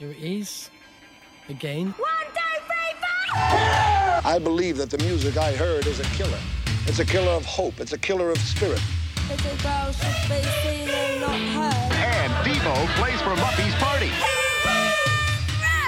Here 0.00 0.12
it 0.12 0.22
is. 0.22 0.70
Again. 1.50 1.94
One, 1.98 2.10
two, 2.32 2.40
three, 2.64 2.94
four! 3.02 3.60
I 4.24 4.40
believe 4.42 4.78
that 4.78 4.88
the 4.88 4.96
music 5.04 5.36
I 5.36 5.52
heard 5.52 5.86
is 5.86 6.00
a 6.00 6.04
killer. 6.04 6.38
It's 6.86 7.00
a 7.00 7.04
killer 7.04 7.32
of 7.32 7.44
hope. 7.44 7.78
It's 7.80 7.92
a 7.92 7.98
killer 7.98 8.30
of 8.30 8.38
spirit. 8.38 8.80
Little 9.28 9.56
girls 9.58 9.98
should 9.98 10.30
be 10.30 10.40
seen 10.64 10.88
and 10.88 11.20
not 11.20 11.38
heard. 11.52 11.92
And 11.92 12.32
Devo 12.46 12.86
plays 12.96 13.20
for 13.20 13.36
Muffy's 13.36 13.74
party. 13.74 14.08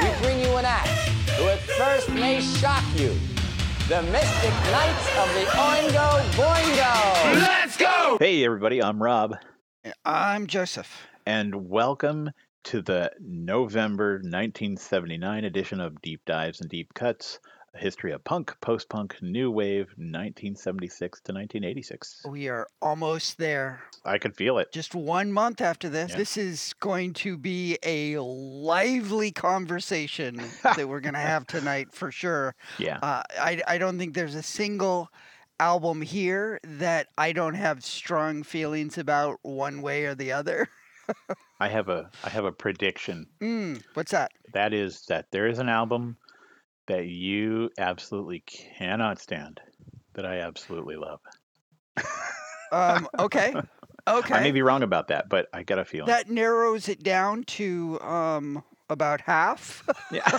we 0.02 0.22
bring 0.22 0.40
you 0.42 0.58
an 0.58 0.66
act 0.66 0.90
who 1.38 1.48
at 1.48 1.60
first 1.60 2.10
may 2.10 2.42
shock 2.42 2.84
you. 2.94 3.16
The 3.88 4.02
Mystic 4.12 4.52
Knights 4.68 5.08
of 5.16 5.32
the 5.32 5.46
Oingo 5.56 6.20
Boingo. 6.36 7.40
Let's 7.40 7.78
go! 7.78 8.18
Hey, 8.20 8.44
everybody, 8.44 8.82
I'm 8.82 9.02
Rob, 9.02 9.38
I'm 10.04 10.46
Joseph. 10.48 11.06
and 11.24 11.70
welcome 11.70 12.32
to 12.64 12.82
the 12.82 13.10
November 13.20 14.14
1979 14.14 15.44
edition 15.44 15.80
of 15.80 16.00
Deep 16.02 16.24
Dives 16.24 16.60
and 16.60 16.70
Deep 16.70 16.92
Cuts, 16.94 17.40
a 17.74 17.78
history 17.78 18.12
of 18.12 18.22
punk, 18.24 18.54
post 18.60 18.88
punk, 18.88 19.16
new 19.22 19.50
wave, 19.50 19.86
1976 19.96 21.20
to 21.20 21.32
1986. 21.32 22.26
We 22.28 22.48
are 22.48 22.66
almost 22.80 23.38
there. 23.38 23.82
I 24.04 24.18
can 24.18 24.32
feel 24.32 24.58
it. 24.58 24.72
Just 24.72 24.94
one 24.94 25.32
month 25.32 25.60
after 25.60 25.88
this. 25.88 26.10
Yeah. 26.10 26.16
This 26.16 26.36
is 26.36 26.74
going 26.80 27.14
to 27.14 27.36
be 27.36 27.78
a 27.82 28.18
lively 28.18 29.32
conversation 29.32 30.42
that 30.62 30.88
we're 30.88 31.00
going 31.00 31.14
to 31.14 31.20
have 31.20 31.46
tonight 31.46 31.88
for 31.92 32.10
sure. 32.10 32.54
Yeah. 32.78 32.98
Uh, 32.98 33.22
I, 33.38 33.62
I 33.66 33.78
don't 33.78 33.98
think 33.98 34.14
there's 34.14 34.34
a 34.34 34.42
single 34.42 35.10
album 35.58 36.02
here 36.02 36.60
that 36.64 37.08
I 37.16 37.32
don't 37.32 37.54
have 37.54 37.84
strong 37.84 38.42
feelings 38.42 38.98
about 38.98 39.38
one 39.42 39.80
way 39.80 40.04
or 40.04 40.14
the 40.14 40.32
other. 40.32 40.68
I 41.62 41.68
have 41.68 41.88
a 41.88 42.10
I 42.24 42.28
have 42.28 42.44
a 42.44 42.50
prediction. 42.50 43.26
Mm, 43.40 43.84
what's 43.94 44.10
that? 44.10 44.32
That 44.52 44.74
is 44.74 45.02
that 45.06 45.26
there 45.30 45.46
is 45.46 45.60
an 45.60 45.68
album 45.68 46.16
that 46.88 47.06
you 47.06 47.70
absolutely 47.78 48.40
cannot 48.40 49.20
stand 49.20 49.60
that 50.14 50.26
I 50.26 50.40
absolutely 50.40 50.96
love. 50.96 51.20
Um, 52.72 53.06
okay. 53.18 53.54
Okay. 54.08 54.34
I 54.34 54.40
may 54.40 54.50
be 54.50 54.62
wrong 54.62 54.82
about 54.82 55.08
that, 55.08 55.28
but 55.28 55.46
I 55.52 55.62
got 55.62 55.78
a 55.78 55.84
feeling. 55.84 56.06
that 56.06 56.30
narrows 56.30 56.88
it 56.88 57.02
down 57.02 57.44
to 57.44 58.00
um, 58.00 58.64
about 58.88 59.20
half. 59.20 59.86
yeah. 60.10 60.38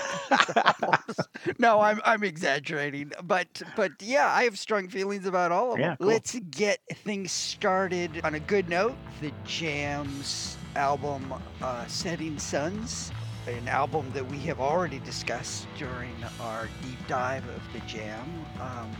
no, 1.60 1.80
I'm 1.80 2.02
I'm 2.04 2.24
exaggerating, 2.24 3.12
but 3.24 3.62
but 3.76 3.92
yeah, 4.02 4.30
I 4.34 4.46
have 4.46 4.58
strong 4.58 4.88
feelings 4.90 5.28
about 5.28 5.52
all 5.52 5.74
of 5.74 5.80
Yeah, 5.80 5.90
them. 5.90 5.98
cool. 6.00 6.08
Let's 6.08 6.40
get 6.50 6.80
things 6.92 7.32
started 7.32 8.22
on 8.24 8.34
a 8.34 8.40
good 8.40 8.68
note. 8.68 8.96
The 9.22 9.32
Jams 9.46 10.58
album, 10.76 11.34
uh, 11.62 11.86
"Setting 11.88 12.38
Sons," 12.40 13.12
an 13.48 13.68
album 13.68 14.10
that 14.14 14.26
we 14.26 14.40
have 14.40 14.60
already 14.60 15.00
discussed 15.00 15.68
during 15.78 16.16
our 16.40 16.68
deep 16.82 17.00
dive 17.08 17.48
of 17.50 17.62
the 17.74 17.80
Jam. 17.88 18.46
Um, 18.60 18.92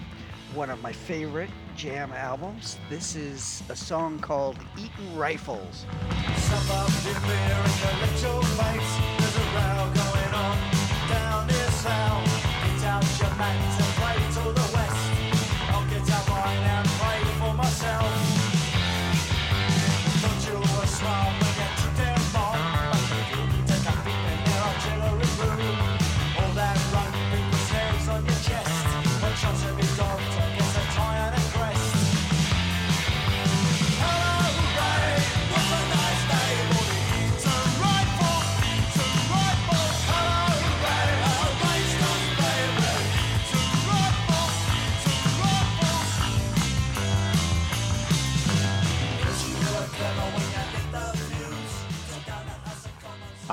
one 0.54 0.70
of 0.70 0.82
my 0.82 0.92
favorite 0.92 1.50
Jam 1.76 2.12
albums. 2.14 2.78
This 2.90 3.16
is 3.16 3.64
a 3.70 3.76
song 3.76 4.20
called 4.20 4.58
"Eton 4.78 5.16
Rifles." 5.16 5.86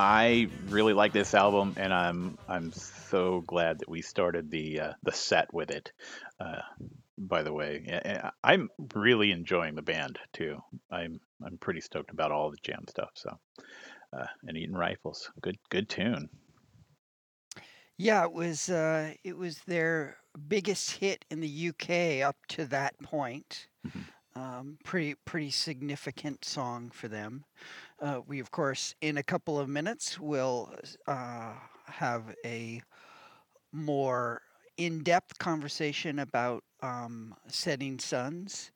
I 0.01 0.47
really 0.69 0.93
like 0.93 1.13
this 1.13 1.35
album, 1.35 1.75
and 1.77 1.93
I'm 1.93 2.35
I'm 2.47 2.71
so 2.71 3.41
glad 3.41 3.77
that 3.79 3.89
we 3.89 4.01
started 4.01 4.49
the 4.49 4.79
uh, 4.79 4.93
the 5.03 5.11
set 5.11 5.53
with 5.53 5.69
it. 5.69 5.91
Uh, 6.39 6.61
by 7.19 7.43
the 7.43 7.53
way, 7.53 8.19
I'm 8.43 8.71
really 8.95 9.31
enjoying 9.31 9.75
the 9.75 9.83
band 9.83 10.17
too. 10.33 10.57
I'm 10.89 11.21
I'm 11.45 11.59
pretty 11.59 11.81
stoked 11.81 12.09
about 12.09 12.31
all 12.31 12.49
the 12.49 12.57
jam 12.63 12.85
stuff. 12.89 13.11
So, 13.13 13.37
uh, 14.11 14.25
and 14.47 14.57
Eton 14.57 14.75
Rifles, 14.75 15.29
good 15.39 15.57
good 15.69 15.87
tune. 15.87 16.29
Yeah, 17.95 18.23
it 18.23 18.33
was 18.33 18.69
uh, 18.69 19.13
it 19.23 19.37
was 19.37 19.59
their 19.67 20.17
biggest 20.47 20.93
hit 20.93 21.25
in 21.29 21.41
the 21.41 21.69
UK 21.69 22.27
up 22.27 22.37
to 22.47 22.65
that 22.65 22.97
point. 23.03 23.67
Um, 24.35 24.77
pretty 24.83 25.15
pretty 25.25 25.51
significant 25.51 26.45
song 26.45 26.89
for 26.89 27.07
them. 27.07 27.43
Uh, 28.01 28.21
we 28.27 28.39
of 28.39 28.49
course 28.51 28.95
in 29.01 29.17
a 29.17 29.23
couple 29.23 29.59
of 29.59 29.69
minutes 29.69 30.19
will 30.19 30.73
uh, 31.07 31.53
have 31.85 32.23
a 32.43 32.81
more 33.73 34.41
in-depth 34.77 35.37
conversation 35.39 36.19
about 36.19 36.63
um, 36.81 37.35
setting 37.47 37.99
sons 37.99 38.71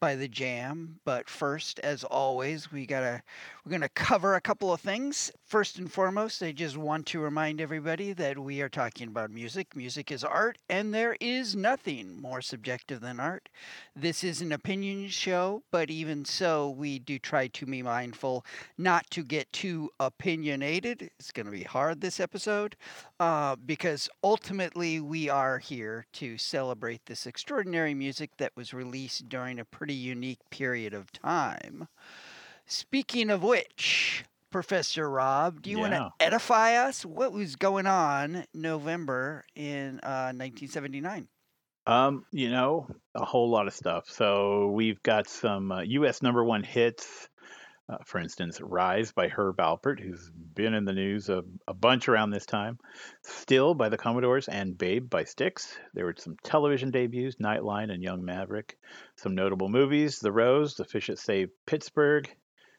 by 0.00 0.16
the 0.16 0.28
jam 0.28 1.00
but 1.04 1.28
first 1.30 1.78
as 1.80 2.04
always 2.04 2.72
we 2.72 2.86
gotta 2.86 3.22
we're 3.64 3.70
gonna 3.70 3.88
cover 3.88 4.34
a 4.34 4.42
couple 4.42 4.74
of 4.74 4.80
things. 4.82 5.32
First 5.46 5.78
and 5.78 5.90
foremost 5.90 6.42
i 6.42 6.52
just 6.52 6.76
want 6.76 7.06
to 7.06 7.18
remind 7.18 7.62
everybody 7.62 8.12
that 8.12 8.38
we 8.38 8.60
are 8.60 8.68
talking 8.68 9.08
about 9.08 9.30
music. 9.30 9.74
Music 9.74 10.12
is 10.12 10.22
art 10.22 10.58
and 10.68 10.92
there 10.92 11.16
is 11.18 11.56
nothing 11.56 12.20
more 12.20 12.42
subjective 12.42 13.00
than 13.00 13.18
art. 13.18 13.48
This 13.96 14.22
is 14.22 14.42
an 14.42 14.52
opinion 14.52 15.08
show 15.08 15.62
but 15.70 15.88
even 15.88 16.26
so 16.26 16.68
we 16.68 16.98
do 16.98 17.18
try 17.18 17.46
to 17.46 17.64
be 17.64 17.82
mindful 17.82 18.44
not 18.76 19.08
to 19.12 19.24
get 19.24 19.50
too 19.50 19.90
opinionated. 19.98 21.10
It's 21.18 21.32
going 21.32 21.46
to 21.46 21.52
be 21.52 21.62
hard 21.62 22.02
this 22.02 22.20
episode 22.20 22.76
uh, 23.18 23.56
because 23.56 24.10
ultimately 24.22 25.00
we 25.00 25.30
are 25.30 25.58
here 25.58 26.04
to 26.14 26.36
celebrate 26.36 27.06
this 27.06 27.26
extraordinary 27.26 27.94
music 27.94 28.32
that 28.36 28.52
was 28.56 28.74
released 28.74 29.30
during 29.30 29.58
a 29.58 29.64
pretty 29.64 29.94
unique 29.94 30.40
period 30.50 30.92
of 30.92 31.10
time. 31.12 31.88
Speaking 32.66 33.28
of 33.28 33.42
which, 33.42 34.24
Professor 34.50 35.08
Rob, 35.10 35.60
do 35.60 35.70
you 35.70 35.78
want 35.78 35.92
to 35.92 36.12
edify 36.18 36.76
us? 36.76 37.04
What 37.04 37.32
was 37.32 37.56
going 37.56 37.86
on 37.86 38.44
November 38.54 39.44
in 39.54 40.00
uh, 40.02 40.32
1979? 40.32 41.28
Um, 41.86 42.24
you 42.32 42.50
know, 42.50 42.88
a 43.14 43.24
whole 43.24 43.50
lot 43.50 43.66
of 43.66 43.74
stuff. 43.74 44.08
So 44.08 44.68
we've 44.68 45.02
got 45.02 45.28
some 45.28 45.72
uh, 45.72 45.82
U.S. 45.82 46.22
number 46.22 46.42
one 46.42 46.62
hits. 46.62 47.28
Uh, 47.86 47.98
for 48.06 48.18
instance, 48.18 48.62
"Rise" 48.62 49.12
by 49.12 49.28
Herb 49.28 49.58
Alpert, 49.58 50.00
who's 50.00 50.30
been 50.54 50.72
in 50.72 50.86
the 50.86 50.94
news 50.94 51.28
a, 51.28 51.42
a 51.68 51.74
bunch 51.74 52.08
around 52.08 52.30
this 52.30 52.46
time. 52.46 52.78
"Still" 53.22 53.74
by 53.74 53.90
the 53.90 53.98
Commodores 53.98 54.48
and 54.48 54.78
"Babe" 54.78 55.10
by 55.10 55.24
Styx. 55.24 55.76
There 55.92 56.06
were 56.06 56.14
some 56.16 56.36
television 56.42 56.90
debuts, 56.90 57.36
"Nightline" 57.36 57.92
and 57.92 58.02
"Young 58.02 58.24
Maverick." 58.24 58.78
Some 59.16 59.34
notable 59.34 59.68
movies: 59.68 60.18
"The 60.18 60.32
Rose," 60.32 60.76
"The 60.76 60.86
Fish 60.86 61.08
That 61.08 61.18
Saved 61.18 61.52
Pittsburgh," 61.66 62.34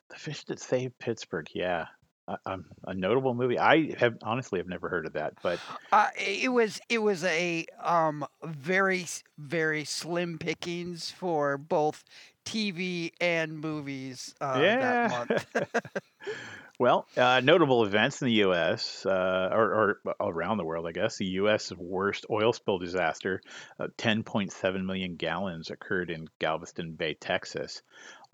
"The 0.09 0.15
Fish 0.15 0.43
That 0.45 0.59
Saved 0.59 0.97
Pittsburgh." 0.99 1.47
Yeah, 1.53 1.87
a, 2.27 2.37
um, 2.45 2.65
a 2.85 2.93
notable 2.93 3.33
movie. 3.33 3.59
I 3.59 3.93
have 3.97 4.17
honestly 4.23 4.59
have 4.59 4.67
never 4.67 4.89
heard 4.89 5.05
of 5.05 5.13
that, 5.13 5.33
but 5.41 5.59
Uh, 5.91 6.09
it 6.17 6.51
was 6.51 6.79
it 6.89 6.99
was 6.99 7.23
a 7.23 7.65
um, 7.79 8.25
very 8.43 9.05
very 9.37 9.85
slim 9.85 10.37
pickings 10.37 11.11
for 11.11 11.57
both 11.57 12.03
TV 12.45 13.11
and 13.19 13.59
movies 13.59 14.33
uh, 14.41 14.59
that 14.59 15.09
month. 15.11 15.45
Well, 16.77 17.07
uh, 17.15 17.39
notable 17.41 17.85
events 17.85 18.21
in 18.21 18.25
the 18.25 18.33
U.S. 18.33 19.05
Uh, 19.05 19.49
or, 19.51 19.99
or 20.09 20.15
around 20.19 20.57
the 20.57 20.65
world, 20.65 20.85
I 20.85 20.91
guess. 20.91 21.17
The 21.17 21.25
U.S. 21.25 21.71
worst 21.71 22.25
oil 22.29 22.51
spill 22.51 22.79
disaster, 22.79 23.41
uh, 23.79 23.87
10.7 23.97 24.85
million 24.85 25.15
gallons, 25.15 25.69
occurred 25.69 26.09
in 26.09 26.27
Galveston 26.39 26.91
Bay, 26.91 27.13
Texas. 27.13 27.81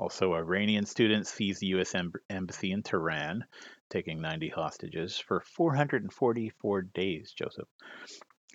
Also, 0.02 0.34
Iranian 0.34 0.84
students 0.88 1.32
seized 1.32 1.60
the 1.62 1.68
U.S. 1.68 1.94
Em- 1.94 2.12
embassy 2.28 2.72
in 2.72 2.82
Tehran, 2.82 3.46
taking 3.92 4.20
90 4.20 4.50
hostages 4.50 5.16
for 5.20 5.42
444 5.42 6.82
days. 6.82 7.32
Joseph. 7.38 7.68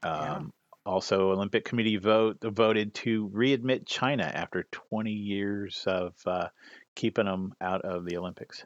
Yeah. 0.03 0.35
Um, 0.39 0.53
Also, 0.85 1.31
Olympic 1.31 1.65
Committee 1.65 1.97
vote 1.99 2.39
voted 2.43 2.95
to 2.95 3.29
readmit 3.29 3.87
China 3.87 4.25
after 4.25 4.65
20 4.73 5.11
years 5.13 5.85
of 5.87 6.15
uh, 6.27 6.49
keeping 6.97 7.27
them 7.27 7.55
out 7.61 7.83
of 7.83 8.05
the 8.07 8.17
Olympics. 8.17 8.65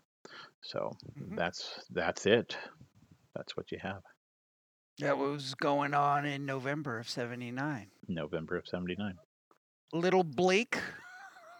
So 0.63 0.93
Mhm. 1.19 1.37
that's 1.37 1.85
that's 1.91 2.25
it. 2.27 2.57
that's 3.35 3.57
what 3.57 3.71
you 3.73 3.79
have. 3.79 4.03
That 4.99 5.17
was 5.19 5.55
going 5.55 5.95
on 5.95 6.27
in 6.27 6.45
November 6.45 6.99
of 6.99 7.09
79. 7.09 7.91
November 8.09 8.57
of 8.57 8.67
'79. 8.67 9.17
Little 9.93 10.25
bleak. 10.25 10.79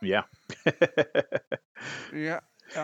Yeah. 0.03 0.23
Yeah. 2.13 2.41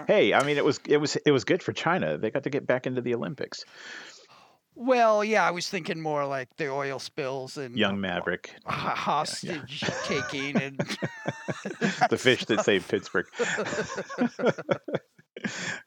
hey, 0.07 0.33
I 0.35 0.43
mean, 0.45 0.57
it 0.57 0.65
was 0.65 0.81
it 0.87 0.97
was 0.99 1.17
it 1.17 1.31
was 1.31 1.45
good 1.45 1.63
for 1.63 1.73
China. 1.73 2.17
They 2.19 2.31
got 2.31 2.43
to 2.45 2.51
get 2.51 2.67
back 2.67 2.87
into 2.87 3.01
the 3.01 3.15
Olympics. 3.15 3.65
Well, 4.75 5.25
yeah, 5.25 5.47
I 5.47 5.53
was 5.53 5.69
thinking 5.69 6.01
more 6.03 6.27
like 6.27 6.55
the 6.57 6.69
oil 6.69 6.99
spills 6.99 7.57
and 7.57 7.79
Young 7.79 7.99
Maverick, 8.01 8.55
ho- 8.67 8.89
hostage 8.91 9.83
taking 10.05 10.61
and 10.61 10.77
the 12.11 12.19
fish 12.19 12.45
that 12.47 12.63
saved 12.65 12.87
Pittsburgh. 12.89 13.27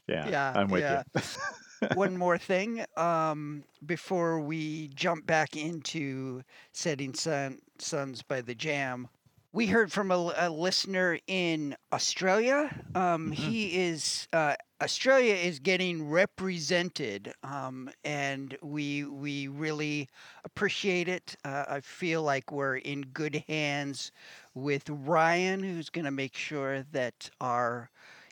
yeah, 0.07 0.29
Yeah, 0.29 0.53
I'm 0.55 0.69
with 0.69 0.81
yeah. 0.81 1.03
you. 1.15 1.87
one 1.93 2.17
more 2.17 2.37
thing 2.37 2.83
um, 2.97 3.63
before 3.85 4.39
we 4.39 4.89
jump 4.95 5.25
back 5.25 5.55
into 5.55 6.41
setting 6.71 7.13
son 7.13 7.59
sons 7.77 8.21
by 8.23 8.41
the 8.41 8.55
jam 8.55 9.07
we 9.51 9.65
heard 9.65 9.91
from 9.91 10.11
a 10.11 10.49
listener 10.49 11.17
in 11.27 11.75
australia 11.91 12.69
um, 12.95 13.31
he 13.31 13.67
is 13.75 14.27
uh, 14.33 14.55
australia 14.81 15.33
is 15.33 15.59
getting 15.59 16.07
represented 16.07 17.33
um, 17.43 17.89
and 18.03 18.57
we 18.61 19.03
we 19.05 19.47
really 19.47 20.07
appreciate 20.45 21.07
it 21.07 21.35
uh, 21.45 21.65
i 21.67 21.79
feel 21.79 22.21
like 22.21 22.51
we're 22.51 22.77
in 22.77 23.01
good 23.01 23.43
hands 23.47 24.11
with 24.53 24.87
ryan 24.89 25.63
who's 25.63 25.89
going 25.89 26.05
to 26.05 26.11
make 26.11 26.35
sure 26.35 26.83
that 26.91 27.29
our 27.41 27.89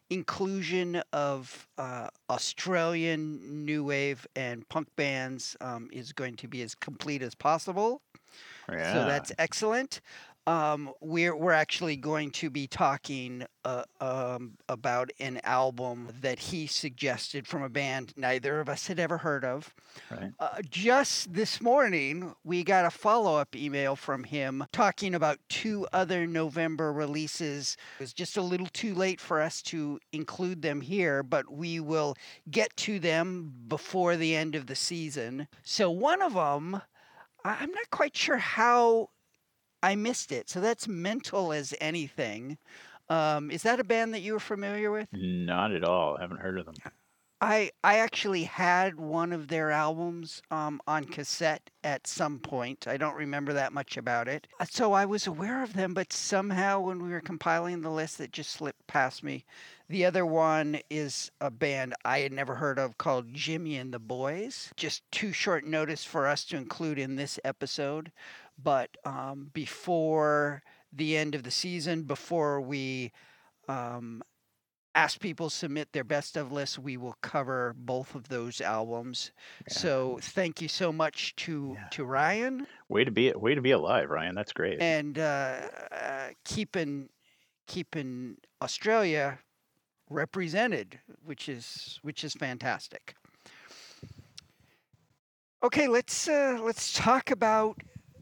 inclusion 0.09 1.01
of 1.11 1.67
uh, 1.77 2.07
Australian 2.29 3.65
new 3.65 3.83
wave 3.83 4.25
and 4.35 4.67
punk 4.69 4.87
bands 4.95 5.57
um, 5.59 5.89
is 5.91 6.13
going 6.13 6.35
to 6.37 6.47
be 6.47 6.61
as 6.61 6.75
complete 6.75 7.21
as 7.21 7.35
possible. 7.35 8.01
Yeah. 8.69 8.93
So 8.93 9.05
that's 9.05 9.31
excellent. 9.37 10.01
Um, 10.47 10.93
we're 11.01 11.35
we're 11.35 11.51
actually 11.51 11.97
going 11.97 12.31
to 12.31 12.49
be 12.49 12.67
talking 12.67 13.45
uh, 13.65 13.83
um, 13.99 14.53
about 14.69 15.11
an 15.19 15.41
album 15.43 16.07
that 16.21 16.39
he 16.39 16.67
suggested 16.67 17.45
from 17.45 17.63
a 17.63 17.69
band 17.69 18.13
neither 18.15 18.61
of 18.61 18.69
us 18.69 18.87
had 18.87 18.97
ever 18.97 19.17
heard 19.17 19.43
of. 19.43 19.75
right. 20.09 20.31
Uh, 20.39 20.61
just 20.69 21.33
this 21.33 21.59
morning, 21.59 22.33
we 22.45 22.63
got 22.63 22.85
a 22.85 22.89
follow 22.89 23.35
up 23.35 23.57
email 23.57 23.97
from 23.97 24.23
him 24.23 24.63
talking 24.71 25.15
about 25.15 25.37
two 25.49 25.85
other 25.91 26.25
November 26.25 26.93
releases. 26.93 27.75
It 27.99 28.03
was 28.03 28.13
just 28.13 28.37
a 28.37 28.41
little 28.41 28.67
too 28.67 28.95
late 28.95 29.19
for 29.19 29.41
us 29.41 29.61
to 29.63 29.99
include 30.13 30.61
them 30.61 30.79
here, 30.79 31.23
but 31.23 31.51
we 31.51 31.81
will 31.81 32.15
get 32.49 32.73
to 32.77 32.99
them 32.99 33.53
before 33.67 34.15
the 34.15 34.33
end 34.33 34.55
of 34.55 34.67
the 34.67 34.75
season. 34.75 35.49
So, 35.63 35.91
one 35.91 36.21
of 36.21 36.35
them, 36.35 36.81
I'm 37.43 37.71
not 37.71 37.89
quite 37.89 38.15
sure 38.15 38.37
how 38.37 39.09
I 39.83 39.95
missed 39.95 40.31
it. 40.31 40.49
So, 40.49 40.61
that's 40.61 40.87
Mental 40.87 41.53
as 41.53 41.73
Anything. 41.79 42.57
Um, 43.09 43.51
is 43.51 43.63
that 43.63 43.79
a 43.79 43.83
band 43.83 44.13
that 44.13 44.21
you 44.21 44.33
were 44.33 44.39
familiar 44.39 44.91
with? 44.91 45.07
Not 45.13 45.71
at 45.71 45.83
all. 45.83 46.17
I 46.17 46.21
haven't 46.21 46.41
heard 46.41 46.59
of 46.59 46.65
them. 46.65 46.75
I 47.39 47.69
I 47.83 47.99
actually 47.99 48.45
had 48.45 48.95
one 48.95 49.31
of 49.31 49.47
their 49.47 49.69
albums 49.69 50.41
um, 50.49 50.81
on 50.87 51.05
cassette 51.05 51.69
at 51.83 52.07
some 52.07 52.39
point. 52.39 52.87
I 52.87 52.97
don't 52.97 53.15
remember 53.15 53.53
that 53.53 53.73
much 53.73 53.95
about 53.95 54.27
it. 54.27 54.47
Uh, 54.59 54.65
So 54.65 54.93
I 54.93 55.05
was 55.05 55.27
aware 55.27 55.61
of 55.61 55.73
them, 55.73 55.93
but 55.93 56.11
somehow 56.11 56.79
when 56.79 57.01
we 57.01 57.09
were 57.09 57.21
compiling 57.21 57.81
the 57.81 57.91
list, 57.91 58.19
it 58.19 58.31
just 58.31 58.51
slipped 58.51 58.87
past 58.87 59.23
me. 59.23 59.45
The 59.87 60.03
other 60.03 60.25
one 60.25 60.79
is 60.89 61.31
a 61.39 61.51
band 61.51 61.93
I 62.03 62.19
had 62.19 62.33
never 62.33 62.55
heard 62.55 62.79
of 62.79 62.97
called 62.97 63.33
Jimmy 63.33 63.77
and 63.77 63.93
the 63.93 63.99
Boys. 63.99 64.71
Just 64.75 65.03
too 65.11 65.31
short 65.31 65.63
notice 65.63 66.03
for 66.03 66.25
us 66.27 66.43
to 66.45 66.57
include 66.57 66.97
in 66.97 67.15
this 67.17 67.39
episode. 67.45 68.11
But 68.61 68.89
um, 69.05 69.49
before 69.53 70.63
the 70.91 71.17
end 71.17 71.35
of 71.35 71.43
the 71.43 71.51
season, 71.51 72.03
before 72.03 72.59
we 72.61 73.11
um, 73.67 74.23
ask 74.95 75.19
people 75.19 75.49
submit 75.49 75.93
their 75.93 76.03
best 76.03 76.35
of 76.35 76.51
lists, 76.51 76.79
we 76.79 76.97
will 76.97 77.15
cover 77.21 77.75
both 77.77 78.15
of 78.15 78.29
those 78.29 78.59
albums. 78.61 79.31
So 79.69 80.17
thank 80.21 80.61
you 80.61 80.67
so 80.67 80.91
much 80.91 81.35
to 81.37 81.77
to 81.91 82.03
Ryan 82.03 82.65
Way 82.89 83.03
to 83.03 83.11
be 83.11 83.31
way 83.31 83.53
to 83.53 83.61
be 83.61 83.71
alive, 83.71 84.09
Ryan. 84.09 84.33
That's 84.35 84.53
great. 84.53 84.81
and 84.81 85.19
uh, 85.19 85.59
uh, 85.91 86.27
keeping 86.43 87.09
keeping 87.67 88.37
Australia 88.61 89.39
represented, 90.09 90.99
which 91.23 91.47
is 91.47 91.99
which 92.01 92.23
is 92.23 92.33
fantastic. 92.33 93.15
Okay, 95.63 95.87
let's 95.87 96.27
uh, 96.27 96.59
let's 96.63 96.93
talk 96.93 97.29
about 97.29 97.77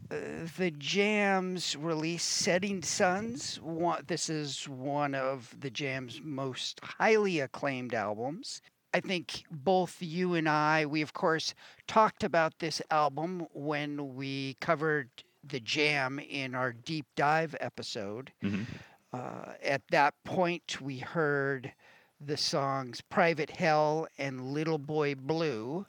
the 0.08 0.72
Jam's 0.78 1.76
release, 1.76 2.22
Setting 2.22 2.82
Sons. 2.82 3.56
One, 3.60 4.04
this 4.06 4.28
is 4.28 4.68
one 4.68 5.14
of 5.14 5.54
the 5.58 5.70
Jam's 5.70 6.20
most 6.22 6.80
highly 6.82 7.40
acclaimed 7.40 7.94
albums. 7.94 8.62
I 8.94 9.00
think 9.00 9.44
both 9.50 9.96
you 10.00 10.34
and 10.34 10.48
I, 10.48 10.86
we 10.86 11.02
of 11.02 11.12
course 11.12 11.54
talked 11.86 12.24
about 12.24 12.58
this 12.58 12.80
album 12.90 13.46
when 13.52 14.14
we 14.14 14.56
covered 14.60 15.10
the 15.44 15.60
Jam 15.60 16.18
in 16.18 16.54
our 16.54 16.72
deep 16.72 17.06
dive 17.14 17.54
episode. 17.60 18.32
Mhm. 18.42 18.66
Uh, 19.12 19.52
at 19.62 19.82
that 19.90 20.14
point, 20.24 20.80
we 20.80 20.98
heard 20.98 21.72
the 22.20 22.36
songs 22.36 23.00
Private 23.02 23.50
Hell 23.50 24.08
and 24.18 24.52
Little 24.52 24.78
Boy 24.78 25.14
Blue. 25.14 25.86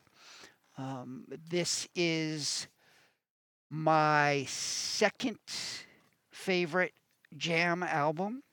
Um, 0.78 1.26
this 1.50 1.88
is 1.96 2.68
my 3.70 4.46
second 4.48 5.40
favorite 6.32 6.94
Jam 7.36 7.84
album. 7.84 8.44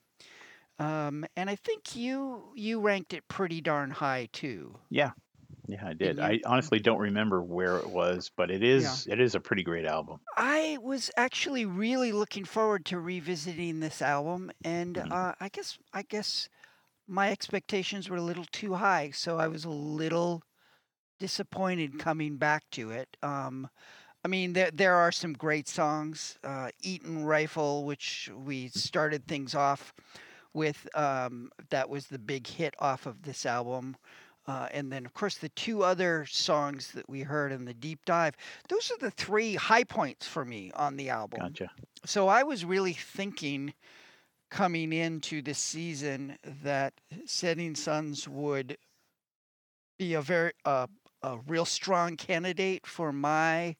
Um, 0.78 1.24
and 1.36 1.50
I 1.50 1.56
think 1.56 1.96
you 1.96 2.52
you 2.56 2.80
ranked 2.80 3.12
it 3.14 3.28
pretty 3.28 3.60
darn 3.60 3.90
high 3.92 4.28
too. 4.32 4.80
Yeah, 4.90 5.12
yeah, 5.68 5.86
I 5.86 5.94
did. 5.94 6.18
you- 6.18 6.22
I 6.22 6.40
honestly 6.46 6.80
don't 6.80 7.00
remember 7.00 7.42
where 7.42 7.78
it 7.78 7.90
was, 7.90 8.30
but 8.36 8.50
it 8.50 8.62
is 8.64 9.06
it 9.08 9.20
is 9.20 9.34
a 9.34 9.40
pretty 9.40 9.62
great 9.64 9.86
album. 9.86 10.20
I 10.36 10.78
was 10.80 11.10
actually 11.16 11.64
really 11.64 12.12
looking 12.12 12.44
forward 12.44 12.84
to 12.86 12.98
revisiting 13.00 13.80
this 13.80 14.00
album, 14.02 14.50
and 14.62 14.98
Mhm. 14.98 15.12
uh, 15.12 15.34
I 15.40 15.48
guess 15.48 15.78
I 15.92 16.02
guess 16.02 16.48
my 17.06 17.30
expectations 17.30 18.10
were 18.10 18.18
a 18.18 18.22
little 18.22 18.46
too 18.46 18.74
high, 18.74 19.10
so 19.12 19.38
I 19.38 19.48
was 19.48 19.64
a 19.64 19.70
little 19.70 20.42
disappointed 21.20 21.98
coming 22.00 22.38
back 22.38 22.64
to 22.72 22.90
it. 22.90 23.16
Um, 23.22 23.70
I 24.24 24.28
mean, 24.28 24.54
there 24.54 24.70
there 24.70 24.94
are 24.94 25.12
some 25.12 25.34
great 25.34 25.68
songs. 25.68 26.38
Uh, 26.42 26.70
Eton 26.82 27.24
Rifle, 27.24 27.84
which 27.84 28.30
we 28.34 28.68
started 28.68 29.26
things 29.26 29.54
off 29.54 29.92
with, 30.54 30.88
um, 30.94 31.50
that 31.70 31.90
was 31.90 32.06
the 32.06 32.18
big 32.18 32.46
hit 32.46 32.74
off 32.78 33.06
of 33.06 33.22
this 33.22 33.44
album. 33.44 33.96
Uh, 34.46 34.68
and 34.72 34.92
then, 34.92 35.06
of 35.06 35.14
course, 35.14 35.36
the 35.38 35.48
two 35.50 35.82
other 35.82 36.26
songs 36.26 36.92
that 36.92 37.08
we 37.08 37.22
heard 37.22 37.50
in 37.50 37.64
the 37.64 37.74
deep 37.74 37.98
dive, 38.04 38.36
those 38.68 38.90
are 38.90 38.98
the 38.98 39.10
three 39.10 39.54
high 39.54 39.84
points 39.84 40.26
for 40.26 40.44
me 40.44 40.70
on 40.74 40.96
the 40.96 41.08
album. 41.08 41.40
Gotcha. 41.40 41.70
So 42.04 42.28
I 42.28 42.42
was 42.42 42.64
really 42.64 42.92
thinking 42.92 43.72
coming 44.50 44.92
into 44.92 45.42
this 45.42 45.58
season 45.58 46.38
that 46.62 46.92
Setting 47.24 47.74
Sons 47.74 48.28
would 48.28 48.76
be 49.98 50.14
a 50.14 50.20
very 50.22 50.52
uh, 50.64 50.86
a 51.22 51.38
real 51.48 51.64
strong 51.64 52.16
candidate 52.16 52.86
for 52.86 53.12
my 53.12 53.74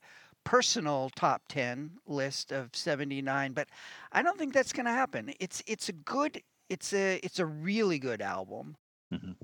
personal 0.44 1.10
top 1.16 1.42
10 1.48 1.98
list 2.06 2.52
of 2.52 2.70
79 2.74 3.52
but 3.52 3.68
I 4.12 4.22
don't 4.22 4.38
think 4.38 4.52
that's 4.54 4.72
going 4.72 4.86
to 4.86 4.92
happen. 4.92 5.32
It's 5.40 5.62
it's 5.66 5.88
a 5.88 5.92
good 5.92 6.42
it's 6.68 6.92
a 6.92 7.16
it's 7.22 7.38
a 7.38 7.46
really 7.46 7.98
good 7.98 8.22
album. 8.22 8.76
Mhm. 9.12 9.36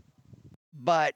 But 0.73 1.15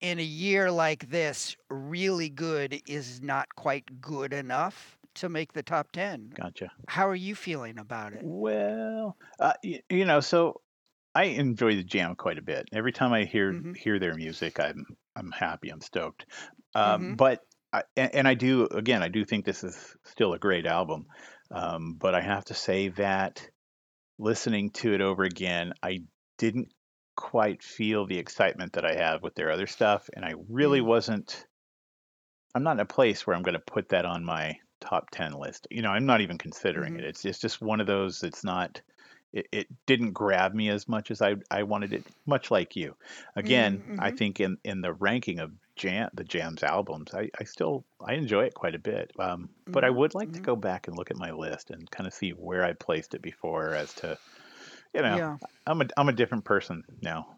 in 0.00 0.18
a 0.18 0.22
year 0.24 0.70
like 0.70 1.10
this, 1.10 1.56
really 1.68 2.28
good 2.28 2.80
is 2.86 3.20
not 3.22 3.54
quite 3.54 4.00
good 4.00 4.32
enough 4.32 4.96
to 5.14 5.28
make 5.28 5.52
the 5.52 5.62
top 5.62 5.90
10. 5.92 6.30
Gotcha. 6.34 6.70
How 6.88 7.08
are 7.08 7.14
you 7.16 7.34
feeling 7.34 7.78
about 7.78 8.12
it? 8.12 8.20
Well, 8.22 9.16
uh, 9.38 9.54
y- 9.64 9.82
you 9.90 10.04
know, 10.04 10.20
so 10.20 10.60
I 11.14 11.24
enjoy 11.24 11.74
the 11.76 11.82
Jam 11.84 12.14
quite 12.14 12.38
a 12.38 12.42
bit. 12.42 12.68
Every 12.72 12.92
time 12.92 13.12
I 13.12 13.24
hear 13.24 13.52
Mhm. 13.52 13.76
hear 13.76 13.98
their 13.98 14.14
music, 14.14 14.60
I'm 14.60 14.84
I'm 15.16 15.32
happy. 15.32 15.70
I'm 15.70 15.80
stoked. 15.80 16.26
Um, 16.74 17.14
Mhm. 17.14 17.16
But 17.16 17.44
I, 17.72 17.82
and, 17.96 18.14
and 18.14 18.28
I 18.28 18.34
do 18.34 18.66
again, 18.66 19.02
I 19.02 19.08
do 19.08 19.24
think 19.24 19.44
this 19.44 19.64
is 19.64 19.96
still 20.04 20.32
a 20.32 20.38
great 20.38 20.66
album. 20.66 21.06
Um, 21.50 21.94
but 21.94 22.14
I 22.14 22.20
have 22.20 22.44
to 22.46 22.54
say 22.54 22.88
that 22.88 23.48
listening 24.18 24.70
to 24.72 24.94
it 24.94 25.00
over 25.00 25.24
again, 25.24 25.74
I 25.82 26.04
didn't 26.38 26.72
quite 27.16 27.62
feel 27.62 28.06
the 28.06 28.18
excitement 28.18 28.74
that 28.74 28.84
I 28.86 28.94
have 28.94 29.22
with 29.22 29.34
their 29.34 29.50
other 29.50 29.66
stuff, 29.66 30.08
and 30.14 30.24
I 30.24 30.34
really 30.48 30.80
Mm. 30.80 30.86
wasn't. 30.86 31.46
I'm 32.54 32.62
not 32.62 32.72
in 32.72 32.80
a 32.80 32.86
place 32.86 33.26
where 33.26 33.36
I'm 33.36 33.42
going 33.42 33.54
to 33.54 33.60
put 33.60 33.88
that 33.90 34.04
on 34.04 34.24
my 34.24 34.58
top 34.80 35.10
10 35.10 35.32
list. 35.32 35.66
You 35.70 35.82
know, 35.82 35.90
I'm 35.90 36.06
not 36.06 36.20
even 36.20 36.38
considering 36.38 36.94
Mhm. 36.94 36.98
it. 36.98 37.04
It's, 37.04 37.24
it's 37.24 37.38
just 37.38 37.60
one 37.60 37.80
of 37.80 37.86
those 37.86 38.20
that's 38.20 38.44
not, 38.44 38.80
it, 39.32 39.46
it 39.52 39.66
didn't 39.86 40.12
grab 40.12 40.54
me 40.54 40.68
as 40.68 40.88
much 40.88 41.10
as 41.10 41.22
I, 41.22 41.36
I 41.50 41.62
wanted 41.62 41.92
it, 41.92 42.06
much 42.26 42.50
like 42.50 42.74
you. 42.76 42.96
Again, 43.36 43.84
I 43.98 44.10
mhm. 44.10 44.18
think 44.18 44.40
in, 44.40 44.58
in 44.64 44.80
the 44.80 44.92
ranking 44.92 45.38
of 45.38 45.52
jam 45.80 46.10
the 46.14 46.24
jams 46.24 46.62
albums, 46.62 47.14
I, 47.14 47.30
I 47.40 47.44
still 47.44 47.86
I 48.06 48.14
enjoy 48.14 48.44
it 48.44 48.54
quite 48.54 48.74
a 48.74 48.78
bit. 48.80 49.12
Um, 49.18 49.50
but 49.72 49.84
I 49.84 49.90
Mhm, 49.90 49.90
would 49.90 50.14
like 50.14 50.32
to 50.32 50.40
mhm. 50.40 50.50
go 50.50 50.56
back 50.56 50.88
and 50.88 50.96
look 50.96 51.10
at 51.10 51.16
my 51.16 51.30
list 51.32 51.70
and 51.70 51.90
kind 51.90 52.06
of 52.06 52.14
see 52.14 52.30
where 52.32 52.64
I 52.64 52.72
placed 52.74 53.14
it 53.14 53.22
before, 53.22 53.74
as 53.76 53.94
to 53.96 54.18
you 54.94 55.02
know 55.02 55.20
Yeah, 55.20 55.38
I'm 55.66 55.82
a 55.82 55.86
I'm 55.96 56.08
a 56.08 56.12
different 56.14 56.44
person 56.46 56.84
now. 57.02 57.36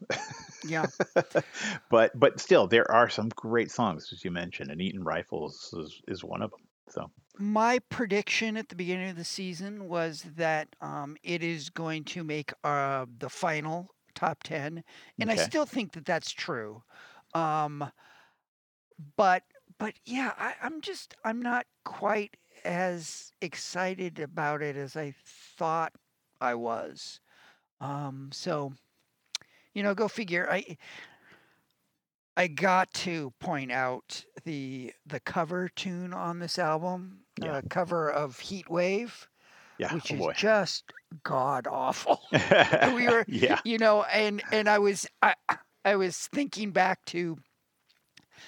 yeah. 0.62 0.90
but 1.90 2.12
but 2.18 2.40
still, 2.40 2.66
there 2.66 2.90
are 2.90 3.08
some 3.08 3.28
great 3.30 3.70
songs 3.70 4.10
as 4.12 4.24
you 4.24 4.30
mentioned, 4.30 4.70
and 4.70 4.80
Eton 4.80 5.04
Rifles 5.04 5.74
is, 5.78 6.00
is 6.08 6.24
one 6.24 6.42
of 6.42 6.50
them. 6.50 6.60
So 6.88 7.10
My 7.38 7.78
prediction 7.78 8.56
at 8.56 8.68
the 8.68 8.76
beginning 8.76 9.08
of 9.10 9.16
the 9.16 9.24
season 9.24 9.88
was 9.88 10.22
that 10.22 10.76
um, 10.80 11.16
it 11.22 11.42
is 11.42 11.70
going 11.70 12.04
to 12.06 12.22
make 12.24 12.52
uh, 12.62 13.06
the 13.08 13.30
final 13.30 13.88
top 14.14 14.42
10. 14.42 14.84
And 15.18 15.30
I 15.30 15.36
still 15.36 15.64
think 15.64 15.92
that 15.92 16.04
that's 16.04 16.30
true. 16.30 16.82
Um, 17.34 17.90
but, 19.16 19.42
but 19.78 19.94
yeah, 20.04 20.32
I, 20.38 20.54
I'm 20.62 20.80
just, 20.80 21.14
I'm 21.24 21.40
not 21.42 21.66
quite 21.84 22.36
as 22.64 23.32
excited 23.40 24.18
about 24.20 24.62
it 24.62 24.76
as 24.76 24.96
I 24.96 25.14
thought 25.24 25.92
I 26.40 26.54
was. 26.54 27.20
Um, 27.80 28.30
so, 28.32 28.72
you 29.74 29.82
know, 29.82 29.94
go 29.94 30.08
figure. 30.08 30.48
I, 30.50 30.76
I 32.36 32.46
got 32.46 32.92
to 32.94 33.32
point 33.40 33.70
out 33.72 34.24
the 34.44 34.92
the 35.06 35.20
cover 35.20 35.68
tune 35.68 36.12
on 36.12 36.38
this 36.38 36.58
album, 36.58 37.24
Yeah. 37.36 37.52
uh, 37.52 37.62
cover 37.68 38.10
of 38.10 38.38
Heat 38.40 38.68
Wave, 38.70 39.28
yeah, 39.78 39.94
which 39.94 40.10
oh 40.10 40.14
is 40.14 40.18
boy. 40.18 40.32
just 40.34 40.92
god 41.22 41.66
awful. 41.66 42.22
we 42.94 43.08
were, 43.08 43.26
yeah, 43.26 43.60
you 43.64 43.78
know, 43.78 44.02
and 44.04 44.42
and 44.50 44.68
I 44.68 44.78
was 44.78 45.06
I 45.22 45.34
I 45.84 45.96
was 45.96 46.28
thinking 46.28 46.70
back 46.72 47.04
to 47.06 47.38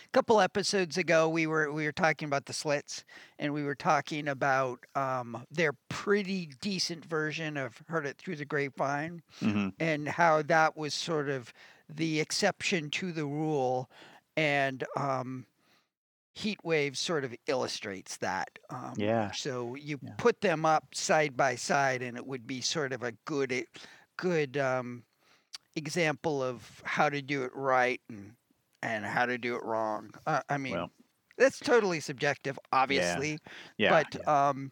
a 0.06 0.10
couple 0.12 0.40
episodes 0.40 0.96
ago. 0.98 1.28
We 1.28 1.46
were 1.46 1.72
we 1.72 1.84
were 1.86 1.92
talking 1.92 2.26
about 2.26 2.46
the 2.46 2.52
Slits, 2.52 3.04
and 3.38 3.52
we 3.52 3.64
were 3.64 3.74
talking 3.74 4.28
about 4.28 4.84
um, 4.94 5.44
their 5.50 5.72
pretty 5.88 6.46
decent 6.60 7.04
version 7.04 7.56
of 7.56 7.82
"Heard 7.88 8.06
It 8.06 8.18
Through 8.18 8.36
the 8.36 8.44
Grapevine." 8.44 9.22
hmm 9.42 9.68
and 9.80 10.08
how 10.08 10.42
that 10.42 10.76
was 10.76 10.94
sort 10.94 11.28
of 11.28 11.52
the 11.88 12.20
exception 12.20 12.90
to 12.90 13.12
the 13.12 13.26
rule 13.26 13.90
and 14.36 14.84
um 14.96 15.46
heat 16.34 16.58
wave 16.64 16.98
sort 16.98 17.24
of 17.24 17.34
illustrates 17.46 18.16
that 18.18 18.58
um, 18.70 18.96
Yeah. 18.96 19.30
so 19.30 19.74
you 19.76 20.00
Yeah. 20.02 20.16
put 20.16 20.40
them 20.40 20.64
up 20.64 20.94
side 20.94 21.36
by 21.36 21.54
side 21.54 22.02
and 22.02 22.16
it 22.16 22.26
would 22.26 22.46
be 22.46 22.60
sort 22.60 22.92
of 22.92 23.02
a 23.02 23.12
good 23.24 23.66
good 24.16 24.56
um 24.56 25.04
example 25.76 26.42
of 26.42 26.82
how 26.84 27.08
to 27.08 27.22
do 27.22 27.44
it 27.44 27.52
right 27.54 28.00
and 28.10 28.36
and 28.84 29.04
how 29.04 29.26
to 29.26 29.38
do 29.38 29.56
it 29.56 29.62
wrong 29.64 30.10
uh, 30.26 30.40
i 30.48 30.56
mean 30.56 30.74
Well, 30.74 30.90
that's 31.36 31.58
totally 31.58 32.00
subjective 32.00 32.58
obviously 32.72 33.38
yeah, 33.76 33.90
but 33.90 34.20
yeah. 34.20 34.48
um 34.50 34.70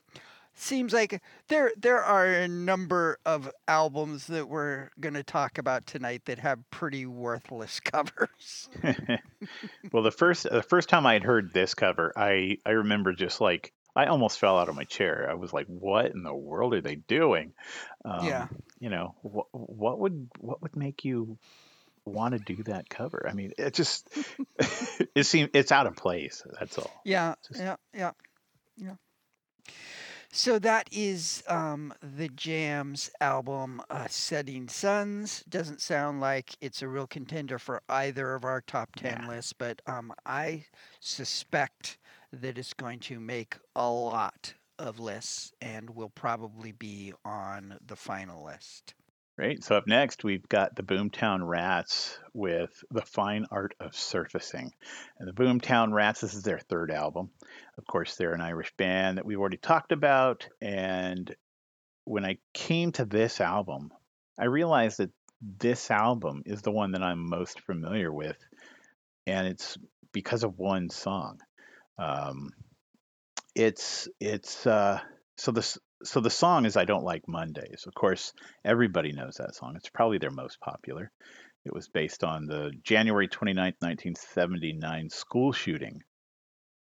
seems 0.54 0.92
like 0.92 1.23
there 1.49 1.73
there 1.76 2.02
are 2.02 2.26
a 2.26 2.49
number 2.49 3.19
of 3.25 3.50
albums 3.69 4.26
that 4.26 4.49
we're 4.49 4.90
going 5.00 5.14
to 5.14 5.23
talk 5.23 5.59
about 5.59 5.87
tonight 5.87 6.23
that 6.26 6.38
have 6.38 6.59
pretty 6.71 7.07
worthless 7.07 7.81
covers. 7.85 8.69
well, 9.92 10.02
the 10.02 10.11
first 10.11 10.45
the 10.50 10.62
first 10.62 10.88
time 10.88 11.07
I 11.07 11.14
had 11.14 11.25
heard 11.25 11.52
this 11.52 11.75
cover, 11.75 12.12
I 12.16 12.59
I 12.66 12.71
remember 12.71 13.12
just 13.12 13.40
like 13.40 13.73
I 13.95 14.07
almost 14.07 14.38
fell 14.38 14.59
out 14.59 14.69
of 14.69 14.76
my 14.76 14.85
chair. 14.85 15.28
I 15.31 15.35
was 15.35 15.52
like, 15.52 15.66
"What 15.66 16.07
in 16.12 16.23
the 16.23 16.35
world 16.35 16.75
are 16.75 16.81
they 16.81 16.97
doing?" 16.97 17.52
Um, 18.04 18.26
Yeah. 18.26 18.49
You 18.78 18.90
know, 18.90 19.14
what 19.23 19.47
what 19.52 19.99
would 20.00 20.28
what 20.38 20.62
would 20.62 20.76
make 20.76 21.04
you 21.04 21.38
want 22.04 22.32
to 22.35 22.54
do 22.54 22.62
that 22.64 22.88
cover? 22.88 23.26
I 23.28 23.32
mean, 23.32 23.52
it 23.59 23.75
just 23.75 24.09
it 25.14 25.25
seems 25.25 25.50
it's 25.54 25.73
out 25.73 25.87
of 25.87 25.97
place. 25.97 26.42
That's 26.59 26.78
all. 26.78 27.00
Yeah, 27.04 27.35
Just- 27.49 27.61
yeah, 27.61 27.76
yeah, 27.94 28.11
yeah. 28.76 28.94
So 30.35 30.59
that 30.61 30.88
is 30.90 31.42
um, 31.47 31.92
the 32.02 32.28
Jams 32.28 33.11
album, 33.21 33.82
uh, 33.90 34.06
"Setting 34.09 34.66
Sons." 34.68 35.44
Doesn't 35.47 35.82
sound 35.82 36.21
like 36.21 36.56
it's 36.62 36.80
a 36.80 36.88
real 36.88 37.06
contender 37.06 37.59
for 37.59 37.82
either 37.88 38.35
of 38.35 38.44
our 38.44 38.62
top 38.62 38.97
ten 38.97 39.21
Yeah. 39.23 39.28
lists, 39.28 39.52
but 39.52 39.82
um, 39.87 40.12
I 40.25 40.64
suspect 41.00 41.99
that 42.32 42.56
it's 42.56 42.73
going 42.73 43.00
to 43.00 43.21
make 43.21 43.56
a 43.76 43.90
lot 43.90 44.54
of 44.78 44.99
lists 44.99 45.52
and 45.61 45.90
will 45.90 46.09
probably 46.09 46.73
be 46.73 47.12
on 47.26 47.78
the 47.87 47.94
final 47.97 48.42
list. 48.42 48.94
Right. 49.38 49.64
So 49.64 49.76
up 49.76 49.86
next, 49.86 50.24
we've 50.24 50.46
got 50.48 50.76
the 50.76 50.82
Boomtown 50.82 51.40
Rats 51.46 52.18
with 52.34 52.84
the 52.90 53.00
Fine 53.00 53.46
Art 53.50 53.74
of 53.80 53.96
Surfacing. 53.96 54.72
And 55.18 55.26
the 55.26 55.32
Boomtown 55.32 55.92
Rats, 55.92 56.20
this 56.20 56.34
is 56.34 56.42
their 56.42 56.58
third 56.58 56.90
album. 56.90 57.30
Of 57.78 57.86
course, 57.86 58.14
they're 58.14 58.34
an 58.34 58.42
Irish 58.42 58.72
band 58.76 59.16
that 59.16 59.24
we've 59.24 59.38
already 59.38 59.56
talked 59.56 59.90
about. 59.90 60.46
And 60.60 61.34
when 62.04 62.26
I 62.26 62.38
came 62.52 62.92
to 62.92 63.06
this 63.06 63.40
album, 63.40 63.90
I 64.38 64.44
realized 64.44 64.98
that 64.98 65.10
this 65.40 65.90
album 65.90 66.42
is 66.44 66.60
the 66.60 66.70
one 66.70 66.92
that 66.92 67.02
I'm 67.02 67.30
most 67.30 67.62
familiar 67.62 68.12
with. 68.12 68.36
And 69.26 69.46
it's 69.46 69.78
because 70.12 70.44
of 70.44 70.58
one 70.58 70.90
song. 70.90 71.40
Um, 71.98 72.50
it's, 73.54 74.08
it's, 74.20 74.66
uh, 74.66 75.00
so 75.38 75.52
this, 75.52 75.78
so 76.04 76.21
the 76.21 76.30
song 76.30 76.66
is 76.66 76.76
I 76.76 76.85
Don't 76.85 77.04
Like 77.04 77.28
Mondays. 77.28 77.85
Of 77.87 77.94
course, 77.94 78.32
everybody 78.64 79.12
knows 79.12 79.37
that 79.37 79.54
song. 79.54 79.75
It's 79.76 79.90
probably 79.90 80.18
their 80.18 80.30
most 80.30 80.61
popular. 80.61 81.11
It 81.64 81.73
was 81.73 81.88
based 81.88 82.25
on 82.25 82.47
the 82.47 82.73
January 82.82 83.28
29th, 83.28 83.80
1979 83.80 85.11
school 85.11 85.52
shooting 85.52 86.02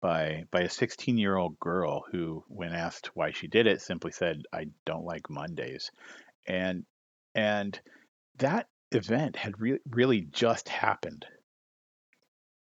by 0.02 0.44
by 0.52 0.62
a 0.62 0.68
16-year-old 0.68 1.60
girl 1.60 2.04
who 2.12 2.44
when 2.48 2.74
asked 2.74 3.10
why 3.16 3.32
she 3.32 3.48
did 3.48 3.66
it 3.66 3.82
simply 3.82 4.12
said 4.12 4.44
I 4.54 4.66
don't 4.86 5.06
like 5.06 5.30
Mondays. 5.30 5.92
And 6.46 6.86
and 7.34 7.80
that 8.38 8.68
event 8.92 9.36
had 9.36 9.60
re- 9.60 9.80
really 9.90 10.22
just 10.22 10.70
happened. 10.70 11.26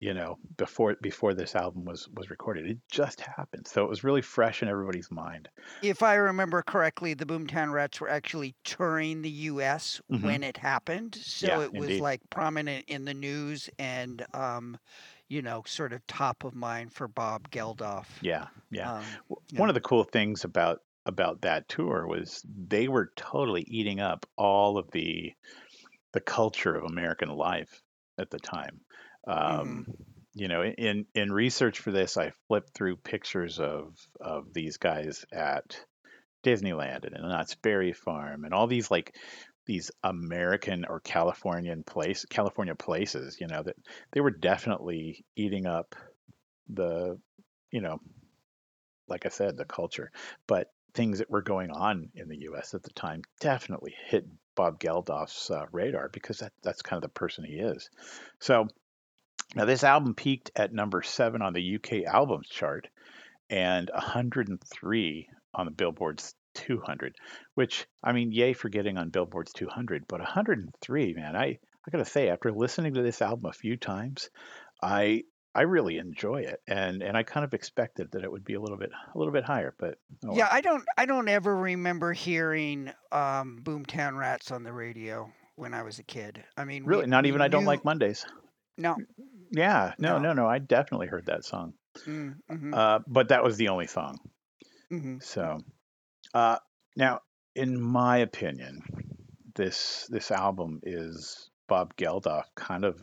You 0.03 0.13
know, 0.13 0.37
before 0.57 0.95
before 1.01 1.33
this 1.33 1.55
album 1.55 1.85
was 1.85 2.09
was 2.09 2.29
recorded. 2.29 2.65
It 2.69 2.79
just 2.91 3.21
happened. 3.21 3.67
So 3.67 3.83
it 3.85 3.89
was 3.89 4.03
really 4.03 4.21
fresh 4.21 4.61
in 4.61 4.67
everybody's 4.67 5.09
mind. 5.11 5.49
If 5.81 6.01
I 6.01 6.15
remember 6.15 6.63
correctly, 6.63 7.13
the 7.13 7.25
Boomtown 7.27 7.71
Rats 7.73 7.99
were 8.01 8.09
actually 8.09 8.55
touring 8.63 9.21
the 9.21 9.29
U.S. 9.29 10.01
Mhm. 10.09 10.33
when 10.33 10.41
it 10.41 10.57
happened, 10.57 11.13
so 11.15 11.59
Yeah, 11.59 11.59
it 11.59 11.73
was 11.75 11.99
indeed. 11.99 11.99
like 11.99 12.21
prominent 12.31 12.85
in 12.87 13.05
the 13.05 13.13
news 13.13 13.69
and, 13.77 14.25
um, 14.33 14.79
you 15.27 15.41
know, 15.43 15.61
sort 15.67 15.93
of 15.93 16.07
top 16.07 16.43
of 16.43 16.55
mind 16.55 16.93
for 16.93 17.07
Bob 17.07 17.51
Geldof. 17.51 18.21
Yeah, 18.21 18.47
yeah. 18.71 18.89
Um, 18.89 19.19
W- 19.29 19.45
yeah. 19.51 19.61
One 19.61 19.69
of 19.69 19.75
the 19.75 19.81
cool 19.81 20.03
things 20.03 20.43
about 20.43 20.81
about 21.05 21.41
that 21.41 21.67
tour 21.67 22.07
was 22.07 22.45
they 22.47 22.87
were 22.87 23.11
totally 23.17 23.63
eating 23.63 23.99
up 23.99 24.25
all 24.37 24.77
of 24.77 24.89
the 24.91 25.33
the 26.13 26.21
culture 26.21 26.75
of 26.75 26.85
American 26.85 27.29
life 27.29 27.83
at 28.19 28.31
the 28.31 28.39
time. 28.39 28.81
Um, 29.27 29.85
You 30.35 30.47
know, 30.47 30.63
in 30.63 31.05
in 31.13 31.31
research 31.31 31.79
for 31.79 31.91
this, 31.91 32.17
I 32.17 32.31
flipped 32.47 32.73
through 32.73 32.97
pictures 32.97 33.59
of 33.59 33.95
of 34.19 34.51
these 34.53 34.77
guys 34.77 35.25
at 35.31 35.77
Disneyland 36.43 37.05
and 37.05 37.29
Knott's 37.29 37.55
Berry 37.55 37.93
Farm 37.93 38.43
and 38.43 38.53
all 38.53 38.65
these 38.67 38.89
like 38.89 39.15
these 39.65 39.91
American 40.03 40.85
or 40.85 40.99
Californian 41.01 41.83
place 41.83 42.25
California 42.25 42.75
places. 42.75 43.39
You 43.39 43.47
know 43.47 43.61
that 43.61 43.75
they 44.11 44.21
were 44.21 44.31
definitely 44.31 45.23
eating 45.35 45.67
up 45.67 45.95
the 46.69 47.19
you 47.71 47.81
know 47.81 47.99
like 49.07 49.25
I 49.25 49.29
said, 49.29 49.57
the 49.57 49.65
culture, 49.65 50.11
but 50.47 50.67
things 50.93 51.19
that 51.19 51.29
were 51.29 51.41
going 51.41 51.71
on 51.71 52.09
in 52.15 52.27
the 52.29 52.41
U.S. 52.41 52.73
at 52.73 52.83
the 52.83 52.91
time 52.91 53.21
definitely 53.39 53.95
hit 54.07 54.25
Bob 54.55 54.79
Geldof's 54.79 55.49
uh, 55.49 55.65
radar 55.71 56.09
because 56.09 56.39
that, 56.39 56.53
that's 56.63 56.81
kind 56.81 56.97
of 56.97 57.01
the 57.01 57.19
person 57.19 57.43
he 57.43 57.55
is. 57.55 57.89
So 58.39 58.67
now 59.55 59.65
this 59.65 59.83
album 59.83 60.15
peaked 60.15 60.51
at 60.55 60.73
number 60.73 61.01
seven 61.01 61.41
on 61.41 61.53
the 61.53 61.75
UK 61.75 62.05
albums 62.05 62.47
chart 62.49 62.87
and 63.49 63.89
103 63.93 65.29
on 65.53 65.65
the 65.65 65.71
Billboard's 65.71 66.33
200, 66.55 67.15
which 67.55 67.85
I 68.03 68.11
mean, 68.13 68.31
yay 68.31 68.53
for 68.53 68.69
getting 68.69 68.97
on 68.97 69.09
Billboard's 69.09 69.53
200, 69.53 70.05
but 70.07 70.19
103, 70.19 71.13
man, 71.13 71.35
I 71.35 71.59
I 71.85 71.91
gotta 71.91 72.05
say, 72.05 72.29
after 72.29 72.51
listening 72.51 72.93
to 72.93 73.01
this 73.01 73.21
album 73.21 73.45
a 73.49 73.53
few 73.53 73.75
times, 73.75 74.29
I 74.81 75.23
I 75.55 75.63
really 75.63 75.97
enjoy 75.97 76.41
it, 76.41 76.61
and 76.67 77.03
and 77.03 77.17
I 77.17 77.23
kind 77.23 77.43
of 77.43 77.53
expected 77.53 78.11
that 78.11 78.23
it 78.23 78.31
would 78.31 78.45
be 78.45 78.53
a 78.53 78.61
little 78.61 78.77
bit 78.77 78.91
a 79.13 79.17
little 79.17 79.33
bit 79.33 79.43
higher, 79.43 79.73
but 79.77 79.97
oh. 80.25 80.35
Yeah, 80.35 80.47
I 80.51 80.61
don't 80.61 80.83
I 80.97 81.05
don't 81.05 81.27
ever 81.27 81.55
remember 81.55 82.13
hearing 82.13 82.91
um, 83.11 83.59
Boomtown 83.61 84.17
Rats 84.17 84.51
on 84.51 84.63
the 84.63 84.73
radio 84.73 85.31
when 85.55 85.73
I 85.73 85.83
was 85.83 85.99
a 85.99 86.03
kid. 86.03 86.43
I 86.57 86.65
mean, 86.65 86.85
we- 86.85 86.95
really, 86.95 87.07
not 87.07 87.23
we 87.23 87.29
even 87.29 87.41
I 87.41 87.49
don't 87.49 87.65
like 87.65 87.83
Mondays. 87.85 88.25
No. 88.77 88.95
Yeah, 89.53 89.93
no, 89.99 90.17
No. 90.17 90.19
no, 90.19 90.33
no, 90.33 90.47
I 90.47 90.59
definitely 90.59 91.07
heard 91.07 91.27
that 91.27 91.45
song, 91.45 91.73
Mm, 92.07 92.41
mhm, 92.49 92.73
uh, 92.73 92.99
but 93.07 93.29
that 93.29 93.43
was 93.43 93.55
the 93.57 93.69
only 93.69 93.87
song. 93.87 94.19
mhm. 94.91 95.21
So, 95.23 95.61
uh, 96.33 96.57
now, 96.95 97.21
in 97.55 97.79
my 97.79 98.17
opinion, 98.17 98.81
this 99.55 100.07
this 100.09 100.31
album 100.31 100.79
is 100.83 101.49
Bob 101.67 101.95
Geldof 101.95 102.45
kind 102.55 102.83
of 102.83 102.99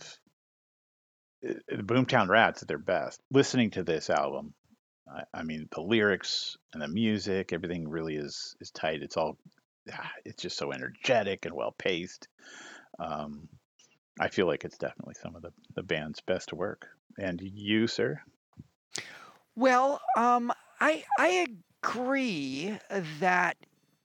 uh, 1.49 1.54
the 1.69 1.83
Boomtown 1.83 2.28
Rats 2.28 2.62
at 2.62 2.69
their 2.69 2.78
best. 2.78 3.21
Listening 3.30 3.71
to 3.73 3.83
this 3.83 4.11
album, 4.11 4.54
I, 5.09 5.23
I 5.33 5.42
mean, 5.42 5.69
the 5.73 5.83
lyrics 5.83 6.57
and 6.73 6.83
the 6.83 6.88
music, 6.88 7.52
everything 7.52 7.88
really 7.88 8.16
is 8.16 8.57
is 8.61 8.71
tight. 8.71 9.02
It's 9.02 9.16
all, 9.16 9.38
ah, 9.92 10.11
it's 10.25 10.42
just 10.42 10.57
so 10.59 10.73
energetic 10.73 11.47
and 11.47 11.54
well 11.54 11.73
paced. 11.73 12.28
Um, 12.99 13.49
I 14.20 14.28
feel 14.28 14.46
like 14.46 14.64
it's 14.64 14.78
definitely 14.78 15.14
some 15.14 15.34
of 15.34 15.42
the 15.42 15.52
the 15.74 15.82
band's 15.82 16.20
best 16.20 16.52
work. 16.52 16.86
And 17.18 17.40
you, 17.40 17.88
sir? 17.88 18.22
Well, 19.56 20.00
um, 20.16 20.52
I 20.80 21.04
I 21.18 21.46
agree 21.84 22.78
that 22.90 23.56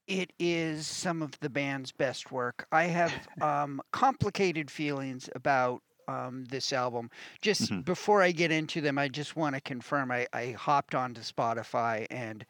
it 0.08 0.34
is 0.40 0.88
some 0.88 1.22
of 1.22 1.40
the 1.40 1.50
band's 1.50 1.92
best 1.92 2.32
work. 2.32 2.68
I 2.72 2.86
have 2.86 3.28
um, 3.42 3.82
complicated 3.92 4.70
feelings 4.70 5.30
about 5.36 5.82
um, 6.08 6.46
this 6.46 6.72
album. 6.72 7.10
Just 7.42 7.72
Mhm. 7.72 7.84
before 7.84 8.22
I 8.22 8.32
get 8.32 8.52
into 8.52 8.82
them, 8.82 8.98
I 9.00 9.08
just 9.08 9.36
want 9.36 9.56
to 9.56 9.62
confirm 9.62 10.12
I, 10.12 10.28
I 10.34 10.52
hopped 10.52 10.94
onto 10.94 11.22
Spotify 11.22 12.06
and 12.12 12.46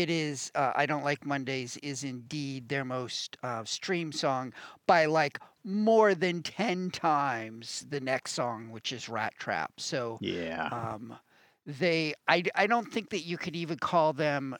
it 0.00 0.10
is 0.10 0.50
uh, 0.54 0.72
I 0.76 0.86
Don't 0.86 1.04
Like 1.04 1.24
Mondays 1.26 1.76
is 1.78 2.04
indeed 2.04 2.68
their 2.68 2.84
most 2.84 3.36
uh, 3.42 3.64
streamed 3.64 4.14
song 4.14 4.52
by 4.86 5.06
like 5.06 5.38
more 5.64 6.14
than 6.14 6.42
10 6.42 6.90
times 6.90 7.86
the 7.88 8.00
next 8.00 8.32
song, 8.32 8.70
which 8.70 8.92
is 8.92 9.08
Rat 9.08 9.34
Trap. 9.38 9.72
So 9.78 10.18
Yeah. 10.20 10.68
um, 10.70 11.18
they 11.66 12.14
I 12.28 12.42
don't 12.66 12.92
think 12.92 13.10
that 13.10 13.20
you 13.20 13.36
could 13.38 13.56
even 13.56 13.78
call 13.78 14.12
them 14.12 14.56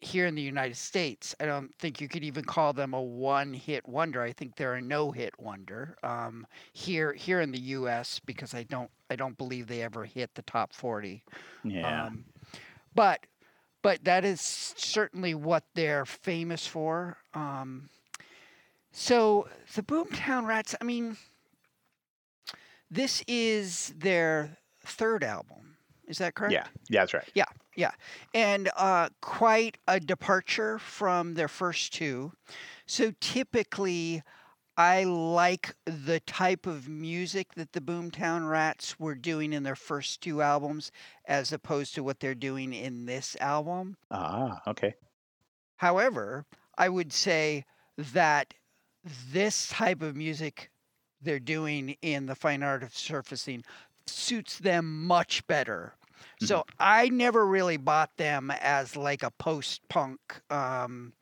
here 0.00 0.26
in 0.26 0.34
the 0.34 0.42
United 0.42 0.76
States. 0.76 1.34
I 1.40 1.46
don't 1.46 1.74
think 1.78 2.00
you 2.00 2.08
could 2.08 2.24
even 2.24 2.44
call 2.44 2.72
them 2.72 2.94
a 2.94 3.02
one 3.02 3.52
hit 3.52 3.86
wonder. 3.88 4.22
I 4.22 4.32
think 4.32 4.56
they're 4.56 4.74
a 4.76 4.80
no 4.80 5.10
hit 5.10 5.34
wonder 5.38 5.96
um, 6.02 6.46
here 6.72 7.12
here 7.12 7.40
in 7.40 7.52
the 7.52 7.60
U.S. 7.60 8.20
because 8.24 8.54
I 8.54 8.62
don't 8.64 8.90
I 9.10 9.16
don't 9.16 9.36
believe 9.36 9.66
they 9.66 9.82
ever 9.82 10.04
hit 10.04 10.34
the 10.34 10.42
top 10.42 10.72
forty. 10.72 11.24
yeah. 11.64 12.06
Um, 12.06 12.24
but 12.94 13.26
but 13.82 14.04
that 14.04 14.24
is 14.24 14.40
certainly 14.40 15.34
what 15.34 15.64
they're 15.74 16.04
famous 16.04 16.66
for. 16.66 17.16
Um, 17.34 17.88
so 18.92 19.48
the 19.74 19.82
Boomtown 19.82 20.46
Rats. 20.46 20.74
I 20.80 20.84
mean, 20.84 21.16
this 22.90 23.22
is 23.28 23.94
their 23.96 24.58
third 24.84 25.22
album. 25.24 25.76
Is 26.08 26.18
that 26.18 26.34
correct? 26.34 26.52
yeah. 26.52 26.66
Yeah. 26.88 27.00
That's 27.02 27.14
right. 27.14 27.30
Yeah, 27.34 27.44
yeah. 27.76 27.92
And 28.34 28.68
uh, 28.76 29.10
quite 29.20 29.78
a 29.86 30.00
departure 30.00 30.78
from 30.80 31.34
their 31.34 31.46
first 31.46 31.94
two. 31.94 32.32
So 32.86 33.12
typically, 33.20 34.22
I 34.76 35.04
like 35.04 35.74
the 35.84 36.20
type 36.20 36.66
of 36.66 36.88
music 36.88 37.54
that 37.54 37.72
the 37.72 37.80
Boomtown 37.80 38.48
Rats 38.48 38.98
were 38.98 39.14
doing 39.14 39.52
in 39.52 39.62
their 39.62 39.76
first 39.76 40.22
two 40.22 40.40
albums 40.40 40.90
as 41.26 41.52
opposed 41.52 41.94
to 41.94 42.02
what 42.02 42.20
they're 42.20 42.34
doing 42.34 42.72
in 42.72 43.06
this 43.06 43.36
album. 43.40 43.96
Ah. 44.10 44.62
Okay. 44.66 44.94
However, 45.76 46.46
I 46.78 46.88
would 46.88 47.12
say 47.12 47.64
that 47.96 48.54
this 49.32 49.68
type 49.68 50.02
of 50.02 50.16
music 50.16 50.70
they're 51.22 51.38
doing 51.38 51.96
in 52.02 52.26
the 52.26 52.34
fine 52.34 52.62
art 52.62 52.82
of 52.82 52.96
surfacing 52.96 53.64
suits 54.06 54.58
them 54.58 55.06
much 55.06 55.46
better. 55.46 55.94
So 56.42 56.64
I 56.78 57.08
never 57.10 57.46
really 57.46 57.76
bought 57.76 58.16
them 58.16 58.50
as 58.50 58.96
like 58.96 59.22
a 59.22 59.30
post 59.30 59.82
punk 59.88 60.20
um, 60.50 61.12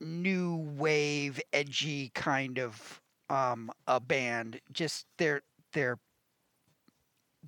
new 0.00 0.56
wave 0.76 1.40
edgy 1.52 2.10
kind 2.14 2.58
of 2.58 3.00
um, 3.30 3.70
a 3.86 4.00
band. 4.00 4.60
Just 4.72 5.06
their 5.18 5.42
their 5.72 5.98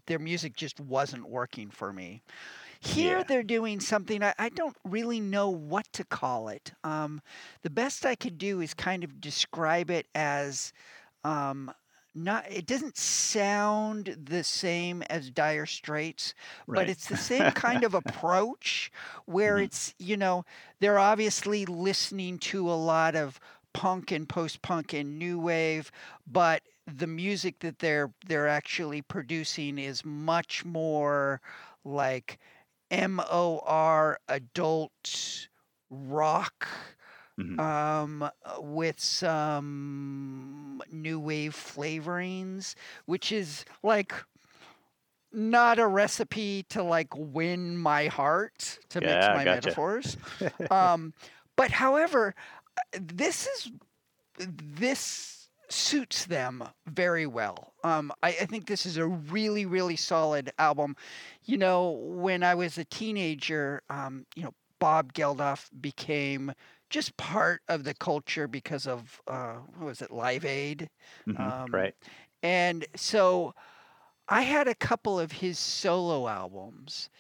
their 0.07 0.19
music 0.19 0.57
just 0.57 0.81
wasn't 0.81 1.29
working 1.29 1.71
for 1.71 1.93
me. 1.93 2.23
Here 2.81 3.23
Yeah. 3.23 3.25
they're 3.25 3.43
doing 3.43 3.81
something 3.81 4.23
I, 4.23 4.35
I 4.39 4.49
don't 4.51 4.77
really 4.85 5.21
know 5.21 5.49
what 5.51 5.93
to 5.95 6.05
call 6.05 6.49
it. 6.49 6.73
Um, 6.85 7.21
the 7.63 7.71
best 7.71 8.05
I 8.07 8.15
could 8.15 8.39
do 8.39 8.61
is 8.61 8.75
kind 8.75 9.05
of 9.05 9.21
describe 9.21 9.91
it 9.91 10.07
as 10.15 10.73
um, 11.25 11.73
not. 12.19 12.51
It 12.51 12.67
doesn't 12.67 12.97
sound 12.97 14.17
the 14.23 14.45
same 14.45 15.03
as 15.03 15.31
Dire 15.31 15.67
Straits, 15.67 16.35
but 16.73 16.89
it's 16.89 17.07
the 17.09 17.17
same 17.19 17.53
kind 17.53 17.85
of 17.85 17.95
approach 17.95 18.91
where 19.27 19.57
Mhm. 19.57 19.65
it's 19.65 19.95
you 19.99 20.17
know 20.17 20.45
they're 20.81 20.99
obviously 20.99 21.67
listening 21.67 22.39
to 22.41 22.71
a 22.71 22.75
lot 22.75 23.15
of 23.17 23.41
punk 23.73 24.11
and 24.11 24.29
post 24.29 24.63
punk 24.63 24.93
and 24.93 25.19
new 25.19 25.39
wave, 25.39 25.91
but 26.27 26.63
the 26.87 27.07
music 27.07 27.61
that 27.61 27.79
they're 27.81 28.13
they're 28.27 28.49
actually 28.49 29.03
producing 29.03 29.79
is 29.79 30.05
much 30.05 30.65
more 30.65 31.41
like 31.85 32.39
MOR 32.91 34.19
adult 34.29 35.49
rock 35.91 36.69
Mhm. 37.39 37.59
um, 37.59 38.23
uh, 38.23 38.31
with 38.61 39.01
some 39.01 40.83
new 40.91 41.21
wave 41.21 41.55
flavorings, 41.55 42.75
which 43.07 43.33
is 43.33 43.65
like 43.83 44.13
not 45.33 45.79
a 45.79 45.87
recipe 45.87 46.65
to 46.71 46.83
like 46.83 47.09
win 47.17 47.77
my 47.77 48.07
heart 48.07 48.79
to 48.91 49.01
mix 49.01 49.31
my 49.31 49.45
gotcha. 49.45 49.47
metaphors. 49.47 50.17
um, 50.71 51.13
but 51.57 51.71
however, 51.71 52.35
uh, 52.79 52.99
this 53.01 53.47
is 53.47 53.73
this 54.39 55.51
suits 55.71 56.27
them 56.27 56.65
very 56.87 57.27
well. 57.27 57.75
Um, 57.85 58.13
I, 58.23 58.29
I 58.31 58.47
think 58.47 58.67
this 58.67 58.87
is 58.87 58.97
a 58.99 59.07
really, 59.07 59.67
really 59.67 59.97
solid 59.97 60.53
album. 60.59 60.97
You 61.45 61.59
know, 61.59 61.91
when 61.91 62.43
I 62.43 62.55
was 62.55 62.79
a 62.79 62.85
teenager, 62.85 63.83
um, 63.91 64.27
you 64.37 64.45
know, 64.45 64.55
Bob 64.79 65.13
Geldof 65.13 65.71
became 65.81 66.53
just 66.91 67.17
part 67.17 67.63
of 67.69 67.85
the 67.85 67.95
culture 67.95 68.49
because 68.49 68.87
of 68.87 69.21
uh, 69.27 69.57
what 69.59 69.87
was 69.87 70.03
it, 70.03 70.11
Live 70.11 70.45
Aid, 70.45 70.91
Mhm, 71.27 71.51
um, 71.53 71.73
right. 71.73 71.95
and 72.43 72.87
so 72.97 73.55
I 74.29 74.43
had 74.43 74.69
a 74.69 74.75
couple 74.75 75.19
of 75.19 75.33
his 75.33 75.59
solo 75.59 76.29
albums, 76.29 77.11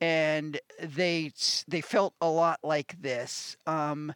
and 0.00 0.60
they 0.82 1.32
they 1.68 1.80
felt 1.80 2.14
a 2.20 2.30
lot 2.30 2.60
like 2.64 3.00
this. 3.00 3.56
Um, 3.66 4.14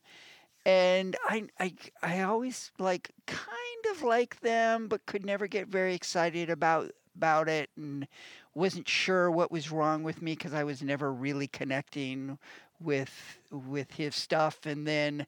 and 0.65 1.17
I, 1.25 1.49
I 1.59 1.75
I 2.03 2.21
always 2.23 2.73
like 2.79 3.11
kind 3.27 3.87
of 3.91 4.03
like 4.03 4.41
them, 4.41 4.89
but 4.89 5.07
could 5.07 5.25
never 5.27 5.47
get 5.47 5.69
very 5.69 5.95
excited 5.95 6.51
about 6.51 6.93
about 7.17 7.49
it, 7.49 7.71
and 7.77 8.07
wasn't 8.55 8.89
sure 8.89 9.31
what 9.31 9.51
was 9.53 9.71
wrong 9.73 10.03
with 10.05 10.23
me 10.23 10.33
because 10.35 10.55
I 10.55 10.65
was 10.65 10.83
never 10.83 11.13
really 11.13 11.49
connecting 11.49 12.39
with 12.85 13.39
with 13.51 13.93
his 13.93 14.15
stuff. 14.15 14.67
And 14.67 14.87
then 14.87 15.27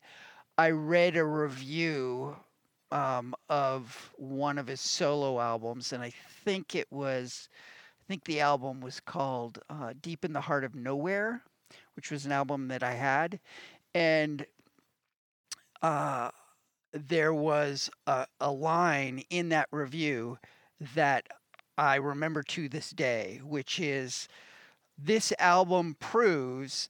I 0.56 0.70
read 0.70 1.16
a 1.16 1.24
review 1.24 2.36
um, 2.94 3.34
of 3.48 4.12
one 4.16 4.56
of 4.56 4.68
his 4.68 4.80
solo 4.80 5.40
albums, 5.40 5.92
and 5.92 6.02
I 6.02 6.12
think 6.44 6.76
it 6.76 6.86
was, 6.92 7.48
I 8.00 8.04
think 8.06 8.24
the 8.24 8.40
album 8.40 8.80
was 8.80 9.00
called 9.00 9.58
uh, 9.68 9.94
"Deep 10.00 10.24
in 10.24 10.32
the 10.32 10.40
Heart 10.40 10.62
of 10.62 10.76
Nowhere," 10.76 11.42
which 11.96 12.12
was 12.12 12.24
an 12.24 12.32
album 12.32 12.68
that 12.68 12.84
I 12.84 12.92
had, 12.92 13.40
and 13.94 14.46
uh, 15.82 16.30
there 16.92 17.34
was 17.34 17.90
a, 18.06 18.26
a 18.40 18.50
line 18.50 19.24
in 19.28 19.48
that 19.48 19.68
review 19.72 20.38
that 20.94 21.26
I 21.76 21.96
remember 21.96 22.44
to 22.44 22.68
this 22.68 22.90
day, 22.90 23.40
which 23.42 23.80
is, 23.80 24.28
"This 24.96 25.32
album 25.40 25.96
proves." 25.98 26.88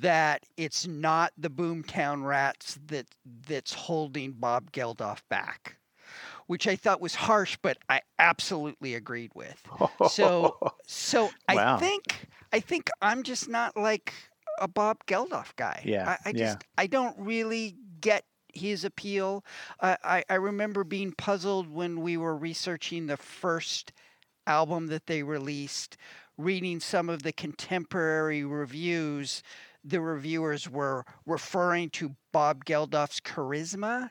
That 0.00 0.44
it's 0.56 0.86
not 0.86 1.32
the 1.36 1.50
Boomtown 1.50 2.24
Rats 2.24 2.78
that 2.86 3.06
that's 3.48 3.72
holding 3.74 4.32
Bob 4.32 4.70
Geldof 4.72 5.22
back, 5.28 5.76
which 6.46 6.66
I 6.68 6.76
thought 6.76 7.00
was 7.00 7.14
harsh, 7.16 7.56
but 7.60 7.78
I 7.88 8.02
absolutely 8.18 8.94
agreed 8.94 9.32
with. 9.34 9.62
So, 10.02 10.58
so 10.86 11.34
Wow. 11.48 11.76
I 11.76 11.80
think 11.80 12.28
I 12.52 12.60
think 12.60 12.90
I'm 13.02 13.22
just 13.22 13.48
not 13.48 13.76
like 13.76 14.14
a 14.60 14.68
Bob 14.68 15.04
Geldof 15.06 15.56
guy. 15.56 15.82
Yeah, 15.84 16.16
I, 16.24 16.30
I 16.30 16.32
yeah. 16.34 16.44
just 16.46 16.64
I 16.78 16.86
don't 16.86 17.16
really 17.18 17.76
get 18.00 18.24
his 18.54 18.84
appeal. 18.84 19.44
I, 19.80 19.96
I 20.04 20.24
I 20.30 20.34
remember 20.36 20.84
being 20.84 21.12
puzzled 21.12 21.68
when 21.70 22.00
we 22.00 22.16
were 22.16 22.36
researching 22.36 23.06
the 23.06 23.16
first 23.16 23.92
album 24.46 24.88
that 24.88 25.06
they 25.06 25.22
released, 25.22 25.96
reading 26.36 26.80
some 26.80 27.08
of 27.08 27.22
the 27.22 27.32
contemporary 27.32 28.44
reviews, 28.44 29.42
the 29.84 30.00
reviewers 30.00 30.68
were 30.68 31.04
referring 31.26 31.90
to 31.90 32.14
Bob 32.32 32.64
Geldof's 32.64 33.20
charisma. 33.20 34.10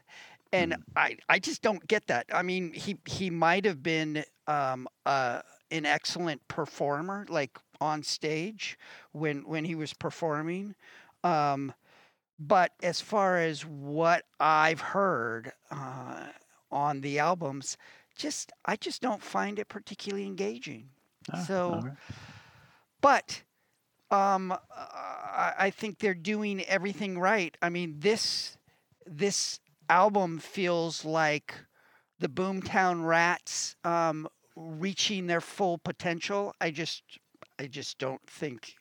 And 0.51 0.77
I, 0.95 1.17
I 1.27 1.37
just 1.37 1.61
don't 1.61 1.85
get 1.87 2.07
that. 2.07 2.25
I 2.33 2.41
mean, 2.41 2.73
he, 2.73 2.97
he 3.05 3.29
might 3.29 3.65
have 3.65 3.83
been 3.83 4.23
um, 4.47 4.87
uh, 5.05 5.41
an 5.69 5.85
excellent 5.85 6.47
performer, 6.47 7.25
like 7.29 7.57
on 7.81 8.03
stage 8.03 8.77
when 9.11 9.47
when 9.47 9.65
he 9.65 9.75
was 9.75 9.93
performing. 9.93 10.75
Um, 11.23 11.73
but 12.39 12.71
as 12.81 13.01
far 13.01 13.37
as 13.37 13.65
what 13.65 14.23
I've 14.39 14.81
heard 14.81 15.51
uh, 15.71 16.27
on 16.71 17.01
the 17.01 17.19
albums, 17.19 17.77
just 18.15 18.51
I 18.65 18.75
just 18.75 19.01
don't 19.01 19.21
find 19.21 19.59
it 19.59 19.67
particularly 19.67 20.25
engaging. 20.25 20.89
Ah, 21.31 21.43
so, 21.43 21.81
right. 21.83 21.93
but 23.01 23.43
um, 24.11 24.55
I, 25.57 25.71
think 25.71 25.99
they're 25.99 26.13
doing 26.13 26.63
everything 26.65 27.19
right. 27.19 27.55
I 27.61 27.69
mean 27.69 27.95
this 27.99 28.57
this 29.05 29.59
album 29.89 30.39
feels 30.39 31.05
like 31.05 31.53
the 32.19 32.27
Boomtown 32.27 33.05
Rats 33.05 33.75
um, 33.83 34.27
reaching 34.55 35.27
their 35.27 35.41
full 35.41 35.77
potential. 35.77 36.53
I 36.59 36.71
just 36.71 37.03
I 37.59 37.67
just 37.67 37.97
don't 37.97 38.25
think 38.27 38.75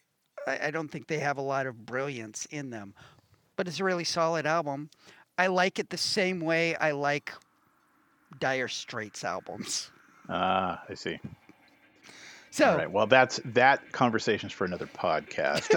I, 0.47 0.69
I 0.69 0.71
don't 0.71 0.89
think 0.89 1.07
they 1.07 1.19
have 1.19 1.39
a 1.39 1.43
lot 1.43 1.67
of 1.67 1.87
brilliance 1.87 2.47
in 2.51 2.71
them. 2.71 2.95
But 3.57 3.69
it's 3.69 3.81
a 3.81 3.85
really 3.85 4.05
solid 4.05 4.47
album. 4.47 4.91
I 5.37 5.49
like 5.49 5.79
it 5.79 5.91
the 5.91 5.99
same 5.99 6.41
way 6.41 6.75
I 6.77 6.93
like 6.93 7.33
Dire 8.39 8.69
Straits 8.69 9.25
albums. 9.25 9.91
Ah, 10.29 10.83
I 10.89 10.95
see. 10.95 11.19
So 12.51 12.71
All 12.71 12.77
right. 12.77 12.91
Well, 12.91 13.07
that's 13.07 13.41
that 13.45 13.93
conversation's 13.93 14.53
for 14.53 14.65
another 14.65 14.87
podcast. 14.87 15.69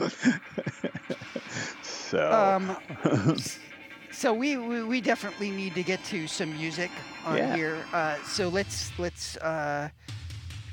so, 1.82 2.30
um, 2.32 3.34
so 4.12 4.32
we, 4.32 4.56
we 4.56 4.82
we 4.82 5.00
definitely 5.00 5.50
need 5.50 5.74
to 5.74 5.82
get 5.82 6.02
to 6.04 6.26
some 6.26 6.52
music 6.56 6.90
on 7.24 7.36
Yeah. 7.36 7.56
here. 7.56 7.84
Uh, 7.92 8.16
so 8.24 8.48
let's 8.48 8.96
let's 8.98 9.36
uh, 9.38 9.88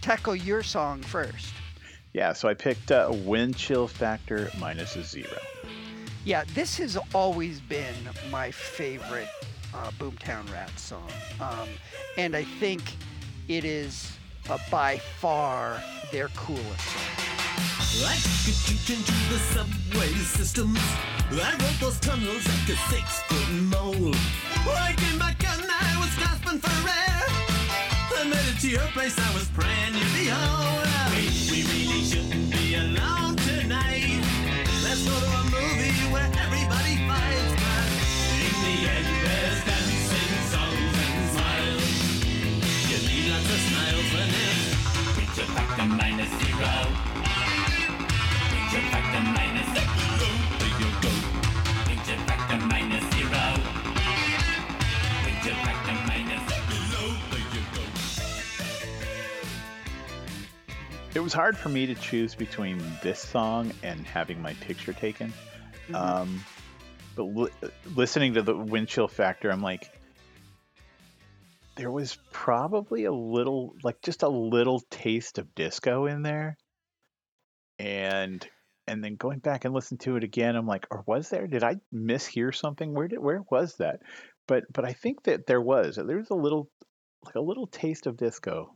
tackle 0.01 0.35
your 0.35 0.63
song 0.63 1.01
first. 1.01 1.53
yeah. 2.13 2.33
So 2.33 2.47
I 2.49 2.53
picked 2.53 2.91
uh, 2.91 3.09
wind 3.11 3.55
chill 3.57 3.87
factor 3.87 4.49
minus 4.59 4.95
a 4.95 5.03
zero. 5.03 5.37
Yeah, 6.25 6.43
this 6.53 6.77
has 6.77 6.97
always 7.15 7.61
been 7.61 7.95
my 8.29 8.51
favorite 8.51 9.29
uh, 9.73 9.91
Boomtown 9.97 10.51
Rats 10.51 10.81
song, 10.81 11.07
um, 11.39 11.69
and 12.17 12.35
I 12.35 12.43
think 12.43 12.81
it 13.47 13.63
is 13.63 14.11
uh, 14.49 14.57
by 14.69 14.97
far 14.97 15.81
their 16.11 16.27
coolest. 16.29 16.97
I 18.05 18.15
could 18.45 18.59
into 18.89 19.11
the 19.31 19.39
subway 19.39 20.07
systems. 20.23 20.79
I 21.31 21.55
those 21.79 21.99
tunnels 21.99 22.45
like 22.47 22.69
a 22.69 22.77
six 22.91 23.21
foot 23.23 23.49
mole. 23.53 24.13
I 24.75 24.93
came 24.97 25.19
back 25.19 25.43
and 25.47 25.63
I 25.69 25.97
was 25.99 26.13
gasping 26.17 26.59
for 26.59 26.89
air. 26.89 27.23
I 28.19 28.23
made 28.29 28.47
it 28.53 28.59
to 28.61 28.69
your 28.69 28.87
place, 28.93 29.17
I 29.17 29.33
was 29.33 29.47
praying 29.49 29.93
you'd 29.93 30.13
be 30.13 30.27
home. 30.27 30.87
We, 31.15 31.23
we 31.51 31.63
really 31.63 32.03
shouldn't 32.03 32.51
be 32.51 32.75
alone 32.75 33.35
tonight. 33.37 34.21
Let's 34.83 35.03
go 35.07 35.19
to 35.19 35.46
a 35.46 35.46
factor 45.57 45.85
minus 45.85 46.29
zero. 46.29 46.71
Factor 48.93 49.21
minus 49.33 49.67
zero. 49.73 49.89
There 50.59 50.73
you 50.77 50.89
go. 51.01 51.09
Factor 52.27 52.59
minus 52.67 53.05
zero. 53.15 53.43
Factor 55.65 55.97
minus 56.05 56.43
zero. 56.47 57.01
There 57.31 57.47
you 57.55 57.63
go. 57.73 57.81
It 61.15 61.21
was 61.21 61.33
hard 61.33 61.57
for 61.57 61.69
me 61.69 61.87
to 61.87 61.95
choose 61.95 62.35
between 62.35 62.77
this 63.01 63.19
song 63.19 63.71
and 63.81 64.05
having 64.05 64.39
my 64.39 64.53
picture 64.53 64.93
taken. 64.93 65.33
Um, 65.91 66.45
but 67.15 67.23
li- 67.23 67.49
listening 67.95 68.35
to 68.35 68.43
the 68.43 68.55
wind 68.55 68.89
chill 68.89 69.07
factor, 69.07 69.49
I'm 69.49 69.63
like, 69.63 69.89
there 71.77 71.91
was 71.91 72.17
probably 72.31 73.05
a 73.05 73.11
little, 73.11 73.73
like 73.83 74.01
just 74.01 74.23
a 74.23 74.29
little 74.29 74.81
taste 74.89 75.37
of 75.37 75.53
disco 75.55 76.05
in 76.05 76.23
there. 76.23 76.57
And 77.79 78.47
and 78.87 79.03
then 79.03 79.15
going 79.15 79.39
back 79.39 79.65
and 79.65 79.73
listen 79.73 79.97
to 79.99 80.15
it 80.15 80.23
again, 80.23 80.55
I'm 80.55 80.65
like, 80.65 80.87
or 80.89 81.03
was 81.05 81.29
there? 81.29 81.45
Did 81.45 81.63
I 81.63 81.75
mishear 81.93 82.55
something? 82.55 82.93
Where 82.93 83.07
did 83.07 83.19
where 83.19 83.43
was 83.51 83.75
that? 83.75 83.99
But 84.47 84.63
but 84.73 84.85
I 84.85 84.93
think 84.93 85.23
that 85.23 85.45
there 85.45 85.61
was. 85.61 85.97
There 85.97 86.17
was 86.17 86.29
a 86.29 86.35
little 86.35 86.69
like 87.23 87.35
a 87.35 87.41
little 87.41 87.67
taste 87.67 88.07
of 88.07 88.17
disco 88.17 88.73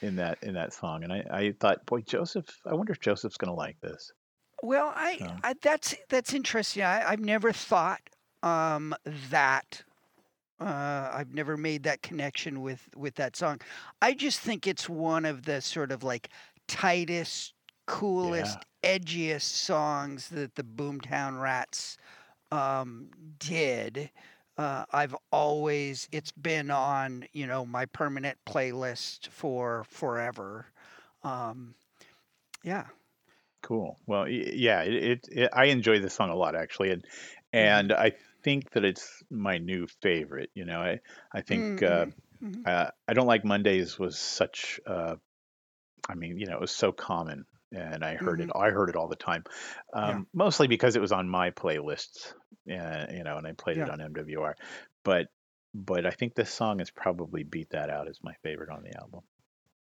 in 0.00 0.16
that 0.16 0.38
in 0.42 0.54
that 0.54 0.72
song, 0.72 1.04
and 1.04 1.12
I, 1.12 1.24
I 1.30 1.54
thought, 1.60 1.86
boy, 1.86 2.00
Joseph, 2.00 2.46
I 2.66 2.74
wonder 2.74 2.92
if 2.92 3.00
Joseph's 3.00 3.36
gonna 3.36 3.54
like 3.54 3.80
this. 3.80 4.12
Well, 4.62 4.92
I, 4.94 5.38
I 5.42 5.54
that's 5.62 5.94
that's 6.08 6.34
interesting. 6.34 6.82
I, 6.82 7.10
I've 7.10 7.20
never 7.20 7.52
thought 7.52 8.00
um, 8.42 8.94
that. 9.30 9.84
Uh, 10.62 11.10
I've 11.12 11.34
never 11.34 11.56
made 11.56 11.82
that 11.84 12.02
connection 12.02 12.62
with 12.62 12.88
with 12.96 13.16
that 13.16 13.34
song. 13.36 13.60
I 14.00 14.14
just 14.14 14.40
think 14.40 14.66
it's 14.66 14.88
one 14.88 15.24
of 15.24 15.44
the 15.44 15.60
sort 15.60 15.90
of 15.90 16.04
like 16.04 16.28
tightest, 16.68 17.54
coolest, 17.86 18.58
edgiest 18.84 19.42
songs 19.42 20.28
that 20.28 20.54
the 20.54 20.62
Boomtown 20.62 21.40
Rats 21.40 21.96
um, 22.52 23.08
did. 23.38 24.10
Uh, 24.56 24.84
I've 24.92 25.16
always 25.32 26.08
it's 26.12 26.30
been 26.30 26.70
on 26.70 27.24
you 27.32 27.46
know 27.46 27.66
my 27.66 27.86
permanent 27.86 28.38
playlist 28.46 29.28
for 29.28 29.84
forever. 29.88 30.66
Um, 31.24 31.74
yeah. 32.62 32.84
Cool. 33.62 33.96
Well, 34.06 34.28
yeah, 34.28 34.82
it, 34.82 34.94
it, 34.94 35.28
it 35.30 35.50
I 35.52 35.66
enjoy 35.66 36.00
this 36.00 36.14
song 36.14 36.30
a 36.30 36.36
lot 36.36 36.54
actually, 36.54 36.90
and 36.90 37.04
and 37.52 37.92
I 37.92 38.12
think 38.42 38.70
that 38.72 38.84
it's 38.84 39.22
my 39.30 39.58
new 39.58 39.86
favorite. 40.02 40.50
You 40.54 40.64
know, 40.64 40.80
I 40.80 41.00
I 41.32 41.42
think 41.42 41.82
uh, 41.82 42.06
Mhm. 42.42 42.66
uh, 42.66 42.90
I 43.08 43.12
don't 43.14 43.26
like 43.26 43.44
Mondays 43.44 43.98
was 43.98 44.18
such. 44.18 44.80
Uh, 44.86 45.16
I 46.08 46.14
mean, 46.14 46.38
you 46.38 46.46
know, 46.46 46.54
it 46.54 46.60
was 46.60 46.72
so 46.72 46.92
common, 46.92 47.46
and 47.72 48.04
I 48.04 48.16
heard 48.16 48.40
it. 48.40 48.50
I 48.54 48.70
heard 48.70 48.88
it 48.90 48.96
all 48.96 49.08
the 49.08 49.16
time, 49.16 49.44
um, 49.94 50.08
Yeah. 50.08 50.22
mostly 50.34 50.66
because 50.66 50.96
it 50.96 51.00
was 51.02 51.12
on 51.12 51.28
my 51.28 51.50
playlists. 51.50 52.34
Uh, 52.70 53.06
you 53.12 53.24
know, 53.24 53.38
and 53.38 53.46
I 53.46 53.52
played 53.52 53.78
it 53.78 53.88
on 53.88 54.00
MWR, 54.00 54.54
but 55.04 55.28
but 55.74 56.06
I 56.06 56.10
think 56.10 56.34
this 56.34 56.52
song 56.52 56.78
has 56.80 56.90
probably 56.90 57.44
beat 57.44 57.70
that 57.70 57.90
out 57.90 58.08
as 58.08 58.22
my 58.22 58.34
favorite 58.42 58.70
on 58.70 58.82
the 58.82 58.96
album. 59.00 59.22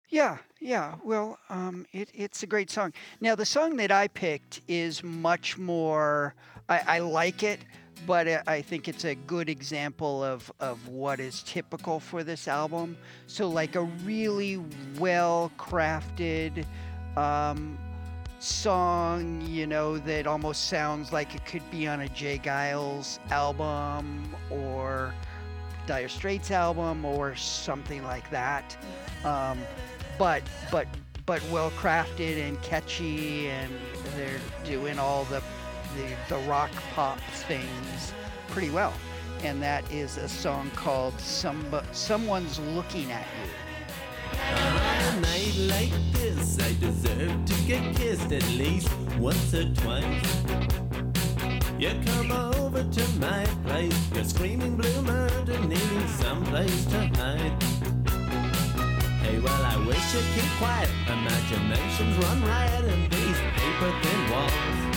Yeah, 0.09 0.39
yeah. 0.61 0.97
Well, 1.05 1.39
um, 1.49 1.87
it, 1.93 2.11
it's 2.15 2.43
a 2.43 2.47
great 2.47 2.69
song. 2.71 2.93
Now, 3.21 3.37
the 3.37 3.47
song 3.47 3.77
that 3.77 3.93
I 3.93 4.09
picked 4.09 4.61
is 4.67 5.05
much 5.05 5.57
more. 5.57 6.35
I, 6.69 6.97
I 6.97 6.99
like 6.99 7.43
it, 7.45 7.61
but 8.07 8.29
I- 8.47 8.63
think 8.63 8.89
it's 8.89 9.05
a 9.05 9.15
good 9.15 9.49
example 9.49 10.23
of 10.23 10.51
of 10.61 10.89
what 10.89 11.19
is 11.21 11.43
typical 11.43 11.99
for 11.99 12.23
this 12.23 12.47
album. 12.49 12.97
So, 13.27 13.49
like 13.49 13.75
a 13.75 13.83
really 13.83 14.63
well 14.99 15.51
crafted 15.59 16.65
um, 17.17 17.79
song, 18.39 19.43
you 19.43 19.67
know, 19.67 19.99
that 19.99 20.27
almost 20.27 20.69
sounds 20.69 21.13
like 21.13 21.35
it 21.35 21.45
could 21.45 21.69
be 21.71 21.89
on 21.89 22.01
a 22.01 22.09
J. 22.09 22.39
Geils 22.39 23.19
album 23.31 24.35
or 24.51 25.15
Dire 25.87 26.09
Straits 26.09 26.51
album 26.51 27.05
or 27.05 27.35
something 27.37 28.05
like 28.05 28.31
that. 28.31 28.77
Um, 29.25 29.59
but 30.19 30.43
but 30.71 30.87
but 31.27 31.43
well 31.51 31.71
crafted 31.73 32.47
and 32.47 32.61
catchy, 32.63 33.49
and 33.49 33.73
they're 34.17 34.41
doing 34.65 34.99
all 34.99 35.25
the 35.25 35.43
the, 35.97 36.35
the 36.35 36.41
rock 36.49 36.71
pop 36.95 37.21
things 37.49 38.13
pretty 38.49 38.71
well. 38.71 38.93
And 39.43 39.63
that 39.63 39.91
is 39.91 40.19
a 40.19 40.29
song 40.29 40.71
called 40.75 41.19
Some, 41.19 41.65
Someone's 41.93 42.59
Looking 42.59 43.11
at 43.11 43.27
You. 43.43 43.51
On 44.33 45.17
a 45.17 45.21
night 45.21 45.55
like 45.59 46.13
this, 46.13 46.59
I 46.61 46.73
deserve 46.79 47.45
to 47.45 47.55
get 47.67 47.97
kissed 47.97 48.33
at 48.33 48.47
least 48.51 48.91
once 49.19 49.55
or 49.55 49.65
twice. 49.75 50.45
You 51.79 51.99
come 52.05 52.31
over 52.31 52.83
to 52.83 53.09
my 53.19 53.45
place, 53.65 53.97
you're 54.15 54.25
screaming 54.25 54.77
blue 54.77 55.03
murder, 55.03 55.59
needing 55.61 56.09
someplace 56.09 56.85
to 56.87 57.07
hide. 57.17 57.63
Hey, 59.23 59.39
well, 59.41 59.65
I 59.65 59.77
wish 59.87 60.15
you'd 60.15 60.25
keep 60.35 60.51
quiet. 60.59 60.91
Imaginations 61.07 62.17
run 62.25 62.43
riot 62.45 62.85
in 62.85 63.09
these 63.09 63.39
paper 63.57 63.93
thin 64.03 64.31
walls. 64.31 64.90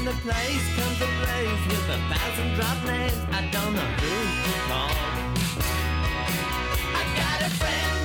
And 0.00 0.08
the 0.08 0.14
place 0.22 0.76
comes 0.76 0.96
ablaze 0.96 1.66
with 1.66 1.90
a 1.90 1.98
thousand 2.08 2.54
drop 2.54 2.84
names, 2.86 3.12
I 3.32 3.46
don't 3.52 3.74
know 3.74 3.90
who 4.00 4.14
to 4.46 4.58
call. 4.66 4.88
I 6.96 7.02
got 7.18 7.42
a 7.42 7.50
friend 7.56 7.99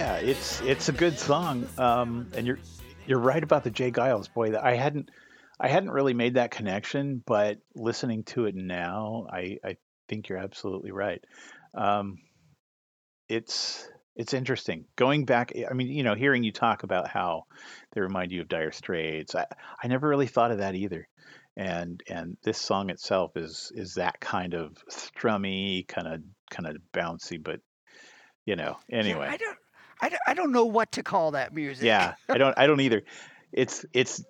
Yeah, 0.00 0.14
it's 0.14 0.62
it's 0.62 0.88
a 0.88 0.92
good 0.92 1.18
song, 1.18 1.68
um, 1.76 2.28
and 2.34 2.46
you're 2.46 2.58
you're 3.06 3.18
right 3.18 3.42
about 3.42 3.64
the 3.64 3.70
J. 3.70 3.92
Geils. 3.92 4.32
Boy, 4.32 4.58
I 4.58 4.72
hadn't 4.72 5.10
I 5.60 5.68
hadn't 5.68 5.90
really 5.90 6.14
made 6.14 6.36
that 6.36 6.50
connection, 6.50 7.22
but 7.26 7.58
listening 7.74 8.24
to 8.24 8.46
it 8.46 8.54
now, 8.54 9.26
I 9.30 9.58
I 9.62 9.76
think 10.08 10.30
you're 10.30 10.38
absolutely 10.38 10.90
right. 10.90 11.22
Um, 11.74 12.16
it's 13.28 13.86
it's 14.16 14.32
interesting 14.32 14.86
going 14.96 15.26
back. 15.26 15.52
I 15.70 15.74
mean, 15.74 15.88
you 15.88 16.02
know, 16.02 16.14
hearing 16.14 16.44
you 16.44 16.52
talk 16.52 16.82
about 16.82 17.06
how 17.06 17.42
they 17.92 18.00
remind 18.00 18.32
you 18.32 18.40
of 18.40 18.48
Dire 18.48 18.72
Straits. 18.72 19.34
I 19.34 19.44
I 19.84 19.88
never 19.88 20.08
really 20.08 20.28
thought 20.28 20.50
of 20.50 20.58
that 20.60 20.74
either. 20.74 21.06
And 21.58 22.02
and 22.08 22.38
this 22.42 22.56
song 22.56 22.88
itself 22.88 23.36
is 23.36 23.70
is 23.74 23.96
that 23.96 24.18
kind 24.18 24.54
of 24.54 24.78
strummy, 24.90 25.86
kind 25.86 26.08
of 26.08 26.22
kind 26.50 26.66
of 26.66 26.78
bouncy, 26.90 27.36
but 27.42 27.60
you 28.46 28.56
know, 28.56 28.78
Yeah, 28.88 28.98
anyway. 29.00 29.28
I 29.28 29.36
don't, 29.36 29.58
I 30.02 30.08
don't, 30.08 30.20
I 30.26 30.34
don't 30.34 30.52
know 30.52 30.64
what 30.64 30.92
to 30.92 31.02
call 31.02 31.32
that 31.32 31.54
music. 31.54 31.84
Yeah, 31.84 32.14
I 32.28 32.38
don't 32.38 32.56
I 32.58 32.66
don't 32.66 32.80
either. 32.80 33.02
It's 33.52 33.84
it's 33.92 34.24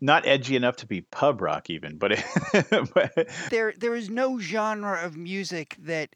not 0.00 0.26
edgy 0.26 0.54
enough 0.56 0.76
to 0.76 0.86
be 0.86 1.00
pub 1.00 1.40
rock 1.40 1.70
even, 1.70 1.98
but, 1.98 2.12
it, 2.12 2.24
but 2.94 3.28
there 3.50 3.74
there 3.76 3.94
is 3.94 4.08
no 4.08 4.38
genre 4.38 5.00
of 5.02 5.16
music 5.16 5.76
that 5.80 6.14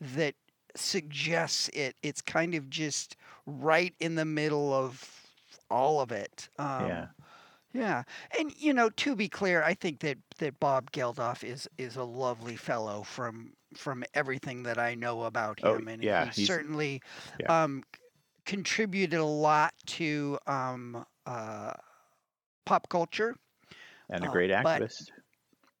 that 0.00 0.34
suggests 0.76 1.68
it. 1.70 1.96
It's 2.02 2.20
kind 2.20 2.54
of 2.54 2.68
just 2.68 3.16
right 3.46 3.94
in 4.00 4.14
the 4.14 4.24
middle 4.24 4.72
of 4.72 5.08
all 5.70 6.00
of 6.00 6.12
it. 6.12 6.48
Um, 6.58 6.86
yeah. 6.86 7.06
Yeah, 7.72 8.04
and 8.38 8.52
you 8.56 8.72
know, 8.72 8.88
to 8.88 9.16
be 9.16 9.28
clear, 9.28 9.64
I 9.64 9.74
think 9.74 9.98
that 10.00 10.16
that 10.38 10.60
Bob 10.60 10.92
Geldof 10.92 11.42
is 11.42 11.68
is 11.76 11.96
a 11.96 12.04
lovely 12.04 12.54
fellow 12.54 13.02
from 13.02 13.52
from 13.76 14.04
everything 14.14 14.62
that 14.62 14.78
I 14.78 14.94
know 14.94 15.24
about 15.24 15.58
Oh, 15.64 15.74
him, 15.74 15.88
and 15.88 16.00
yeah, 16.00 16.30
he 16.30 16.44
certainly 16.46 17.02
yeah. 17.40 17.64
um, 17.64 17.82
contributed 18.44 19.18
a 19.18 19.24
lot 19.24 19.74
to 19.86 20.38
um, 20.46 21.04
uh, 21.26 21.72
pop 22.64 22.88
culture. 22.88 23.36
And 24.10 24.24
a 24.24 24.28
uh, 24.28 24.32
great 24.32 24.50
but- 24.62 24.82
activist. 24.82 25.10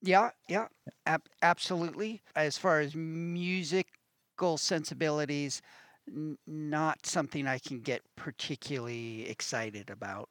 Yeah, 0.02 0.30
yeah, 0.50 0.66
ab- 1.06 1.30
absolutely. 1.40 2.20
As 2.36 2.58
far 2.58 2.80
as 2.80 2.94
musical 2.94 4.58
sensibilities, 4.58 5.62
n- 6.06 6.36
not 6.46 7.06
something 7.06 7.46
I 7.46 7.58
can 7.58 7.80
get 7.80 8.02
particularly 8.14 9.26
excited 9.26 9.88
about. 9.88 10.28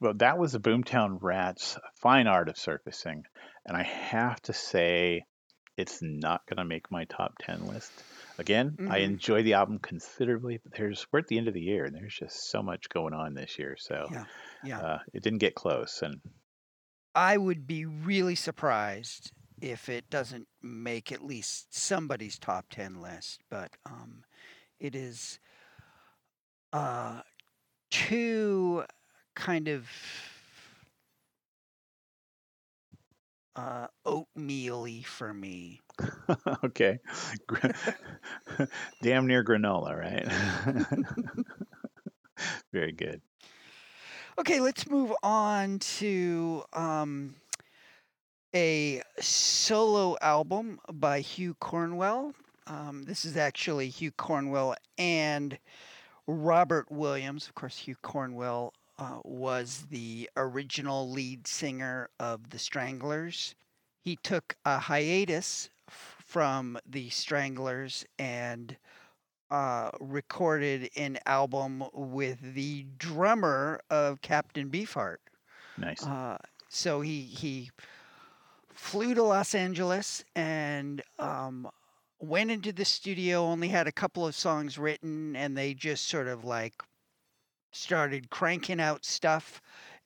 Well, 0.00 0.14
that 0.14 0.38
was 0.38 0.52
the 0.52 0.60
Boomtown 0.60 1.18
Rats 1.20 1.76
fine 1.96 2.28
art 2.28 2.48
of 2.48 2.56
surfacing, 2.56 3.24
and 3.66 3.76
I 3.76 3.82
have 3.82 4.40
to 4.42 4.52
say, 4.52 5.24
it's 5.76 5.98
not 6.00 6.46
going 6.46 6.58
to 6.58 6.64
make 6.64 6.88
my 6.92 7.04
top 7.06 7.34
ten 7.40 7.66
list. 7.66 7.90
Again, 8.38 8.78
I 8.86 8.98
Mhm. 8.98 8.98
enjoy 8.98 9.42
the 9.42 9.52
album 9.54 9.78
considerably, 9.80 10.58
but 10.58 10.72
there's 10.72 11.06
we're 11.12 11.18
at 11.20 11.26
the 11.28 11.38
end 11.38 11.48
of 11.48 11.54
the 11.54 11.60
year, 11.60 11.84
and 11.84 11.94
there's 11.94 12.16
just 12.16 12.48
so 12.50 12.62
much 12.62 12.88
going 12.88 13.12
on 13.12 13.34
this 13.34 13.58
year, 13.58 13.76
so 13.76 14.08
Yeah, 14.08 14.26
yeah. 14.60 14.82
uh, 14.82 14.98
it 15.12 15.22
didn't 15.22 15.40
get 15.40 15.54
close. 15.56 16.02
And 16.02 16.20
I 17.14 17.36
would 17.36 17.66
be 17.66 17.84
really 17.84 18.34
surprised 18.34 19.32
if 19.60 19.88
it 19.88 20.08
doesn't 20.08 20.48
make 20.62 21.10
at 21.10 21.24
least 21.24 21.74
somebody's 21.74 22.38
top 22.38 22.66
10 22.70 23.00
list, 23.00 23.42
but 23.50 23.76
um, 23.84 24.24
it 24.80 24.94
is 24.96 25.40
uh, 26.72 27.22
too 27.90 28.84
kind 29.34 29.68
of 29.68 29.88
uh, 33.58 33.86
oatmeal-y 34.04 35.02
for 35.04 35.34
me. 35.34 35.80
okay, 36.64 37.00
damn 39.02 39.26
near 39.26 39.42
granola, 39.44 39.98
right? 39.98 40.28
Very 42.72 42.92
good. 42.92 43.20
Okay, 44.38 44.60
let's 44.60 44.88
move 44.88 45.12
on 45.24 45.80
to 45.80 46.62
um, 46.72 47.34
a 48.54 49.02
solo 49.18 50.16
album 50.20 50.78
by 50.92 51.18
Hugh 51.20 51.54
Cornwell. 51.54 52.34
Um, 52.68 53.02
this 53.02 53.24
is 53.24 53.36
actually 53.36 53.88
Hugh 53.88 54.12
Cornwell 54.12 54.76
and 54.98 55.58
Robert 56.28 56.92
Williams. 56.92 57.48
Of 57.48 57.56
course, 57.56 57.76
Hugh 57.76 57.96
Cornwell 58.02 58.72
uh, 58.98 59.18
was 59.24 59.86
the 59.90 60.28
original 60.36 61.08
lead 61.10 61.46
singer 61.46 62.10
of 62.18 62.50
the 62.50 62.58
Stranglers. 62.58 63.54
He 64.04 64.16
took 64.16 64.56
a 64.64 64.78
hiatus 64.78 65.70
f- 65.88 66.16
from 66.24 66.78
the 66.86 67.08
Stranglers 67.10 68.04
and 68.18 68.76
uh, 69.50 69.90
recorded 70.00 70.90
an 70.96 71.18
album 71.26 71.84
with 71.92 72.54
the 72.54 72.86
drummer 72.98 73.80
of 73.90 74.20
Captain 74.20 74.68
Beefheart. 74.70 75.18
Nice. 75.76 76.04
Uh, 76.04 76.38
so 76.68 77.00
he 77.00 77.22
he 77.22 77.70
flew 78.74 79.14
to 79.14 79.22
Los 79.22 79.54
Angeles 79.54 80.24
and 80.34 81.02
um, 81.18 81.68
went 82.20 82.50
into 82.50 82.72
the 82.72 82.84
studio. 82.84 83.44
Only 83.44 83.68
had 83.68 83.86
a 83.86 83.92
couple 83.92 84.26
of 84.26 84.34
songs 84.34 84.76
written, 84.76 85.34
and 85.34 85.56
they 85.56 85.72
just 85.72 86.08
sort 86.08 86.26
of 86.26 86.44
like 86.44 86.74
started 87.72 88.30
cranking 88.30 88.80
out 88.80 89.04
stuff. 89.04 89.60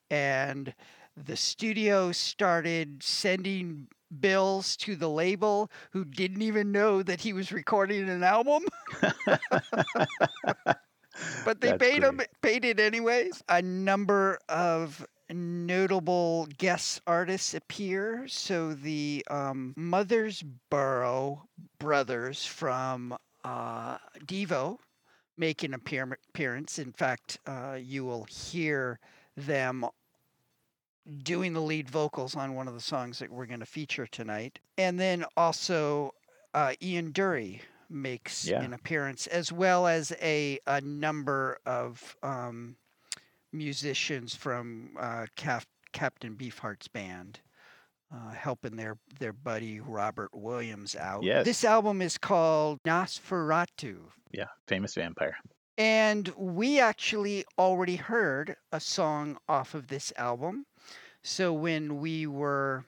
And 0.09 0.73
the 1.15 1.35
studio 1.35 2.11
started 2.11 3.03
sending 3.03 3.87
bills 4.19 4.77
to 4.77 4.95
the 4.95 5.09
label 5.09 5.71
who 5.91 6.05
didn't 6.05 6.41
even 6.41 6.71
know 6.71 7.01
that 7.01 7.21
he 7.21 7.33
was 7.33 7.51
recording 7.51 8.07
an 8.09 8.21
album 8.23 8.63
but 11.45 11.61
they 11.61 11.69
That's 11.69 11.77
paid 11.79 12.03
him 12.03 12.21
paid 12.41 12.65
it 12.65 12.79
anyways. 12.79 13.43
A 13.49 13.61
number 13.61 14.39
of 14.49 15.05
notable 15.29 16.47
guest 16.57 17.01
artists 17.07 17.53
appear. 17.53 18.25
So 18.27 18.73
the 18.73 19.25
um, 19.29 19.73
Mothersbaugh 19.77 21.41
brothers 21.79 22.45
from 22.45 23.17
uh, 23.43 23.97
Devo 24.25 24.77
make 25.37 25.63
an 25.63 25.73
appear- 25.73 26.17
appearance. 26.29 26.79
In 26.79 26.91
fact, 26.91 27.39
uh, 27.45 27.77
you 27.81 28.05
will 28.05 28.23
hear 28.25 28.99
them 29.35 29.85
doing 31.23 31.53
the 31.53 31.61
lead 31.61 31.89
vocals 31.89 32.35
on 32.35 32.55
one 32.55 32.67
of 32.67 32.73
the 32.73 32.79
songs 32.79 33.19
that 33.19 33.29
we're 33.31 33.45
going 33.45 33.59
to 33.59 33.65
feature 33.65 34.07
tonight. 34.07 34.59
And 34.77 34.99
then 34.99 35.25
also 35.35 36.13
uh, 36.53 36.73
Ian 36.81 37.11
Dury 37.11 37.61
makes 37.89 38.45
Yeah. 38.47 38.61
an 38.61 38.73
appearance, 38.73 39.27
as 39.27 39.51
well 39.51 39.85
as 39.87 40.13
a, 40.21 40.59
a 40.65 40.81
number 40.81 41.59
of 41.65 42.15
um, 42.23 42.75
musicians 43.51 44.33
from 44.35 44.91
uh, 44.99 45.25
Cap- 45.35 45.65
Captain 45.91 46.35
Beefheart's 46.35 46.87
band. 46.87 47.39
Uh, 48.13 48.29
helping 48.29 48.75
their, 48.75 48.95
their 49.19 49.33
buddy 49.33 49.79
Robert 49.79 50.29
Williams 50.35 50.95
out. 50.95 51.23
Yes. 51.23 51.45
This 51.45 51.63
album 51.63 51.99
is 51.99 52.15
called 52.15 52.77
Nosferatu. 52.85 53.97
Yeah, 54.31 54.49
famous 54.67 54.93
vampire. 54.93 55.35
And 55.79 56.31
we 56.37 56.79
actually 56.79 57.43
already 57.57 57.95
heard 57.95 58.55
a 58.71 58.79
song 58.79 59.37
off 59.49 59.73
of 59.73 59.87
this 59.87 60.13
album. 60.15 60.67
So 61.23 61.53
when 61.53 61.99
we 62.01 62.27
were, 62.27 62.85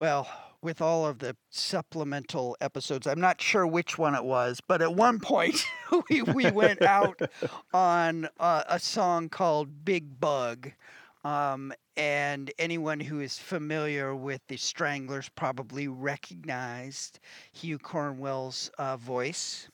well, 0.00 0.26
with 0.62 0.80
all 0.80 1.04
of 1.04 1.18
the 1.18 1.36
supplemental 1.50 2.56
episodes, 2.62 3.06
I'm 3.06 3.20
not 3.20 3.38
sure 3.38 3.66
which 3.66 3.98
one 3.98 4.14
it 4.14 4.24
was, 4.24 4.60
but 4.66 4.80
at 4.80 4.94
one 4.94 5.20
point 5.20 5.62
we, 6.10 6.22
we 6.22 6.50
went 6.50 6.80
out 6.80 7.20
on 7.74 8.28
uh, 8.40 8.62
a 8.66 8.78
song 8.78 9.28
called 9.28 9.84
Big 9.84 10.18
Bug. 10.18 10.72
Um, 11.26 11.72
and 11.96 12.52
anyone 12.56 13.00
who 13.00 13.18
is 13.18 13.36
familiar 13.36 14.14
with 14.14 14.40
the 14.46 14.56
Stranglers 14.56 15.28
probably 15.28 15.88
recognized 15.88 17.18
Hugh 17.52 17.80
Cornwell's 17.80 18.70
uh, 18.78 18.96
voice 18.96 19.68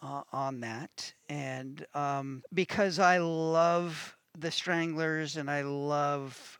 uh, 0.00 0.22
on 0.32 0.60
that. 0.60 1.12
And 1.28 1.84
um, 1.92 2.42
because 2.54 2.98
I 2.98 3.18
love 3.18 4.16
the 4.38 4.50
Stranglers 4.50 5.36
and 5.36 5.50
I 5.50 5.60
love, 5.60 6.58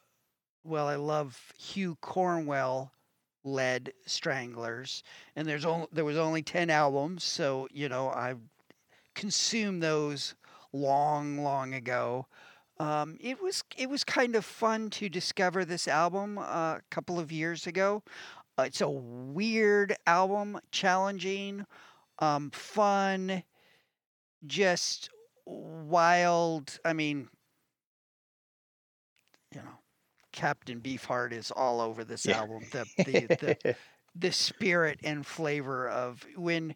well, 0.64 0.86
I 0.86 0.96
love 0.96 1.40
Hugh 1.56 1.96
Cornwell 2.02 2.92
led 3.42 3.90
Stranglers, 4.04 5.02
and 5.34 5.48
there's 5.48 5.64
only 5.64 5.86
there 5.92 6.04
was 6.04 6.18
only 6.18 6.42
ten 6.42 6.68
albums, 6.68 7.24
so 7.24 7.68
you 7.72 7.88
know 7.88 8.10
I 8.10 8.34
consumed 9.14 9.82
those 9.82 10.34
long, 10.74 11.38
long 11.38 11.72
ago. 11.72 12.26
Um, 12.80 13.18
it 13.20 13.42
was 13.42 13.64
it 13.78 13.90
was 13.90 14.04
kind 14.04 14.36
of 14.36 14.44
fun 14.44 14.90
to 14.92 15.08
discover 15.08 15.64
this 15.64 15.88
album 15.88 16.38
uh, 16.38 16.42
a 16.76 16.82
couple 16.90 17.20
of 17.20 17.32
years 17.32 17.66
ago. 17.68 18.02
Uh, 18.58 18.64
it's 18.64 18.80
a 18.82 18.90
weird 18.90 19.96
album, 20.06 20.58
challenging, 20.72 21.66
um, 22.20 22.50
fun, 22.50 23.42
just 24.46 25.10
wild. 25.46 26.78
I 26.84 26.94
mean, 26.94 27.28
you 29.54 29.62
know, 29.62 29.78
Captain 30.32 30.80
Beefheart 30.80 31.32
is 31.32 31.50
all 31.50 31.80
over 31.80 32.04
this 32.04 32.28
Yeah. 32.28 32.36
album. 32.36 32.66
The, 32.70 32.88
the, 33.04 33.28
the 33.38 33.58
the 34.14 34.32
spirit 34.32 35.00
and 35.04 35.26
flavor 35.26 35.88
of 35.88 36.26
when 36.36 36.74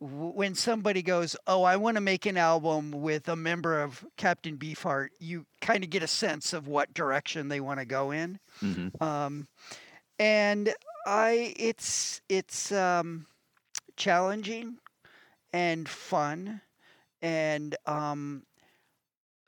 when 0.00 0.54
somebody 0.54 1.02
goes, 1.02 1.36
"Oh, 1.46 1.62
I 1.62 1.76
want 1.76 1.96
to 1.96 2.00
make 2.00 2.26
an 2.26 2.36
album 2.36 2.90
with 2.90 3.28
a 3.28 3.36
member 3.36 3.80
of 3.82 4.04
Captain 4.16 4.56
Beefheart," 4.56 5.08
you 5.18 5.46
kind 5.60 5.84
of 5.84 5.90
get 5.90 6.02
a 6.02 6.08
sense 6.08 6.52
of 6.52 6.66
what 6.66 6.92
direction 6.94 7.48
they 7.48 7.60
want 7.60 7.80
to 7.80 7.86
go 7.86 8.10
in. 8.10 8.38
Mhm. 8.60 9.00
Um, 9.00 9.48
and 10.18 10.74
I, 11.06 11.54
it's 11.56 12.20
it's 12.28 12.72
um, 12.72 13.26
challenging 13.96 14.78
and 15.52 15.88
fun, 15.88 16.60
and 17.22 17.76
um, 17.86 18.44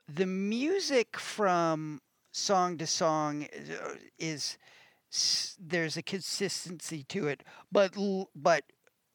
the 0.07 0.25
music 0.25 1.19
from 1.19 2.01
song 2.31 2.77
to 2.77 2.87
song 2.87 3.45
uh, 3.45 3.95
is 4.17 4.57
there's 5.59 5.97
a 5.97 6.01
consistency 6.01 7.03
to 7.03 7.27
it, 7.27 7.43
but 7.71 7.93
but 8.35 8.63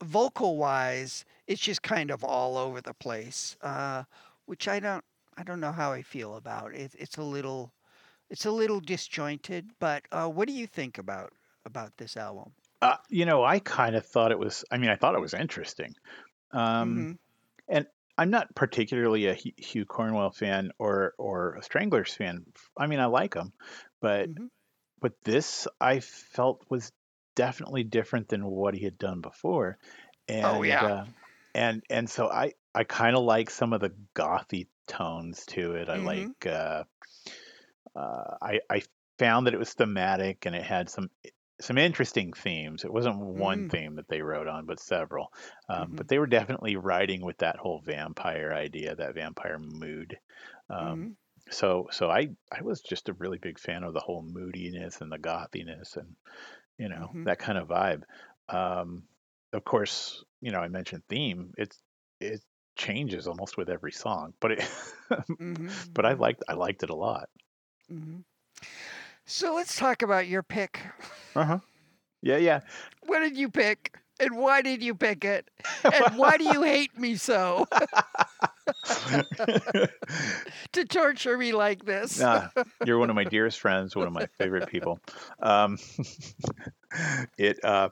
vocal 0.03 0.57
wise, 0.59 1.25
it's 1.47 1.61
just 1.63 1.83
kind 1.83 2.11
of 2.11 2.25
all 2.25 2.57
over 2.59 2.81
the 2.81 2.95
place, 2.95 3.57
uh, 3.63 4.05
which 4.47 4.69
I 4.69 4.81
don't 4.81 5.05
I 5.37 5.45
don't 5.45 5.61
know 5.61 5.73
how 5.73 5.93
I 5.93 6.03
feel 6.03 6.37
about 6.37 6.75
it. 6.75 6.95
It's 6.99 7.17
a 7.19 7.23
little 7.23 7.75
it's 8.31 8.47
a 8.47 8.53
little 8.53 8.81
disjointed, 8.81 9.73
but 9.81 10.07
uh, 10.13 10.29
what 10.29 10.49
do 10.49 10.55
you 10.55 10.67
think 10.67 10.99
about 10.99 11.35
about 11.65 11.97
this 11.99 12.17
album? 12.17 12.55
Uh, 12.81 12.97
you 13.09 13.25
know, 13.25 13.45
I 13.45 13.61
kind 13.61 13.95
of 13.95 14.05
thought 14.05 14.33
it 14.33 14.39
was. 14.39 14.65
I 14.71 14.79
mean, 14.79 14.91
I 14.91 14.97
thought 14.97 15.15
it 15.15 15.21
was 15.21 15.35
interesting. 15.35 15.95
Um, 16.53 17.09
Mhm. 17.09 17.17
And 17.69 17.87
I'm 18.19 18.31
not 18.31 18.55
particularly 18.57 19.27
a 19.27 19.35
Hugh 19.35 19.87
Cornwell 19.87 20.31
fan 20.33 20.73
or 20.79 21.15
or 21.19 21.57
a 21.57 21.63
Stranglers 21.63 22.15
fan. 22.15 22.47
I 22.79 22.87
mean, 22.89 23.01
I 23.01 23.07
like 23.07 23.35
them, 23.35 23.53
but 24.01 24.31
Mhm. 24.31 24.49
but 25.01 25.15
this 25.25 25.69
I 25.81 26.01
felt 26.01 26.65
was 26.71 26.93
definitely 27.35 27.85
different 27.85 28.29
than 28.29 28.47
what 28.47 28.75
he 28.75 28.85
had 28.85 28.99
done 28.99 29.21
before. 29.21 29.79
And, 30.29 30.43
Oh, 30.43 30.63
yeah. 30.63 30.91
uh, 30.91 31.07
and 31.55 31.83
and 31.91 32.09
so 32.09 32.29
I 32.31 32.55
I 32.75 32.85
kind 32.85 33.17
of 33.17 33.25
like 33.25 33.51
some 33.51 33.73
of 33.73 33.81
the 33.81 33.95
gothy 34.15 34.69
tones 34.87 35.45
to 35.47 35.75
it. 35.75 35.89
I 35.89 35.99
Mhm. 35.99 35.99
like. 35.99 36.47
Uh, 36.47 36.85
uh, 37.97 38.37
I 38.41 38.61
I 38.71 38.83
found 39.19 39.47
that 39.47 39.55
it 39.55 39.59
was 39.59 39.75
thematic 39.75 40.47
and 40.47 40.55
it 40.55 40.63
had 40.65 40.89
some 40.89 41.11
some 41.61 41.79
interesting 41.79 42.33
themes. 42.33 42.85
It 42.85 42.93
wasn't 42.93 43.19
one 43.19 43.63
Mm. 43.63 43.71
theme 43.71 43.95
that 43.97 44.09
they 44.09 44.23
wrote 44.23 44.49
on, 44.49 44.67
but 44.67 44.81
several. 44.81 45.33
Um, 45.69 45.93
Mhm. 45.93 45.97
But 45.97 46.09
they 46.09 46.19
were 46.19 46.27
definitely 46.27 46.77
writing 46.77 47.25
with 47.25 47.39
that 47.39 47.57
whole 47.57 47.81
vampire 47.85 48.53
idea, 48.53 48.97
that 48.97 49.15
vampire 49.15 49.59
mood. 49.59 50.19
Um, 50.71 50.99
Mhm. 50.99 51.17
So 51.51 51.89
so 51.91 52.11
I 52.11 52.29
I 52.53 52.63
was 52.63 52.81
just 52.83 53.09
a 53.09 53.15
really 53.15 53.39
big 53.39 53.59
fan 53.59 53.85
of 53.85 53.95
the 53.95 54.01
whole 54.01 54.23
moodiness 54.23 55.01
and 55.01 55.13
the 55.13 55.19
gothiness 55.19 55.97
and 55.97 56.17
you 56.79 56.89
know 56.89 57.15
Mhm. 57.15 57.25
that 57.25 57.39
kind 57.39 57.59
of 57.59 57.69
vibe. 57.69 58.03
Um, 58.49 59.05
of 59.53 59.65
course, 59.65 60.25
you 60.41 60.51
know 60.53 60.61
I 60.61 60.69
mentioned 60.69 61.03
theme. 61.09 61.53
It's 61.59 61.83
it 62.21 62.41
changes 62.77 63.27
almost 63.27 63.57
with 63.57 63.69
every 63.71 63.93
song, 63.93 64.35
but 64.41 64.53
it 64.53 64.71
Mhm. 65.39 65.95
but 65.95 66.07
I 66.07 66.15
liked 66.15 66.43
I 66.49 66.55
liked 66.55 66.83
it 66.83 66.91
a 66.91 66.95
lot. 66.97 67.29
Mhm. 67.89 68.25
So 69.25 69.55
let's 69.55 69.77
talk 69.77 70.03
about 70.03 70.27
your 70.29 70.43
pick. 70.43 70.81
Uh 71.35 71.45
huh. 71.45 71.59
Yeah, 72.23 72.39
yeah. 72.39 72.61
What 73.03 73.21
did 73.21 73.37
you 73.37 73.51
pick? 73.51 73.97
And 74.23 74.37
why 74.37 74.63
did 74.63 74.83
you 74.83 74.95
pick 74.95 75.25
it? 75.25 75.51
And 75.85 76.17
why 76.17 76.37
do 76.37 76.45
you 76.45 76.63
hate 76.63 76.97
me 76.97 77.17
so 77.17 77.67
to 80.73 80.85
torture 80.85 81.37
me 81.37 81.53
like 81.53 81.85
this? 81.85 82.23
Ah, 82.23 82.51
you're 82.87 82.99
one 82.99 83.11
of 83.11 83.17
my 83.17 83.25
dearest 83.25 83.59
friends, 83.59 83.97
one 83.97 84.07
of 84.07 84.13
my 84.13 84.27
favorite 84.39 84.69
people. 84.69 85.01
Um, 85.41 85.79
it 87.37 87.65
uh, 87.65 87.89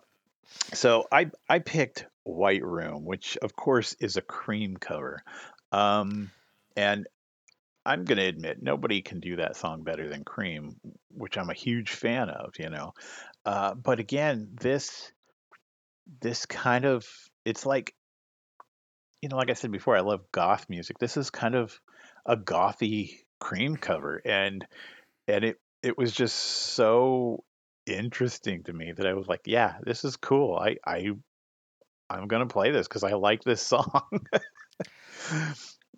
so 0.72 1.06
I 1.10 1.30
I 1.48 1.58
picked 1.58 2.06
White 2.22 2.64
Room, 2.64 3.04
which 3.04 3.36
of 3.38 3.56
course 3.56 3.96
is 3.98 4.16
a 4.16 4.22
Cream 4.22 4.76
cover, 4.76 5.24
um, 5.72 6.30
and 6.76 7.08
I'm 7.84 8.04
gonna 8.04 8.22
admit 8.24 8.62
nobody 8.62 9.02
can 9.02 9.18
do 9.20 9.36
that 9.36 9.56
song 9.56 9.82
better 9.82 10.08
than 10.08 10.24
Cream, 10.24 10.76
which 11.12 11.36
I'm 11.36 11.50
a 11.50 11.54
huge 11.54 11.90
fan 11.90 12.28
of, 12.28 12.52
you 12.58 12.70
know. 12.70 12.94
Uh, 13.44 13.74
but 13.74 13.98
again, 13.98 14.48
this 14.60 15.10
this 16.20 16.46
kind 16.46 16.84
of 16.84 17.06
it's 17.44 17.66
like 17.66 17.94
you 19.22 19.28
know, 19.28 19.36
like 19.36 19.50
I 19.50 19.54
said 19.54 19.70
before, 19.70 19.96
I 19.96 20.00
love 20.00 20.24
goth 20.32 20.66
music. 20.70 20.98
This 20.98 21.16
is 21.16 21.28
kind 21.30 21.54
of 21.54 21.78
a 22.24 22.36
gothy 22.36 23.18
cream 23.38 23.76
cover 23.76 24.20
and 24.24 24.66
and 25.28 25.44
it 25.44 25.56
it 25.82 25.96
was 25.96 26.12
just 26.12 26.36
so 26.36 27.42
interesting 27.86 28.62
to 28.64 28.72
me 28.72 28.92
that 28.92 29.06
I 29.06 29.14
was 29.14 29.26
like, 29.26 29.42
yeah, 29.46 29.76
this 29.82 30.04
is 30.04 30.16
cool. 30.16 30.56
I 30.56 30.76
I 30.86 31.12
I'm 32.08 32.28
going 32.28 32.46
to 32.46 32.52
play 32.52 32.70
this 32.70 32.88
cuz 32.88 33.04
I 33.04 33.12
like 33.12 33.42
this 33.42 33.62
song. 33.66 34.26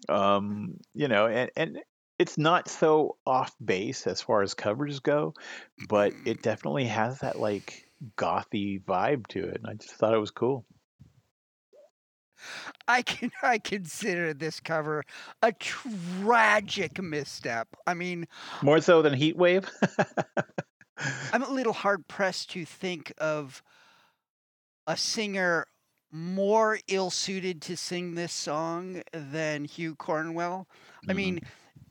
um, 0.09 0.77
you 0.95 1.09
know, 1.09 1.27
and 1.27 1.51
and 1.57 1.79
it's 2.19 2.39
not 2.39 2.69
so 2.69 3.17
off 3.27 3.55
base 3.65 4.07
as 4.07 4.21
far 4.21 4.43
as 4.43 4.55
covers 4.55 5.01
go, 5.01 5.35
but 5.89 6.13
it 6.25 6.43
definitely 6.43 6.85
has 6.85 7.21
that 7.21 7.41
like 7.41 7.89
gothy 8.17 8.83
vibe 8.83 9.27
to 9.29 9.45
it. 9.45 9.59
And 9.59 9.67
I 9.67 9.75
just 9.75 9.95
thought 9.95 10.15
it 10.15 10.19
was 10.19 10.31
cool. 10.31 10.67
I 12.89 13.03
can 13.03 13.31
I 13.43 13.59
consider 13.59 14.35
this 14.35 14.61
cover 14.61 15.05
a 15.43 15.53
tragic 15.53 17.01
misstep. 17.03 17.69
I 17.87 17.95
mean, 17.95 18.27
More 18.63 18.81
so 18.81 19.03
than 19.03 19.15
Heat 19.15 19.37
Wave. 19.37 19.69
I'm 21.33 21.43
a 21.43 21.51
little 21.51 21.73
hard 21.73 22.07
pressed 22.09 22.51
to 22.51 22.65
think 22.65 23.13
of 23.19 23.63
a 24.87 24.97
singer 24.97 25.67
more 26.11 26.79
ill 26.89 27.11
suited 27.11 27.63
to 27.63 27.77
sing 27.77 28.15
this 28.15 28.33
song 28.33 29.03
than 29.13 29.65
Hugh 29.65 29.95
Cornwell. 29.97 30.69
I 31.09 31.13
Mhm. 31.13 31.17
mean, 31.17 31.41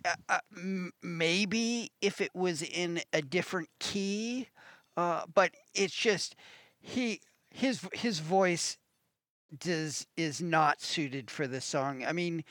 uh, 0.06 0.16
uh, 0.30 0.40
m- 0.56 0.92
maybe 1.02 1.92
if 2.02 2.22
it 2.22 2.34
was 2.36 2.62
in 2.62 3.02
a 3.14 3.22
different 3.22 3.70
key, 3.80 4.48
uh, 4.98 5.26
but 5.34 5.54
it's 5.74 5.96
just 5.96 6.36
he 6.80 7.22
his 7.50 7.88
his 7.94 8.20
voice 8.20 8.78
does 9.58 10.08
is 10.18 10.42
not 10.42 10.82
suited 10.82 11.30
for 11.30 11.48
this 11.48 11.66
song. 11.66 12.04
I 12.06 12.14
mean, 12.14 12.44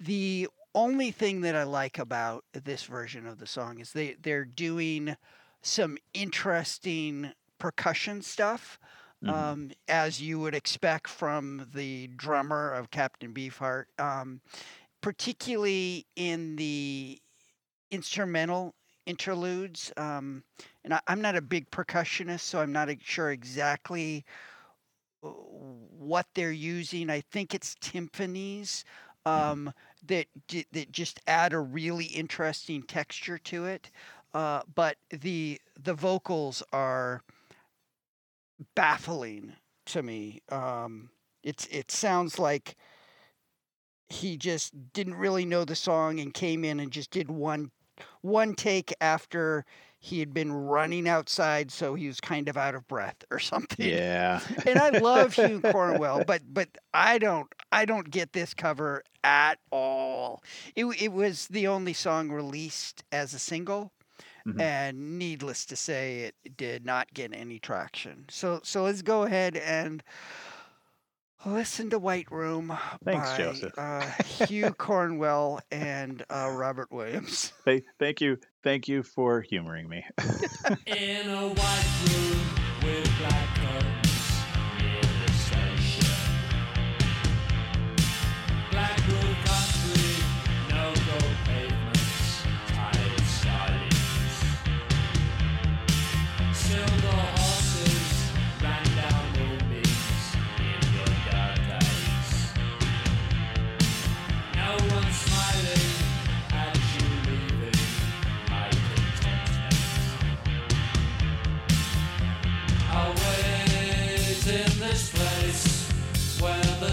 the 0.00 0.48
only 0.74 1.10
thing 1.10 1.40
that 1.42 1.54
I 1.56 1.64
like 1.64 1.98
about 1.98 2.44
this 2.52 2.84
version 2.84 3.26
of 3.26 3.38
the 3.38 3.46
song 3.46 3.80
is 3.80 3.92
they 3.92 4.14
they're 4.14 4.44
doing 4.44 5.16
some 5.62 5.98
interesting 6.14 7.32
percussion 7.58 8.22
stuff. 8.22 8.78
Mhm. 9.22 9.30
Um, 9.32 9.72
as 9.88 10.20
you 10.22 10.38
would 10.40 10.54
expect 10.54 11.08
from 11.08 11.68
the 11.74 12.08
drummer 12.08 12.72
of 12.72 12.90
Captain 12.90 13.34
Beefheart, 13.34 13.86
um, 13.98 14.40
particularly 15.02 16.06
in 16.16 16.56
the 16.56 17.20
instrumental 17.90 18.74
interludes. 19.08 19.92
Um, 19.96 20.44
and 20.84 20.94
I, 20.94 21.00
I'm 21.08 21.20
not 21.20 21.34
a 21.34 21.42
big 21.42 21.70
percussionist, 21.70 22.40
so 22.40 22.60
I'm 22.60 22.72
not 22.72 22.88
sure 23.02 23.32
exactly 23.32 24.24
uh, 25.24 25.28
what 25.28 26.26
they're 26.34 26.52
using. 26.52 27.10
I 27.10 27.22
think 27.22 27.54
it's 27.54 27.74
timpanis 27.76 28.84
um, 29.26 29.72
that 30.06 30.26
that 30.72 30.92
just 30.92 31.20
add 31.26 31.52
a 31.52 31.58
really 31.58 32.06
interesting 32.06 32.82
texture 32.82 33.38
to 33.38 33.64
it. 33.66 33.90
Uh, 34.34 34.60
but 34.74 34.96
the 35.10 35.60
the 35.82 35.94
vocals 35.94 36.62
are 36.72 37.22
baffling 38.74 39.54
to 39.86 40.02
me. 40.02 40.42
Um, 40.50 41.10
it's 41.42 41.66
it 41.66 41.90
sounds 41.90 42.38
like 42.38 42.76
he 44.10 44.36
just 44.36 44.92
didn't 44.92 45.14
really 45.14 45.44
know 45.44 45.64
the 45.64 45.76
song 45.76 46.18
and 46.20 46.32
came 46.32 46.64
in 46.64 46.80
and 46.80 46.90
just 46.90 47.10
did 47.10 47.30
one 47.30 47.70
one 48.22 48.54
take 48.54 48.92
after 49.00 49.64
he 50.00 50.20
had 50.20 50.32
been 50.32 50.52
running 50.52 51.08
outside, 51.08 51.70
so 51.72 51.94
he 51.94 52.06
was 52.06 52.20
kind 52.20 52.48
of 52.48 52.56
out 52.56 52.74
of 52.74 52.86
breath 52.86 53.24
or 53.30 53.38
something. 53.40 53.88
Yeah. 53.88 54.40
and 54.66 54.78
I 54.78 54.90
love 54.90 55.34
Hugh 55.34 55.60
Cornwell, 55.72 56.22
but 56.24 56.42
but 56.52 56.68
I 56.94 57.18
don't 57.18 57.52
I 57.72 57.84
don't 57.84 58.10
get 58.10 58.32
this 58.32 58.54
cover 58.54 59.02
at 59.24 59.58
all. 59.70 60.42
It 60.76 60.84
it 61.00 61.12
was 61.12 61.48
the 61.48 61.66
only 61.66 61.92
song 61.92 62.30
released 62.30 63.02
as 63.12 63.34
a 63.34 63.38
single, 63.38 63.92
Mhm. 64.46 64.60
and 64.60 65.18
needless 65.18 65.66
to 65.66 65.76
say, 65.76 66.32
it 66.44 66.56
did 66.56 66.86
not 66.86 67.12
get 67.12 67.34
any 67.34 67.58
traction. 67.58 68.24
So 68.30 68.60
so 68.62 68.84
let's 68.84 69.02
go 69.02 69.24
ahead 69.24 69.56
and 69.56 70.02
listen 71.44 71.90
to 71.90 71.98
White 71.98 72.30
Room 72.30 72.76
Thanks, 73.04 73.30
by 73.30 73.36
Joseph. 73.36 73.72
Uh, 73.76 74.00
Hugh 74.46 74.70
Cornwell 74.72 75.60
and 75.70 76.24
uh, 76.30 76.50
Robert 76.52 76.90
Williams. 76.90 77.52
Th- 77.64 77.84
thank 77.98 78.20
you. 78.20 78.38
Thank 78.62 78.88
you 78.88 79.02
for 79.02 79.40
humoring 79.40 79.88
me. 79.88 80.04
In 80.86 81.30
a 81.30 81.48
white 81.48 82.04
room 82.08 82.40
with 82.82 83.18
black 83.18 83.57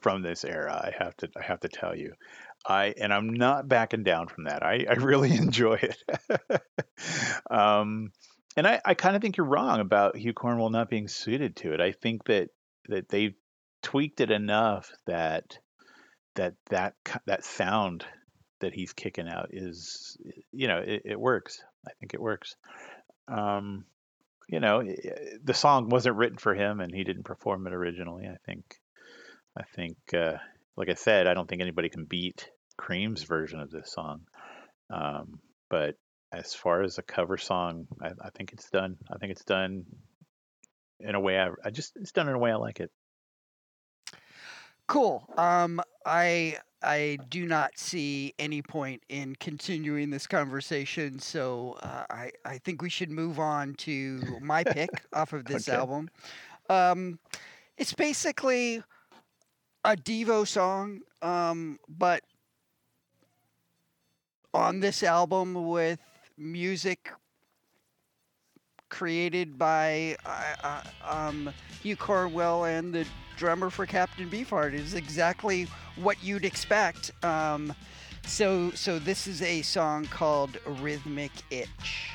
from 0.00 0.22
this 0.22 0.44
era. 0.44 0.72
I 0.74 1.02
have 1.02 1.16
to 1.18 1.28
I 1.36 1.42
have 1.42 1.60
to 1.60 1.68
tell 1.68 1.94
you, 1.96 2.12
I 2.66 2.94
and 3.00 3.12
I'm 3.12 3.28
not 3.32 3.68
backing 3.68 4.02
down 4.04 4.28
from 4.28 4.44
that. 4.44 4.62
I 4.62 4.84
I 4.88 4.94
really 4.94 5.32
enjoy 5.36 5.74
it. 5.82 6.60
um, 7.50 8.12
and 8.56 8.66
I 8.66 8.80
I 8.84 8.94
kind 8.94 9.16
of 9.16 9.22
think 9.22 9.36
you're 9.36 9.46
wrong 9.46 9.80
about 9.80 10.16
Hugh 10.16 10.32
Cornwell 10.32 10.70
not 10.70 10.90
being 10.90 11.08
suited 11.08 11.56
to 11.56 11.72
it. 11.72 11.80
I 11.80 11.92
think 11.92 12.24
that 12.24 12.50
that 12.88 13.08
they've 13.08 13.34
tweaked 13.82 14.20
it 14.20 14.30
enough 14.30 14.90
that 15.06 15.58
that 16.36 16.54
that 16.70 16.94
that 17.26 17.44
sound 17.44 18.04
that 18.60 18.74
he's 18.74 18.92
kicking 18.92 19.28
out 19.28 19.48
is 19.52 20.16
you 20.52 20.68
know 20.68 20.78
it, 20.78 21.02
it 21.04 21.20
works. 21.20 21.62
I 21.86 21.90
think 22.00 22.14
it 22.14 22.20
works. 22.20 22.56
Um, 23.28 23.84
you 24.48 24.60
know, 24.60 24.80
i- 24.80 24.84
i- 25.04 25.36
the 25.44 25.54
song 25.54 25.88
wasn't 25.90 26.16
written 26.16 26.38
for 26.38 26.54
him, 26.54 26.80
and 26.80 26.92
he 26.94 27.04
didn't 27.04 27.24
perform 27.24 27.66
it 27.66 27.72
originally. 27.72 28.26
I 28.26 28.36
think, 28.46 28.64
I 29.58 29.64
think, 29.74 29.96
uh, 30.14 30.34
like 30.76 30.88
I 30.88 30.94
said, 30.94 31.26
I 31.26 31.34
don't 31.34 31.48
think 31.48 31.62
anybody 31.62 31.88
can 31.88 32.04
beat 32.04 32.48
Cream's 32.76 33.24
version 33.24 33.60
of 33.60 33.70
this 33.70 33.92
song. 33.92 34.20
Um, 34.90 35.40
but 35.68 35.96
as 36.32 36.54
far 36.54 36.82
as 36.82 36.98
a 36.98 37.02
cover 37.02 37.36
song, 37.36 37.86
I, 38.00 38.12
I 38.22 38.30
think 38.30 38.52
it's 38.52 38.70
done. 38.70 38.96
I 39.10 39.18
think 39.18 39.32
it's 39.32 39.44
done 39.44 39.84
in 41.00 41.14
a 41.14 41.20
way 41.20 41.38
I, 41.38 41.50
I 41.64 41.70
just 41.70 41.92
it's 41.96 42.12
done 42.12 42.28
in 42.28 42.34
a 42.34 42.38
way 42.38 42.52
I 42.52 42.56
like 42.56 42.80
it. 42.80 42.90
Cool. 44.86 45.28
Um, 45.36 45.80
I 46.06 46.58
I 46.82 47.18
do 47.28 47.46
not 47.46 47.78
see 47.78 48.34
any 48.38 48.62
point 48.62 49.02
in 49.08 49.36
continuing 49.36 50.10
this 50.10 50.26
conversation, 50.26 51.18
so 51.18 51.76
uh, 51.82 52.04
I 52.08 52.30
I 52.44 52.58
think 52.58 52.80
we 52.80 52.88
should 52.88 53.10
move 53.10 53.38
on 53.38 53.74
to 53.74 54.38
my 54.40 54.64
pick 54.64 55.04
off 55.12 55.32
of 55.34 55.46
this 55.46 55.68
Okay. 55.68 55.76
album. 55.76 56.08
Um, 56.70 57.18
it's 57.76 57.92
basically 57.92 58.82
a 59.84 59.96
Devo 59.96 60.46
song, 60.46 61.00
um, 61.22 61.78
but 61.88 62.22
on 64.54 64.80
this 64.80 65.02
album 65.02 65.68
with 65.68 66.00
music 66.36 67.10
created 68.88 69.58
by 69.58 70.16
uh, 70.24 70.54
uh, 70.64 70.82
um, 71.06 71.50
Hugh 71.82 71.96
Cornwell 71.96 72.64
and 72.64 72.92
the 72.92 73.06
drummer 73.36 73.70
for 73.70 73.86
Captain 73.86 74.28
Beefheart 74.28 74.72
is 74.72 74.94
exactly 74.94 75.66
what 75.96 76.22
you'd 76.22 76.44
expect. 76.44 77.12
Um, 77.24 77.72
so, 78.26 78.70
so 78.72 78.98
this 78.98 79.26
is 79.26 79.42
a 79.42 79.62
song 79.62 80.06
called 80.06 80.58
"Rhythmic 80.66 81.32
Itch." 81.50 82.10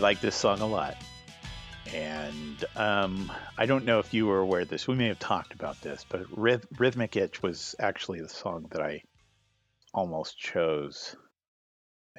Like 0.00 0.20
this 0.20 0.34
song 0.34 0.60
a 0.60 0.66
lot. 0.66 0.96
And 1.94 2.64
um, 2.76 3.32
I 3.58 3.66
don't 3.66 3.84
know 3.84 3.98
if 3.98 4.14
you 4.14 4.26
were 4.26 4.38
aware 4.38 4.60
of 4.60 4.68
this. 4.68 4.86
We 4.86 4.94
may 4.94 5.08
have 5.08 5.18
talked 5.18 5.54
about 5.54 5.80
this, 5.80 6.04
but 6.08 6.26
Rhythmic 6.30 7.16
Itch 7.16 7.42
was 7.42 7.74
actually 7.80 8.20
the 8.20 8.28
song 8.28 8.66
that 8.70 8.80
I 8.82 9.02
almost 9.92 10.38
chose. 10.38 11.16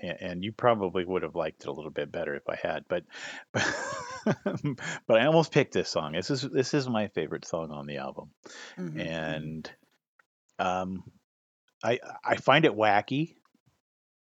A- 0.01 0.21
And 0.23 0.43
you 0.43 0.51
probably 0.51 1.05
would 1.05 1.23
have 1.23 1.35
liked 1.35 1.61
it 1.61 1.67
a 1.67 1.71
little 1.71 1.91
bit 1.91 2.11
better 2.11 2.35
if 2.35 2.43
I 2.49 2.55
had, 2.61 2.83
but 2.89 3.03
but 5.07 5.21
I 5.21 5.25
almost 5.25 5.51
picked 5.53 5.73
this 5.73 5.89
song. 5.89 6.13
This 6.13 6.29
is 6.29 6.41
this 6.41 6.73
is 6.73 6.87
my 6.89 7.07
favorite 7.09 7.45
song 7.45 7.71
on 7.71 7.85
the 7.87 7.97
album, 7.97 8.31
Mhm. 8.77 8.99
and 8.99 9.71
um, 10.59 11.03
I 11.83 11.99
I 12.23 12.35
find 12.35 12.65
it 12.65 12.73
wacky 12.75 13.35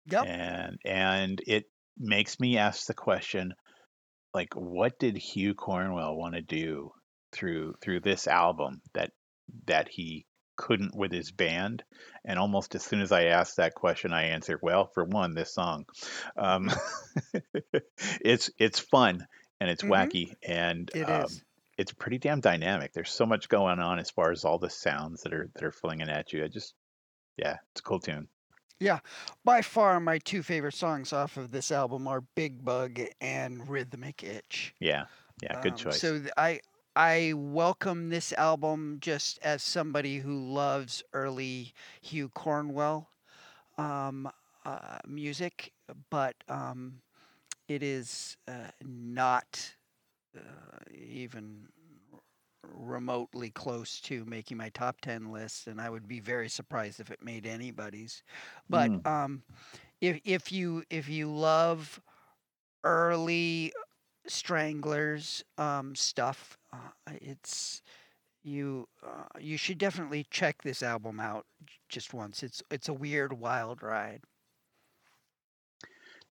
Yep. 0.07 0.25
and 0.27 0.77
and 0.83 1.41
it 1.47 1.65
makes 2.01 2.39
me 2.39 2.57
ask 2.57 2.87
the 2.87 2.93
question 2.93 3.53
like 4.33 4.53
what 4.55 4.97
did 4.99 5.17
Hugh 5.17 5.53
Cornwell 5.53 6.15
want 6.15 6.35
to 6.35 6.41
do 6.41 6.91
through 7.31 7.75
through 7.81 7.99
this 8.01 8.27
album 8.27 8.81
that 8.93 9.11
that 9.67 9.87
he 9.89 10.25
couldn't 10.55 10.95
with 10.95 11.11
his 11.11 11.31
band? 11.31 11.83
And 12.25 12.39
almost 12.39 12.75
as 12.75 12.83
soon 12.83 13.01
as 13.01 13.11
I 13.11 13.25
asked 13.25 13.57
that 13.57 13.75
question 13.75 14.13
I 14.13 14.27
answered 14.27 14.59
well 14.61 14.89
for 14.93 15.03
one 15.03 15.33
this 15.33 15.53
song. 15.53 15.85
Um, 16.37 16.69
it's 18.21 18.49
it's 18.57 18.79
fun 18.79 19.25
and 19.59 19.69
it's 19.69 19.83
Mhm. 19.83 19.89
wacky 19.89 20.33
and 20.47 20.89
It 20.93 21.09
um, 21.09 21.27
it's 21.77 21.93
pretty 21.93 22.17
damn 22.19 22.41
dynamic. 22.41 22.93
There's 22.93 23.11
so 23.11 23.25
much 23.25 23.49
going 23.49 23.79
on 23.79 23.99
as 23.99 24.11
far 24.11 24.31
as 24.31 24.45
all 24.45 24.59
the 24.59 24.69
sounds 24.69 25.23
that 25.23 25.33
are 25.33 25.49
that 25.55 25.63
are 25.63 25.71
flinging 25.71 26.09
at 26.09 26.31
you. 26.33 26.43
I 26.43 26.47
just 26.47 26.73
yeah 27.37 27.57
it's 27.71 27.81
a 27.81 27.83
cool 27.83 27.99
tune 27.99 28.27
Yeah, 28.81 28.99
by 29.45 29.61
far, 29.61 29.99
my 29.99 30.17
two 30.17 30.41
favorite 30.43 30.73
songs 30.73 31.13
off 31.13 31.37
of 31.37 31.51
this 31.51 31.71
album 31.71 32.07
are 32.07 32.21
"Big 32.21 32.65
Bug" 32.65 32.99
and 33.21 33.69
"Rhythmic 33.69 34.23
Itch." 34.23 34.73
yeah 34.79 35.05
yeah 35.41 35.53
good 35.61 35.75
Um, 35.75 35.77
choice 35.77 36.01
So 36.01 36.19
th- 36.19 36.31
I 36.37 36.61
I 36.95 37.33
welcome 37.35 38.09
this 38.09 38.33
album 38.33 38.97
just 39.01 39.39
as 39.43 39.63
somebody 39.63 40.19
who 40.19 40.37
loves 40.51 41.03
early 41.13 41.73
Hugh 42.01 42.29
Cornwell 42.29 43.09
um, 43.77 44.29
uh, 44.65 44.99
music, 45.07 45.73
but 46.09 46.35
um, 46.49 47.01
it 47.67 47.83
is 47.83 48.37
uh, 48.47 48.71
not 48.83 49.75
uh, 50.37 50.41
even 50.93 51.67
remotely 52.63 53.49
close 53.49 53.99
to 54.01 54.25
making 54.25 54.57
my 54.57 54.69
top 54.69 55.01
10 55.01 55.31
list 55.31 55.67
and 55.67 55.81
I 55.81 55.89
would 55.89 56.07
be 56.07 56.19
very 56.19 56.49
surprised 56.49 56.99
if 56.99 57.11
it 57.11 57.21
made 57.23 57.45
anybody's 57.45 58.23
but 58.69 58.91
Mm. 58.91 59.05
um 59.05 59.43
if 60.01 60.21
if 60.25 60.51
you 60.51 60.83
if 60.89 61.09
you 61.09 61.31
love 61.31 62.01
early 62.83 63.73
stranglers 64.27 65.43
um 65.57 65.95
stuff 65.95 66.57
uh, 66.73 66.91
it's 67.07 67.81
you 68.43 68.87
uh, 69.03 69.25
you 69.39 69.57
should 69.57 69.77
definitely 69.79 70.25
check 70.31 70.63
this 70.63 70.83
album 70.83 71.19
out 71.19 71.45
just 71.89 72.13
once 72.13 72.43
it's 72.43 72.63
it's 72.71 72.89
a 72.89 72.93
weird 72.93 73.33
wild 73.33 73.83
ride 73.83 74.23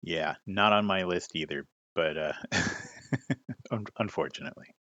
Yeah, 0.03 0.37
not 0.47 0.73
on 0.73 0.87
my 0.87 1.05
list 1.05 1.33
either, 1.35 1.67
but 1.95 2.17
uh, 2.17 2.33
unfortunately. 3.99 4.75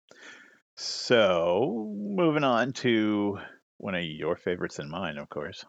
So, 0.79 1.91
moving 1.97 2.43
on 2.43 2.71
to 2.73 3.39
one 3.77 3.95
of 3.95 4.03
your 4.03 4.35
favorites 4.35 4.77
and 4.77 4.91
mine, 4.91 5.17
of 5.17 5.27
course. 5.27 5.65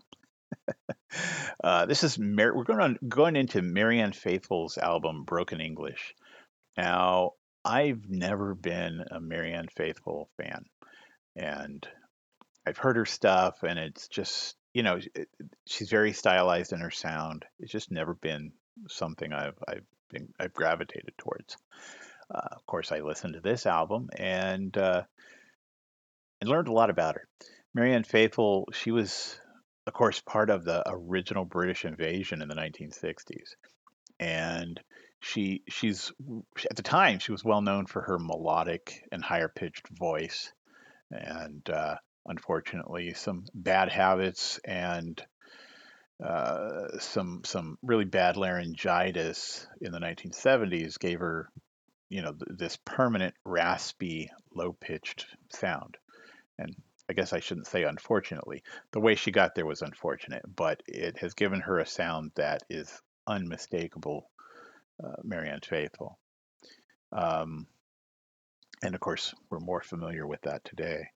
uh, 1.65 1.87
this 1.87 2.05
is 2.05 2.19
Mar- 2.19 2.55
we're 2.55 2.65
going 2.65 2.81
on 2.81 2.99
going 3.09 3.35
into 3.35 3.63
Marianne 3.63 4.13
Faithfull's 4.13 4.77
album 4.77 5.25
Broken 5.25 5.63
English. 5.63 6.15
Now, 6.77 7.33
I've 7.65 8.03
never 8.11 8.55
been 8.55 9.03
a 9.11 9.19
Marianne 9.19 9.69
Faithfull 9.75 10.29
fan, 10.37 10.67
and 11.35 11.89
I've 12.67 12.77
heard 12.77 12.97
her 12.97 13.07
stuff, 13.07 13.63
and 13.63 13.79
it's 13.79 14.09
just 14.09 14.57
you 14.75 14.83
know 14.83 14.99
it, 15.15 15.29
she's 15.67 15.89
very 15.89 16.13
stylized 16.13 16.75
in 16.75 16.81
her 16.81 16.91
sound. 16.91 17.47
It's 17.61 17.73
just 17.73 17.91
never 17.91 18.13
been 18.13 18.53
something 18.89 19.33
I've 19.33 19.59
I've 19.67 19.87
been 20.11 20.29
I've 20.39 20.53
gravitated 20.53 21.15
towards. 21.17 21.57
Uh, 22.33 22.49
of 22.53 22.66
course, 22.66 22.93
I 22.93 23.01
listened 23.01 23.35
to 23.35 23.41
this 23.41 23.66
album 23.66 24.09
and 24.16 24.76
uh, 24.76 25.03
and 26.41 26.51
learned 26.51 26.68
a 26.68 26.72
lot 26.72 26.91
about 26.91 27.14
her. 27.14 27.26
Marianne 27.74 28.05
Faithfull, 28.05 28.68
she 28.72 28.91
was, 28.91 29.39
of 29.87 29.93
course, 29.93 30.20
part 30.20 30.51
of 30.51 30.64
the 30.64 30.83
original 30.87 31.45
British 31.45 31.85
invasion 31.85 32.43
in 32.43 32.49
the 32.49 32.55
1960s, 32.55 33.55
and 34.20 34.81
she 35.20 35.62
she's 35.68 36.12
at 36.70 36.76
the 36.76 36.83
time 36.83 37.18
she 37.18 37.33
was 37.33 37.45
well 37.45 37.61
known 37.61 37.87
for 37.87 38.03
her 38.03 38.18
melodic 38.18 39.03
and 39.11 39.24
higher 39.24 39.49
pitched 39.49 39.89
voice, 39.89 40.53
and 41.11 41.68
uh, 41.70 41.97
unfortunately 42.26 43.14
some 43.14 43.45
bad 43.55 43.91
habits 43.91 44.61
and 44.64 45.24
uh, 46.24 46.99
some 46.99 47.43
some 47.45 47.79
really 47.83 48.05
bad 48.05 48.37
laryngitis 48.37 49.66
in 49.81 49.93
the 49.93 50.01
1970s 50.01 50.99
gave 50.99 51.20
her 51.20 51.49
you 52.09 52.23
know 52.23 52.33
th- 52.33 52.59
this 52.59 52.79
permanent 52.85 53.35
raspy 53.45 54.31
low 54.55 54.73
pitched 54.73 55.27
sound 55.51 55.97
and 56.59 56.75
I 57.09 57.15
guess 57.15 57.33
I 57.33 57.41
shouldn't 57.41 57.67
say 57.67 57.85
unfortunately. 57.85 58.63
The 58.93 59.01
way 59.01 59.15
she 59.15 59.31
got 59.31 59.55
there 59.55 59.65
was 59.65 59.81
unfortunate, 59.81 60.43
but 60.55 60.83
it 60.87 61.19
has 61.19 61.35
given 61.35 61.61
her 61.61 61.79
a 61.79 61.87
sound 61.87 62.33
that 62.35 62.65
is 62.69 63.01
unmistakable, 63.27 64.29
uh, 65.03 65.17
Marianne 65.25 65.61
Faithfull. 65.63 66.19
Um, 67.13 67.67
and 68.83 68.95
of 68.95 69.01
course, 69.01 69.35
we're 69.49 69.61
more 69.61 69.81
familiar 69.81 70.27
with 70.27 70.43
that 70.43 70.65
today. 70.65 71.09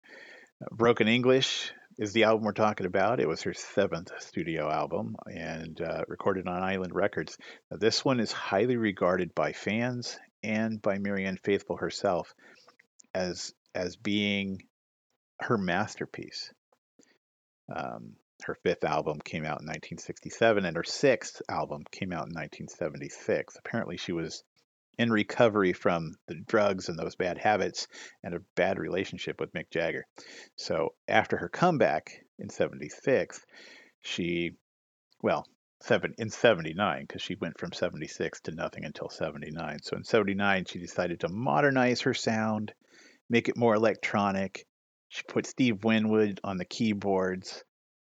Uh, 0.62 0.74
Broken 0.74 1.08
English 1.08 1.72
is 1.98 2.14
the 2.14 2.24
album 2.24 2.44
we're 2.44 2.52
talking 2.52 2.86
about. 2.86 3.20
It 3.20 3.28
was 3.28 3.42
her 3.42 3.52
seventh 3.52 4.10
studio 4.18 4.70
album 4.70 5.14
and 5.26 5.78
uh, 5.78 6.04
recorded 6.08 6.48
on 6.48 6.62
Island 6.62 6.94
Records. 6.94 7.36
Now, 7.70 7.76
this 7.76 8.02
one 8.02 8.18
is 8.18 8.32
highly 8.32 8.76
regarded 8.76 9.34
by 9.34 9.52
fans 9.52 10.18
and 10.42 10.80
by 10.80 10.98
Marianne 10.98 11.38
Faithfull 11.42 11.76
herself 11.76 12.34
as 13.14 13.52
as 13.74 13.96
being 13.96 14.62
her 15.40 15.58
masterpiece. 15.58 16.52
Um, 17.74 18.16
her 18.44 18.54
fifth 18.54 18.84
album 18.84 19.20
came 19.24 19.44
out 19.44 19.60
in 19.60 19.66
1967, 19.66 20.64
and 20.64 20.76
her 20.76 20.84
sixth 20.84 21.40
album 21.48 21.84
came 21.90 22.12
out 22.12 22.26
in 22.28 22.34
1976. 22.34 23.56
Apparently, 23.56 23.96
she 23.96 24.12
was 24.12 24.42
in 24.98 25.10
recovery 25.10 25.72
from 25.72 26.14
the 26.26 26.34
drugs 26.34 26.88
and 26.88 26.98
those 26.98 27.14
bad 27.14 27.38
habits 27.38 27.86
and 28.22 28.34
a 28.34 28.42
bad 28.56 28.78
relationship 28.78 29.40
with 29.40 29.52
Mick 29.52 29.70
Jagger. 29.70 30.04
So, 30.56 30.94
after 31.08 31.36
her 31.36 31.48
comeback 31.48 32.24
in 32.38 32.50
76, 32.50 33.40
she, 34.02 34.52
well, 35.22 35.46
seven 35.82 36.14
in 36.18 36.30
79 36.30 37.02
because 37.02 37.22
she 37.22 37.34
went 37.34 37.58
from 37.58 37.72
76 37.72 38.40
to 38.42 38.52
nothing 38.52 38.84
until 38.84 39.08
79. 39.08 39.78
So 39.82 39.96
in 39.96 40.04
79 40.04 40.64
she 40.66 40.78
decided 40.78 41.20
to 41.20 41.28
modernize 41.28 42.02
her 42.02 42.14
sound, 42.14 42.72
make 43.28 43.48
it 43.48 43.56
more 43.56 43.74
electronic. 43.74 44.66
She 45.08 45.22
put 45.28 45.46
Steve 45.46 45.84
Winwood 45.84 46.40
on 46.44 46.56
the 46.56 46.64
keyboards 46.64 47.64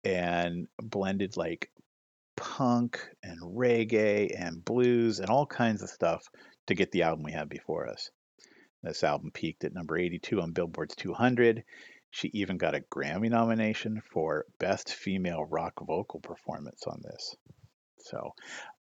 and 0.04 0.68
blended 0.80 1.36
like 1.36 1.70
punk 2.36 3.00
and 3.22 3.40
reggae 3.40 4.30
and 4.38 4.64
blues 4.64 5.20
and 5.20 5.30
all 5.30 5.46
kinds 5.46 5.82
of 5.82 5.88
stuff 5.88 6.28
to 6.66 6.74
get 6.74 6.92
the 6.92 7.02
album 7.02 7.24
we 7.24 7.32
have 7.32 7.48
before 7.48 7.88
us. 7.88 8.10
This 8.82 9.02
album 9.02 9.30
peaked 9.32 9.64
at 9.64 9.72
number 9.72 9.96
82 9.96 10.40
on 10.40 10.52
Billboard's 10.52 10.94
200. 10.96 11.64
She 12.14 12.30
even 12.32 12.58
got 12.58 12.76
a 12.76 12.84
Grammy 12.94 13.28
nomination 13.28 14.00
for 14.12 14.46
Best 14.60 14.94
Female 14.94 15.44
Rock 15.44 15.72
Vocal 15.84 16.20
Performance 16.20 16.84
on 16.86 17.02
this. 17.02 17.34
So, 17.98 18.30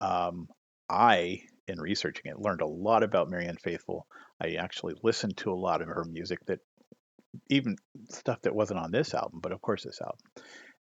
um, 0.02 0.48
I, 0.90 1.42
in 1.68 1.80
researching 1.80 2.32
it, 2.32 2.40
learned 2.40 2.62
a 2.62 2.68
lot 2.68 3.04
about 3.04 3.30
Marianne 3.30 3.58
Faithfull. 3.58 4.08
I 4.42 4.56
actually 4.56 4.96
listened 5.04 5.38
to 5.38 5.52
a 5.52 5.54
lot 5.54 5.84
of 5.84 5.90
her 5.90 6.06
music 6.06 6.40
that, 6.48 6.58
even 7.52 7.76
stuff 8.10 8.42
that 8.42 8.56
wasn't 8.56 8.80
on 8.80 8.90
this 8.90 9.14
album, 9.14 9.42
but 9.44 9.52
of 9.52 9.62
course 9.62 9.84
this 9.84 10.02
album, 10.02 10.18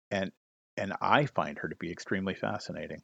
and 0.10 0.32
and 0.78 0.94
I 1.02 1.26
find 1.26 1.58
her 1.60 1.68
to 1.68 1.76
be 1.76 1.92
extremely 1.92 2.34
fascinating. 2.34 3.02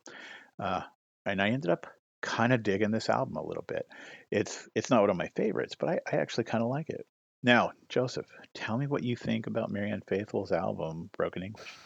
Uh, 0.57 0.83
and 1.25 1.41
I 1.41 1.49
ended 1.49 1.69
up 1.69 1.87
kind 2.21 2.53
of 2.53 2.63
digging 2.63 2.91
this 2.91 3.09
album 3.09 3.35
a 3.35 3.45
little 3.45 3.65
bit. 3.67 3.85
It's 4.31 4.69
it's 4.73 4.89
not 4.89 5.01
one 5.01 5.09
of 5.09 5.17
my 5.17 5.31
favorites, 5.35 5.75
but 5.77 5.89
I, 5.89 5.99
I 6.09 6.15
actually 6.21 6.45
kind 6.45 6.63
of 6.63 6.69
like 6.69 6.89
it. 6.89 7.05
Now, 7.43 7.71
Joseph, 7.89 8.27
tell 8.53 8.77
me 8.77 8.87
what 8.87 9.03
you 9.03 9.15
think 9.15 9.47
about 9.47 9.71
Marianne 9.71 10.01
Faithfull's 10.07 10.51
album, 10.51 11.09
Broken 11.17 11.43
English. 11.43 11.79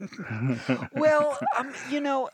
well, 0.92 1.38
um, 1.56 1.72
you 1.90 2.00
know, 2.00 2.28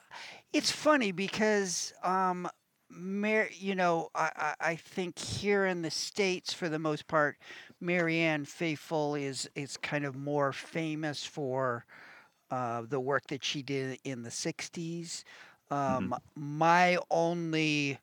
it's 0.53 0.71
funny 0.71 1.13
because, 1.13 1.93
um, 2.03 2.49
Mar- 2.91 3.51
you 3.53 3.75
know, 3.75 4.11
I, 4.15 4.31
I, 4.37 4.55
I 4.71 4.77
think 4.77 5.19
here 5.19 5.67
in 5.67 5.83
the 5.83 5.91
states, 5.91 6.53
for 6.53 6.69
the 6.69 6.79
most 6.79 7.07
part, 7.07 7.37
Marianne 7.81 8.45
Faithfull 8.45 9.15
is 9.15 9.49
is 9.55 9.77
kind 9.77 10.05
of 10.05 10.17
more 10.17 10.53
famous 10.53 11.25
for 11.25 11.85
uh, 12.51 12.83
the 12.89 13.01
work 13.01 13.27
that 13.29 13.45
she 13.45 13.63
did 13.63 13.99
in 14.05 14.23
the 14.23 14.31
'60s. 14.31 15.25
Um, 15.71 16.15
My 16.37 16.99
only 17.11 17.99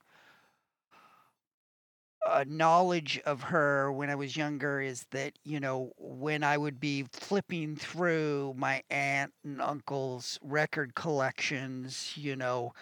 uh, 2.25 2.43
knowledge 2.47 3.21
of 3.25 3.41
her 3.43 3.91
when 3.91 4.09
I 4.09 4.15
was 4.15 4.35
younger 4.35 4.81
is 4.81 5.05
that, 5.11 5.33
you 5.43 5.59
know, 5.59 5.91
when 5.97 6.43
I 6.43 6.57
would 6.57 6.79
be 6.79 7.05
flipping 7.11 7.75
through 7.75 8.55
my 8.57 8.81
aunt 8.89 9.31
and 9.43 9.61
uncle's 9.61 10.39
record 10.41 10.95
collections, 10.95 12.13
you 12.15 12.35
know, 12.35 12.73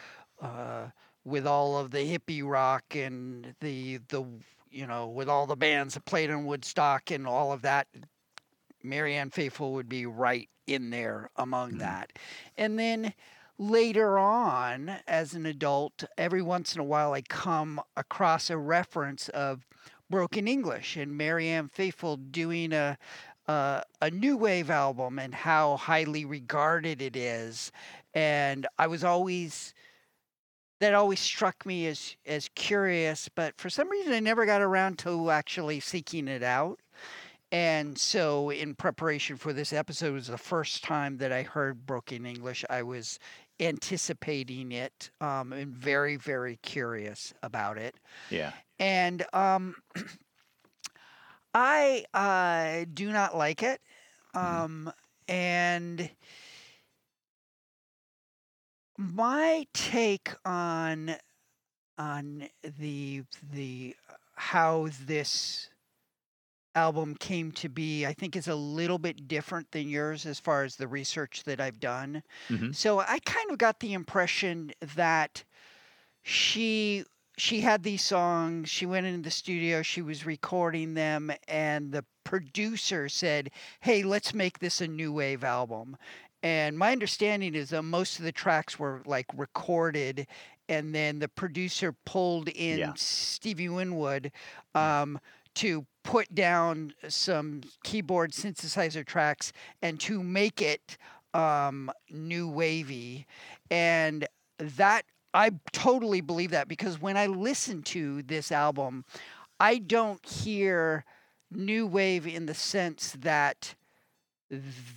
uh, 0.42 0.88
with 1.26 1.46
all 1.46 1.78
of 1.78 1.92
the 1.92 2.00
hippie 2.00 2.48
rock 2.48 2.96
and 2.96 3.54
the, 3.60 3.98
the, 4.08 4.24
you 4.72 4.88
know, 4.88 5.08
with 5.08 5.28
all 5.28 5.46
the 5.46 5.56
bands 5.56 5.94
that 5.94 6.06
played 6.06 6.30
in 6.30 6.46
Woodstock 6.46 7.12
and 7.12 7.28
all 7.28 7.52
of 7.52 7.62
that, 7.64 7.88
Marianne 8.82 9.30
Faithfull 9.30 9.74
would 9.74 9.90
be 9.90 10.06
right 10.06 10.50
in 10.68 10.90
there 10.90 11.30
among 11.36 11.78
that. 11.80 12.12
And 12.58 12.80
then 12.80 13.14
later 13.58 14.18
on, 14.18 14.98
as 15.08 15.34
an 15.34 15.46
adult, 15.46 16.04
every 16.18 16.42
once 16.42 16.74
in 16.74 16.82
a 16.82 16.84
while 16.84 17.14
I 17.14 17.22
come 17.22 17.82
across 17.96 18.50
a 18.50 18.58
reference 18.58 19.30
of 19.30 19.66
Broken 20.10 20.48
English 20.48 20.96
and 20.96 21.18
Marianne 21.18 21.70
Faithfull 21.70 22.18
doing 22.18 22.74
a 22.74 22.98
uh, 23.48 23.82
a 24.02 24.10
new 24.10 24.38
wave 24.38 24.70
album 24.70 25.20
and 25.20 25.36
how 25.36 25.76
highly 25.76 26.24
regarded 26.24 27.02
it 27.02 27.16
is. 27.16 27.72
And 28.14 28.66
I 28.78 28.88
was 28.88 29.04
always 29.04 29.74
that 30.80 30.94
always 30.94 31.20
struck 31.20 31.66
me 31.66 31.88
as 31.88 32.16
as 32.26 32.50
curious, 32.56 33.30
but 33.30 33.58
for 33.58 33.70
some 33.70 33.90
reason 33.90 34.14
I 34.14 34.20
never 34.20 34.46
got 34.46 34.62
around 34.62 35.00
to 35.00 35.30
actually 35.30 35.80
seeking 35.80 36.28
it 36.28 36.44
out. 36.44 36.80
And 37.52 38.00
so, 38.00 38.50
in 38.50 38.74
preparation 38.74 39.38
for 39.38 39.54
this 39.54 39.74
episode, 39.74 40.14
was 40.14 40.26
the 40.26 40.40
first 40.40 40.84
time 40.84 41.18
that 41.18 41.32
I 41.32 41.44
heard 41.44 41.86
Broken 41.86 42.26
English. 42.26 42.66
I 42.68 42.82
was 42.82 43.20
anticipating 43.60 44.72
it 44.72 45.12
um, 45.22 45.54
and 45.54 45.74
very, 45.74 46.16
very 46.16 46.58
curious 46.62 47.34
about 47.42 47.78
it. 47.78 47.96
Yeah. 48.30 48.52
And 48.80 49.26
um, 49.34 49.76
I 51.54 52.06
uh, 52.14 52.86
do 52.94 53.12
not 53.12 53.38
like 53.38 53.64
it. 53.64 53.80
Um, 54.34 54.92
and 55.28 56.10
my 58.98 59.68
take 59.74 60.32
on 60.46 61.16
on 61.98 62.48
the 62.80 63.24
the 63.52 63.96
how 64.36 64.90
this 65.06 65.70
album 66.76 67.16
came 67.16 67.52
to 67.52 67.70
be 67.70 68.06
i 68.06 68.14
think 68.14 68.36
is 68.36 68.48
a 68.48 68.56
little 68.56 68.98
bit 68.98 69.28
different 69.28 69.70
than 69.72 69.90
yours 69.90 70.26
as 70.26 70.40
far 70.40 70.64
as 70.64 70.76
the 70.76 70.88
research 70.88 71.44
that 71.44 71.62
i've 71.62 71.80
done 71.80 72.24
Mhm. 72.50 72.76
so 72.76 73.00
i 73.00 73.20
kind 73.20 73.52
of 73.52 73.58
got 73.58 73.80
the 73.80 73.94
impression 73.94 74.72
that 74.96 75.44
she 76.22 77.04
she 77.38 77.62
had 77.62 77.84
these 77.84 78.02
songs 78.04 78.70
she 78.70 78.86
went 78.86 79.06
into 79.06 79.22
the 79.24 79.32
studio 79.32 79.82
she 79.82 80.02
was 80.02 80.26
recording 80.26 80.94
them 80.94 81.32
and 81.48 81.92
the 81.92 82.06
producer 82.24 83.10
said 83.10 83.50
hey 83.82 84.04
let's 84.04 84.34
make 84.34 84.60
this 84.60 84.82
a 84.82 84.88
new 84.88 85.12
wave 85.12 85.44
album 85.44 85.98
and 86.42 86.78
my 86.78 86.92
understanding 86.92 87.56
is 87.56 87.70
that 87.70 87.84
most 87.84 88.20
of 88.20 88.26
the 88.26 88.32
tracks 88.32 88.78
were 88.80 89.02
like 89.06 89.26
recorded 89.36 90.28
and 90.70 90.94
then 90.96 91.20
the 91.20 91.28
producer 91.28 91.92
pulled 92.06 92.50
in 92.50 92.80
Yeah. 92.80 92.94
stevie 92.96 93.70
winwood 93.70 94.32
um, 94.76 95.20
to 95.56 95.86
put 96.04 96.34
down 96.36 96.94
some 97.08 97.62
keyboard 97.84 98.32
synthesizer 98.32 99.06
tracks 99.06 99.54
and 99.82 100.00
to 100.02 100.22
make 100.22 100.62
it 100.62 100.98
um, 101.34 101.92
new 102.10 102.48
wavy 102.48 103.26
and 103.72 104.28
that 104.60 105.06
I 105.34 105.52
totally 105.72 106.22
believe 106.22 106.52
that 106.52 106.68
because 106.68 107.02
when 107.02 107.18
I 107.18 107.26
listen 107.26 107.82
to 107.84 108.22
this 108.22 108.52
album, 108.52 109.04
I 109.60 109.80
don't 109.80 110.24
hear 110.28 111.06
new 111.50 111.88
wave 111.88 112.28
in 112.28 112.46
the 112.46 112.54
sense 112.54 113.16
that 113.20 113.76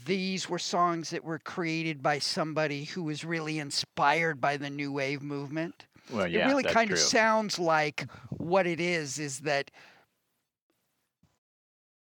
these 0.05 0.49
were 0.49 0.59
songs 0.59 1.11
that 1.11 1.25
were 1.25 1.39
created 1.39 2.03
by 2.03 2.19
somebody 2.19 2.85
who 2.85 3.03
was 3.03 3.25
really 3.25 3.59
inspired 3.59 4.41
by 4.41 4.59
the 4.59 4.69
new 4.69 4.93
wave 4.93 5.23
movement. 5.23 5.87
Well, 6.13 6.27
yeah, 6.27 6.45
it 6.45 6.49
really 6.49 6.63
kind 6.65 6.91
of 6.91 6.99
sounds 6.99 7.59
like 7.59 8.07
what 8.31 8.67
it 8.67 8.81
is 8.81 9.19
is 9.19 9.41
that 9.41 9.71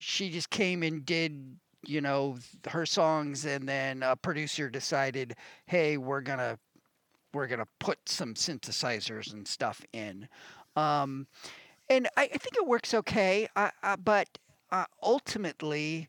she 0.02 0.30
just 0.30 0.50
came 0.50 0.82
and 0.82 1.06
did 1.06 1.56
you 1.86 2.00
know 2.00 2.36
her 2.68 2.84
songs 2.84 3.44
and 3.44 3.68
then 3.68 4.02
a 4.02 4.16
producer 4.16 4.68
decided 4.68 5.36
hey 5.66 5.96
we're 5.96 6.20
gonna 6.20 6.58
we're 7.32 7.46
gonna 7.46 7.68
put 7.78 7.98
some 8.06 8.34
synthesizers 8.34 9.32
and 9.32 9.46
stuff 9.46 9.80
in 9.92 10.28
um, 10.74 11.26
and 11.88 12.08
I, 12.16 12.22
I 12.22 12.38
think 12.38 12.56
it 12.56 12.66
works 12.66 12.94
okay 12.94 13.48
I, 13.54 13.70
I, 13.82 13.96
but 13.96 14.38
uh, 14.70 14.86
ultimately 15.02 16.08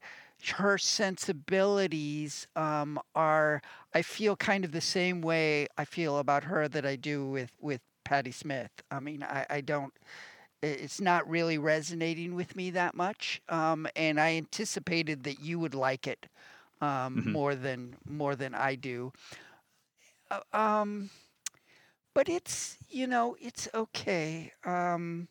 her 0.55 0.77
sensibilities 0.77 2.47
um, 2.55 2.99
are 3.15 3.61
i 3.93 4.01
feel 4.01 4.35
kind 4.35 4.65
of 4.65 4.71
the 4.71 4.81
same 4.81 5.21
way 5.21 5.67
i 5.77 5.85
feel 5.85 6.17
about 6.17 6.45
her 6.45 6.67
that 6.67 6.85
i 6.85 6.95
do 6.95 7.25
with 7.25 7.51
with 7.61 7.81
Patti 8.03 8.31
Smith. 8.31 8.71
I 8.91 8.99
mean, 8.99 9.23
I, 9.23 9.45
I 9.49 9.61
don't. 9.61 9.93
It's 10.63 11.01
not 11.01 11.29
really 11.29 11.57
resonating 11.59 12.35
with 12.35 12.55
me 12.55 12.71
that 12.71 12.95
much, 12.95 13.41
um, 13.49 13.87
and 13.95 14.19
I 14.19 14.35
anticipated 14.37 15.23
that 15.23 15.39
you 15.39 15.59
would 15.59 15.75
like 15.75 16.07
it 16.07 16.27
um, 16.81 17.23
Mhm. 17.25 17.33
more 17.33 17.55
than 17.55 17.97
more 18.07 18.35
than 18.35 18.55
I 18.55 18.75
do. 18.75 19.13
Uh, 20.31 20.41
um, 20.53 21.09
but 22.15 22.29
it's 22.29 22.77
you 22.89 23.07
know 23.07 23.35
it's 23.39 23.69
okay. 23.73 24.51
Um, 24.65 25.27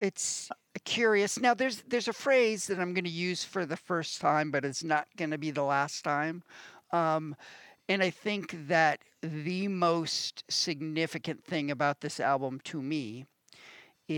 it's 0.00 0.52
curious. 0.84 1.38
Now 1.40 1.54
there's 1.54 1.82
there's 1.82 2.08
a 2.08 2.12
phrase 2.12 2.66
that 2.66 2.78
I'm 2.80 2.94
going 2.94 3.04
to 3.04 3.10
use 3.10 3.44
for 3.44 3.66
the 3.66 3.76
first 3.76 4.20
time, 4.20 4.50
but 4.50 4.64
it's 4.64 4.84
not 4.84 5.06
going 5.16 5.30
to 5.30 5.38
be 5.38 5.50
the 5.50 5.62
last 5.64 6.04
time. 6.04 6.42
Um, 6.92 7.36
and 7.88 8.02
I 8.02 8.10
think 8.10 8.68
that 8.68 9.00
the 9.22 9.68
most 9.68 10.44
significant 10.50 11.44
thing 11.44 11.70
about 11.70 12.00
this 12.00 12.20
album 12.20 12.60
to 12.64 12.82
me 12.82 13.26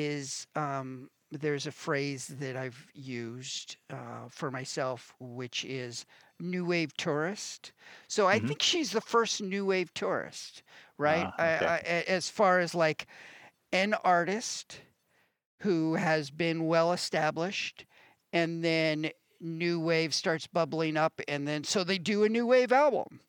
is 0.00 0.46
um, 0.54 1.10
there's 1.30 1.66
a 1.66 1.72
phrase 1.72 2.28
that 2.28 2.56
I've 2.56 2.86
used 2.94 3.76
uh, 3.90 4.28
for 4.30 4.50
myself, 4.50 5.14
which 5.20 5.64
is 5.64 6.06
new 6.40 6.64
wave 6.64 6.96
tourist. 6.96 7.72
So 8.08 8.26
I 8.28 8.38
Mhm. 8.38 8.40
think 8.40 8.62
she's 8.62 8.92
the 8.92 9.00
first 9.00 9.40
new 9.42 9.66
wave 9.66 9.92
tourist, 9.94 10.62
right? 10.98 11.28
Ah, 11.28 11.38
I, 11.38 11.44
okay. 11.46 11.74
I, 11.74 11.76
a- 11.84 12.10
as 12.10 12.28
far 12.30 12.60
as 12.60 12.74
like 12.74 13.06
an 13.72 13.94
artist 14.04 14.80
who 15.60 15.94
has 15.94 16.30
been 16.30 16.66
well 16.66 16.92
established 16.92 17.84
and 18.32 18.64
then 18.64 19.10
new 19.40 19.80
wave 19.80 20.14
starts 20.14 20.46
bubbling 20.46 20.96
up 20.96 21.20
and 21.28 21.46
then 21.46 21.64
so 21.64 21.84
they 21.84 21.98
do 21.98 22.24
a 22.24 22.28
new 22.28 22.46
wave 22.46 22.72
album 22.72 23.20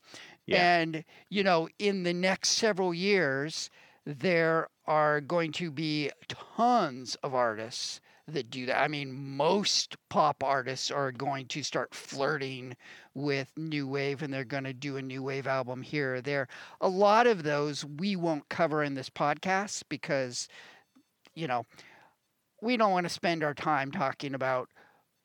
Yeah. 0.46 0.68
and 0.72 1.04
you 1.30 1.44
know 1.44 1.68
in 1.80 2.04
the 2.04 2.14
next 2.14 2.50
several 2.52 2.94
years 2.94 3.70
there 4.06 4.68
are 4.86 5.20
going 5.22 5.52
to 5.54 5.72
be 5.72 6.12
tons 6.28 7.16
of 7.24 7.34
artists 7.34 8.00
that 8.28 8.50
do 8.50 8.66
that. 8.66 8.82
I 8.82 8.88
mean 8.88 9.14
most 9.14 9.96
pop 10.10 10.44
artists 10.44 10.90
are 10.90 11.12
going 11.12 11.48
to 11.48 11.64
start 11.64 11.94
flirting 11.94 12.76
with 13.14 13.52
new 13.56 13.88
wave 13.88 14.24
and 14.24 14.34
they're 14.34 14.44
going 14.44 14.64
to 14.64 14.74
do 14.74 14.98
a 14.98 15.02
new 15.02 15.22
wave 15.22 15.48
album 15.48 15.82
here 15.82 16.16
or 16.16 16.22
there. 16.22 16.48
A 16.82 16.90
lot 16.90 17.28
of 17.28 17.44
those 17.44 17.86
we 17.86 18.16
won't 18.16 18.50
cover 18.50 18.84
in 18.84 18.96
this 18.96 19.10
podcast 19.10 19.84
because 19.90 20.48
you 21.36 21.48
know 21.48 21.66
we 22.62 22.78
don't 22.78 22.92
want 22.92 23.06
to 23.06 23.14
spend 23.14 23.44
our 23.44 23.54
time 23.54 23.92
talking 23.92 24.34
about 24.34 24.70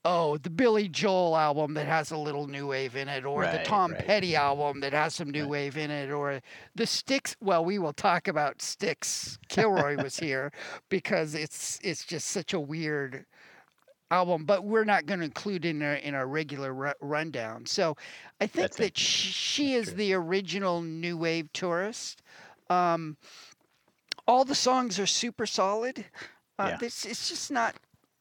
oh 0.04 0.36
the 0.38 0.50
Billy 0.50 0.88
Joel 0.88 1.36
album 1.36 1.74
that 1.74 1.86
has 1.86 2.10
a 2.10 2.16
little 2.16 2.46
new 2.46 2.66
wave 2.68 2.96
in 2.96 3.08
it 3.08 3.24
or 3.24 3.44
the 3.46 3.60
Tom 3.64 3.92
right. 3.92 4.06
Petty 4.06 4.34
album 4.34 4.80
that 4.80 4.92
has 4.92 5.14
some 5.14 5.30
new 5.30 5.42
Right. 5.42 5.50
wave 5.50 5.76
in 5.76 5.90
it 5.90 6.10
or 6.10 6.40
the 6.74 6.86
Styx 6.86 7.36
well 7.40 7.64
we 7.64 7.78
will 7.78 7.92
talk 7.92 8.26
about 8.28 8.62
Styx 8.62 9.38
Kilroy 9.48 10.02
was 10.02 10.18
here 10.18 10.52
because 10.88 11.34
it's 11.34 11.78
it's 11.82 12.04
just 12.04 12.28
such 12.28 12.52
a 12.54 12.60
weird 12.60 13.26
album 14.10 14.44
but 14.44 14.64
we're 14.64 14.84
not 14.84 15.06
going 15.06 15.20
to 15.20 15.24
include 15.26 15.64
in 15.64 15.82
our 15.82 15.94
in 15.94 16.14
our 16.14 16.26
regular 16.26 16.72
ru- 16.74 16.92
rundown 17.00 17.64
so 17.66 17.96
i 18.40 18.46
think 18.46 18.62
That's 18.64 18.76
that 18.78 18.98
sh- 18.98 19.32
she 19.32 19.74
is 19.74 19.88
true. 19.88 19.96
the 19.98 20.14
original 20.14 20.82
new 20.82 21.16
wave 21.16 21.52
tourist 21.52 22.20
um 22.70 23.16
all 24.26 24.44
the 24.44 24.54
songs 24.56 24.98
are 24.98 25.06
super 25.06 25.46
solid 25.46 26.04
uh, 26.58 26.68
Yeah. 26.70 26.76
this 26.78 27.04
it's 27.04 27.28
just 27.28 27.52
not 27.52 27.76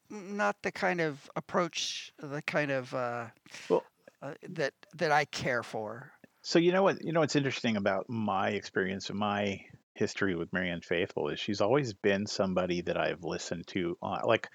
not 0.09 0.55
the 0.63 0.71
kind 0.71 1.01
of 1.01 1.29
approach 1.35 2.11
the 2.19 2.41
kind 2.43 2.71
of 2.71 2.93
uh, 2.93 3.27
Well- 3.69 3.83
uh 4.21 4.33
that 4.49 4.73
that 4.97 5.11
i 5.11 5.25
care 5.25 5.63
for 5.63 6.11
So 6.41 6.59
you 6.59 6.71
know 6.71 6.83
what 6.83 6.97
you 7.03 7.13
know 7.13 7.19
what's 7.21 7.35
interesting 7.35 7.77
about 7.77 8.05
my 8.09 8.49
experience 8.49 9.09
and 9.09 9.19
my 9.19 9.61
history 9.95 10.33
with 10.35 10.53
Marianne 10.53 10.81
Faithfull 10.81 11.27
is 11.29 11.39
she's 11.39 11.59
always 11.61 11.93
been 11.93 12.25
somebody 12.25 12.81
that 12.83 12.97
I've 12.97 13.23
listened 13.25 13.67
to. 13.67 13.97
Uh, 14.01 14.21
like 14.23 14.47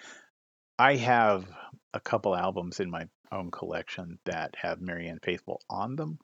I 0.79 0.97
have 0.97 1.45
a 1.93 2.01
couple 2.01 2.35
albums 2.35 2.81
in 2.81 2.91
my 2.91 3.05
own 3.31 3.51
collection 3.51 4.19
that 4.25 4.55
have 4.57 4.81
Marianne 4.81 5.19
Faithfull 5.23 5.61
on 5.69 5.97
them, 5.97 6.19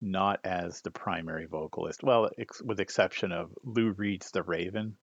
not 0.00 0.40
as 0.44 0.80
the 0.80 0.90
primary 0.90 1.46
vocalist. 1.46 2.02
Well, 2.02 2.30
ex- 2.38 2.62
with 2.62 2.80
exception 2.80 3.30
of 3.30 3.52
Lou 3.62 3.92
Reed's 3.92 4.30
The 4.30 4.42
Raven, 4.42 4.96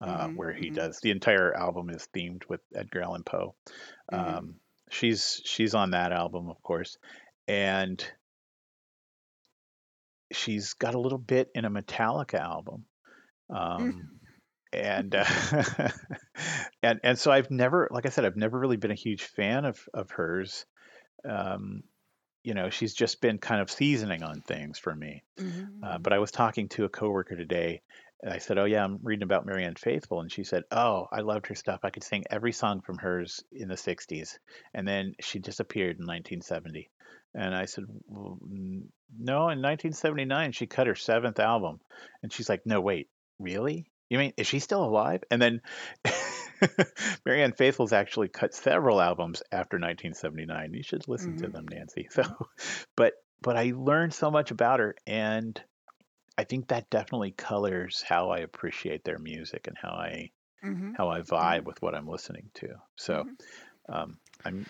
uh, 0.00 0.28
Mhm, 0.28 0.34
where 0.34 0.52
he 0.54 0.70
mhm. 0.70 0.70
does 0.70 1.00
the 1.00 1.10
entire 1.10 1.54
album 1.54 1.90
is 1.90 2.08
themed 2.14 2.48
with 2.48 2.60
Edgar 2.74 3.02
Allan 3.02 3.24
Poe. 3.24 3.54
Mhm. 4.10 4.38
Um, 4.38 4.60
she's 4.90 5.40
she's 5.44 5.74
on 5.74 5.92
that 5.92 6.12
album, 6.12 6.50
of 6.50 6.62
course, 6.62 6.98
and 7.48 8.04
she's 10.32 10.74
got 10.74 10.94
a 10.94 11.00
little 11.00 11.18
bit 11.18 11.50
in 11.54 11.64
a 11.64 11.70
Metallica 11.70 12.38
album. 12.38 12.86
Um, 13.50 14.10
and 14.72 15.14
uh, 15.16 15.24
and 16.82 17.00
and 17.04 17.18
so 17.18 17.30
I've 17.32 17.50
never, 17.50 17.88
like 17.90 18.06
I 18.06 18.10
said, 18.10 18.24
I've 18.24 18.36
never 18.36 18.58
really 18.58 18.76
been 18.76 18.90
a 18.90 18.96
huge 18.96 19.24
fan 19.24 19.64
of 19.64 19.80
of 19.94 20.10
hers. 20.10 20.66
Um, 21.28 21.84
you 22.44 22.54
know, 22.54 22.70
she's 22.70 22.94
just 22.94 23.20
been 23.20 23.38
kind 23.38 23.60
of 23.62 23.70
seasoning 23.70 24.22
on 24.22 24.42
things 24.42 24.78
for 24.78 24.94
me. 24.94 25.24
Mhm, 25.38 25.84
Uh, 25.84 25.98
but 25.98 26.12
I 26.12 26.18
was 26.18 26.32
talking 26.32 26.68
to 26.70 26.84
a 26.84 26.90
coworker 26.90 27.36
today, 27.36 27.82
I 28.26 28.38
said, 28.38 28.58
"Oh 28.58 28.64
yeah, 28.64 28.84
I'm 28.84 28.98
reading 29.02 29.22
about 29.22 29.46
Marianne 29.46 29.74
Faithfull," 29.76 30.20
and 30.20 30.32
she 30.32 30.44
said, 30.44 30.64
"Oh, 30.70 31.06
I 31.12 31.20
loved 31.20 31.46
her 31.48 31.54
stuff. 31.54 31.80
I 31.82 31.90
could 31.90 32.04
sing 32.04 32.24
every 32.30 32.52
song 32.52 32.80
from 32.80 32.98
hers 32.98 33.44
in 33.52 33.68
the 33.68 33.76
'60s, 33.76 34.38
and 34.72 34.86
then 34.86 35.14
she 35.20 35.38
disappeared 35.38 35.98
in 35.98 36.06
1970." 36.06 36.90
And 37.34 37.54
I 37.54 37.64
said, 37.66 37.84
well, 38.06 38.38
"No, 38.42 39.48
in 39.48 39.60
1979 39.60 40.52
she 40.52 40.66
cut 40.66 40.86
her 40.86 40.94
seventh 40.94 41.38
album," 41.40 41.80
and 42.22 42.32
she's 42.32 42.48
like, 42.48 42.64
"No, 42.64 42.80
wait, 42.80 43.08
really? 43.38 43.90
You 44.08 44.18
mean 44.18 44.32
is 44.36 44.46
she 44.46 44.58
still 44.60 44.84
alive?" 44.84 45.22
And 45.30 45.40
then 45.42 45.60
Marianne 47.26 47.52
Faithfull's 47.52 47.92
actually 47.92 48.28
cut 48.28 48.54
several 48.54 49.00
albums 49.00 49.42
after 49.52 49.78
1979. 49.78 50.74
You 50.74 50.82
should 50.82 51.08
listen 51.08 51.36
to 51.36 51.48
Mhm. 51.48 51.52
them, 51.52 51.66
Nancy. 51.68 52.08
So, 52.10 52.24
but 52.96 53.14
but 53.42 53.56
I 53.56 53.72
learned 53.76 54.14
so 54.14 54.30
much 54.30 54.50
about 54.50 54.80
her, 54.80 54.94
and 55.06 55.60
I 56.38 56.44
think 56.44 56.68
that 56.68 56.90
definitely 56.90 57.32
colors 57.32 58.02
how 58.02 58.30
I 58.30 58.38
appreciate 58.38 59.04
their 59.04 59.18
music 59.18 59.66
and 59.66 59.76
how 59.78 59.90
I 59.90 60.30
mhm. 60.62 60.94
how 60.94 61.08
I 61.10 61.22
vibe 61.22 61.64
with 61.64 61.82
what 61.82 61.94
I'm 61.94 62.08
listening 62.08 62.50
to. 62.56 62.76
So 62.96 63.24
Mhm. 63.24 63.34
um, 63.88 64.20
I'm 64.44 64.66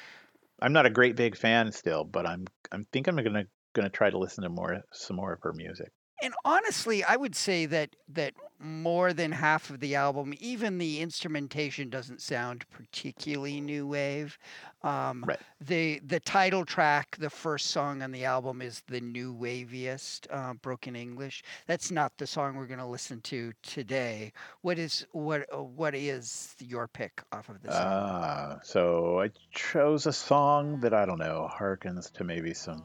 I'm 0.63 0.73
not 0.75 0.87
a 0.87 0.91
great 0.91 1.17
big 1.17 1.37
fan 1.37 1.73
still, 1.73 2.05
but 2.05 2.27
I'm 2.27 2.47
I'm 2.73 2.87
think 2.93 3.09
I'm 3.09 3.17
gonna 3.17 3.47
gonna 3.75 3.91
try 3.91 4.11
to 4.11 4.19
listen 4.19 4.45
to 4.45 4.51
more 4.51 4.83
some 4.93 5.17
more 5.17 5.33
of 5.35 5.43
her 5.43 5.53
music. 5.55 5.93
and 6.23 6.35
honestly, 6.45 7.03
I 7.05 7.17
would 7.17 7.35
say 7.35 7.67
that 7.67 7.97
that 8.09 8.35
more 8.59 9.13
than 9.13 9.33
half 9.33 9.71
of 9.71 9.81
the 9.81 9.95
album, 9.95 10.35
even 10.41 10.79
the 10.79 11.01
instrumentation 11.01 11.91
doesn't 11.91 12.21
sound 12.21 12.65
particularly 12.71 13.61
new 13.61 13.87
wave. 13.87 14.39
Um, 14.83 15.25
Right. 15.27 15.41
The 15.61 16.01
the 16.01 16.21
title 16.21 16.65
track, 16.65 17.17
the 17.19 17.31
first 17.31 17.69
song 17.69 18.03
on 18.03 18.13
the 18.13 18.25
album, 18.25 18.61
is 18.61 18.83
the 18.87 19.01
new 19.01 19.35
waviest, 19.35 20.27
uh, 20.31 20.55
Broken 20.55 20.95
English. 20.95 21.43
That's 21.67 21.91
not 21.91 22.13
the 22.19 22.27
song 22.27 22.57
we're 22.57 22.67
going 22.67 22.79
to 22.79 22.87
listen 22.87 23.21
to 23.23 23.53
today. 23.63 24.33
What 24.61 24.79
is 24.79 25.07
what 25.13 25.47
uh, 25.53 25.63
what 25.63 25.95
is 25.95 26.55
your 26.59 26.87
pick 26.87 27.23
off 27.33 27.49
of 27.49 27.63
this? 27.63 27.75
Ah, 27.75 28.59
so 28.63 29.21
I 29.21 29.31
chose 29.53 30.07
a 30.07 30.13
song 30.13 30.81
that 30.81 30.93
I 30.93 31.07
don't 31.07 31.19
know 31.19 31.49
harkens 31.53 32.13
to 32.13 32.25
maybe 32.25 32.53
some 32.53 32.83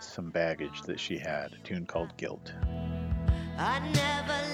some 0.00 0.30
baggage 0.30 0.82
that 0.82 0.98
she 0.98 1.18
had. 1.18 1.52
A 1.52 1.58
tune 1.58 1.86
called 1.86 2.16
Guilt. 2.16 2.52
I 3.62 3.78
never 3.92 4.49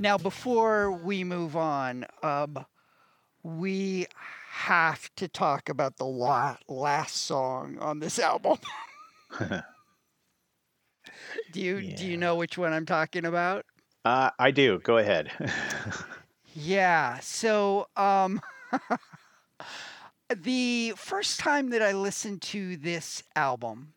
Now, 0.00 0.16
before 0.16 0.92
we 0.92 1.24
move 1.24 1.56
on, 1.56 2.06
um, 2.22 2.64
we 3.42 4.06
have 4.50 5.12
to 5.16 5.26
talk 5.26 5.68
about 5.68 5.96
the 5.96 6.04
la- 6.04 6.56
last 6.68 7.16
song 7.16 7.78
on 7.80 7.98
this 7.98 8.18
album. 8.20 8.58
do 11.52 11.60
you 11.60 11.82
do 11.82 12.06
you 12.06 12.16
know 12.16 12.36
which 12.36 12.56
one 12.56 12.72
I'm 12.72 12.86
talking 12.86 13.24
about? 13.24 13.66
Uh, 14.04 14.30
I 14.38 14.52
do. 14.52 14.78
Go 14.84 14.98
ahead. 14.98 15.30
Yeah. 16.54 17.18
So, 17.20 17.88
um, 17.96 18.40
the 20.34 20.94
first 20.96 21.40
time 21.40 21.70
that 21.70 21.82
I 21.82 21.92
listened 21.92 22.42
to 22.42 22.76
this 22.76 23.22
album, 23.36 23.94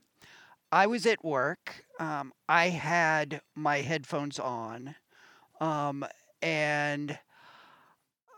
I 0.72 0.88
was 0.88 1.06
at 1.06 1.24
work. 1.24 1.86
Um, 1.99 2.34
I 2.49 2.70
had 2.70 3.41
my 3.56 3.78
headphones 3.82 4.39
on, 4.39 4.95
um, 5.62 6.05
and 6.41 7.20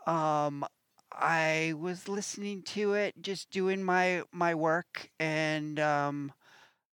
um, 0.06 0.64
I 1.12 1.74
was 1.78 2.08
listening 2.08 2.62
to 2.74 2.94
it, 2.94 3.14
just 3.20 3.50
doing 3.50 3.82
my 3.84 4.22
my 4.32 4.54
work, 4.54 5.10
and 5.18 5.78
um, 5.80 6.32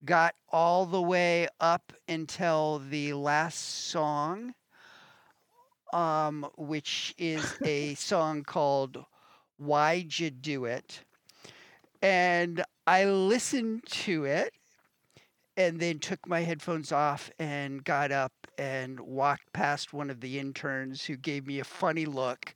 got 0.06 0.36
all 0.50 0.86
the 0.86 1.02
way 1.02 1.48
up 1.60 1.94
until 2.08 2.80
the 2.80 3.14
last 3.14 3.60
song 3.90 4.56
um, 5.94 6.48
which 6.58 7.14
is 7.18 7.56
a 7.64 7.96
song 7.96 8.44
called 8.44 9.04
Why'd 9.58 10.18
You 10.20 10.32
Do 10.32 10.66
It? 10.66 11.04
And 12.02 12.64
I 12.88 13.06
listened 13.06 13.86
to 14.06 14.26
it 14.26 14.54
and 15.60 15.80
then 15.80 16.00
took 16.00 16.26
my 16.28 16.42
headphones 16.42 16.92
off 16.94 17.30
and 17.38 17.84
got 17.84 18.12
up 18.14 18.32
and 18.58 19.00
walked 19.02 19.54
past 19.54 19.94
one 19.94 20.10
of 20.10 20.22
the 20.22 20.40
interns 20.40 21.06
who 21.06 21.18
gave 21.18 21.46
me 21.46 21.60
a 21.60 21.66
funny 21.66 22.06
look 22.06 22.56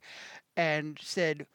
and 0.56 0.98
said, 1.02 1.46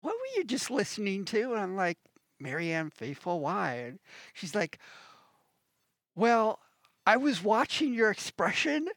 What 0.00 0.14
were 0.16 0.36
you 0.38 0.44
just 0.44 0.70
listening 0.70 1.24
to? 1.26 1.52
And 1.52 1.60
I'm 1.60 1.76
like, 1.76 1.98
Marianne 2.40 2.90
Faithfull, 2.90 3.40
why? 3.40 3.74
And 3.74 4.00
she's 4.34 4.54
like, 4.54 4.80
Well, 6.14 6.58
I 7.06 7.16
was 7.16 7.42
watching 7.42 7.94
your 7.94 8.10
expression 8.10 8.88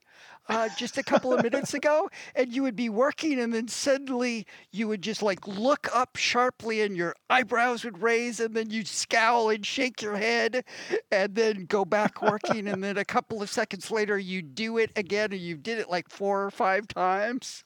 uh, 0.51 0.67
just 0.75 0.97
a 0.97 1.03
couple 1.03 1.33
of 1.33 1.41
minutes 1.41 1.73
ago, 1.73 2.09
and 2.35 2.53
you 2.53 2.61
would 2.61 2.75
be 2.75 2.89
working, 2.89 3.39
and 3.39 3.53
then 3.53 3.69
suddenly 3.69 4.45
you 4.71 4.85
would 4.87 5.01
just 5.01 5.23
like 5.23 5.47
look 5.47 5.87
up 5.95 6.17
sharply, 6.17 6.81
and 6.81 6.97
your 6.97 7.15
eyebrows 7.29 7.85
would 7.85 8.01
raise, 8.01 8.41
and 8.41 8.53
then 8.53 8.69
you'd 8.69 8.87
scowl 8.87 9.49
and 9.49 9.65
shake 9.65 10.01
your 10.01 10.17
head, 10.17 10.65
and 11.09 11.35
then 11.35 11.65
go 11.65 11.85
back 11.85 12.21
working, 12.21 12.67
and 12.67 12.83
then 12.83 12.97
a 12.97 13.05
couple 13.05 13.41
of 13.41 13.49
seconds 13.49 13.89
later 13.89 14.19
you 14.19 14.41
do 14.41 14.77
it 14.77 14.91
again, 14.97 15.31
and 15.31 15.41
you 15.41 15.55
did 15.55 15.79
it 15.79 15.89
like 15.89 16.09
four 16.09 16.43
or 16.43 16.51
five 16.51 16.85
times. 16.87 17.63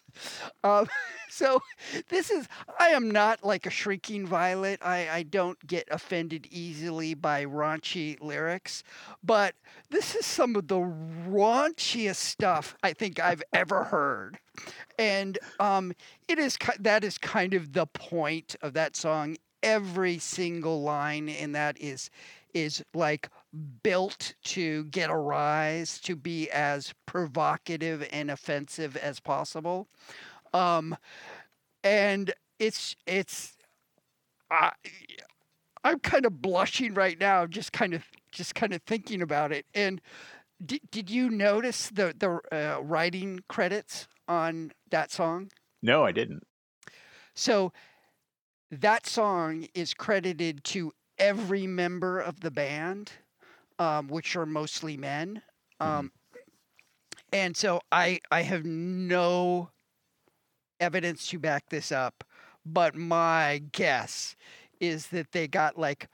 Um, 0.64 0.88
so 1.30 1.62
this 2.10 2.30
is 2.30 2.48
I 2.80 2.90
am 2.90 3.10
not 3.10 3.44
like 3.44 3.66
a 3.66 3.70
shrieking 3.70 4.26
violet. 4.26 4.80
I, 4.84 5.10
I 5.10 5.24
don't 5.24 5.66
get 5.68 5.88
offended 5.92 6.48
easily 6.52 7.14
by 7.14 7.46
raunchy 7.46 8.20
lyrics, 8.22 8.84
but 9.24 9.56
this 9.90 10.16
is 10.16 10.26
some 10.26 10.56
of 10.56 10.68
the 10.68 10.80
raunchiest 10.80 12.16
stuff 12.16 12.76
I 12.84 12.94
think 12.94 13.20
I've 13.20 13.44
ever 13.54 13.84
heard. 13.86 14.40
And 14.98 15.38
um, 15.60 15.94
it 16.28 16.40
is 16.40 16.58
that 16.80 17.04
is 17.04 17.18
kind 17.18 17.54
of 17.54 17.74
the 17.74 17.86
point 17.86 18.56
of 18.62 18.74
that 18.74 18.96
song. 18.96 19.38
Every 19.64 20.20
single 20.20 20.84
line 20.84 21.28
in 21.28 21.54
that 21.54 21.82
is 21.82 22.10
is 22.54 22.84
like 22.94 23.30
built 23.84 24.34
to 24.44 24.86
get 24.86 25.10
a 25.10 25.16
rise, 25.16 26.00
to 26.02 26.16
be 26.16 26.50
as 26.52 26.94
provocative 27.06 28.08
and 28.12 28.30
offensive 28.30 28.96
as 28.98 29.20
possible. 29.20 29.88
Um, 30.54 30.96
and 31.84 32.34
it's 32.60 32.96
it's 33.06 33.58
I 34.50 34.72
I'm 35.84 36.00
kind 36.00 36.26
of 36.26 36.42
blushing 36.42 36.94
right 36.94 37.20
now, 37.20 37.46
just 37.46 37.72
kind 37.72 37.94
of 37.94 38.04
just 38.32 38.56
kind 38.56 38.74
of 38.74 38.82
thinking 38.84 39.22
about 39.22 39.52
it. 39.52 39.66
And 39.74 40.02
did 40.66 40.82
did 40.92 41.10
you 41.10 41.30
notice 41.30 41.90
the 41.90 42.14
the 42.18 42.40
uh, 42.52 42.82
writing 42.82 43.42
credits 43.48 44.08
on 44.28 44.72
that 44.90 45.12
song? 45.12 45.50
no, 45.82 46.04
I 46.04 46.12
didn't. 46.12 46.48
So 47.36 47.72
that 48.72 49.06
song 49.06 49.68
is 49.76 49.94
credited 49.94 50.64
to 50.66 50.92
every 51.18 51.68
member 51.68 52.20
of 52.20 52.40
the 52.40 52.52
band, 52.52 53.12
um, 53.80 54.08
which 54.08 54.36
are 54.36 54.46
mostly 54.46 54.98
men. 54.98 55.42
Um, 55.80 56.12
and 57.34 57.56
so 57.56 57.82
I 57.92 58.20
I 58.32 58.42
have 58.44 58.66
no 58.66 59.70
evidence 60.80 61.28
to 61.28 61.40
back 61.40 61.70
this 61.70 61.92
up, 61.92 62.24
but 62.66 62.96
my 62.96 63.64
guess 63.72 64.36
is 64.80 65.08
that 65.08 65.32
they 65.32 65.48
got 65.48 65.78
like 65.78 66.08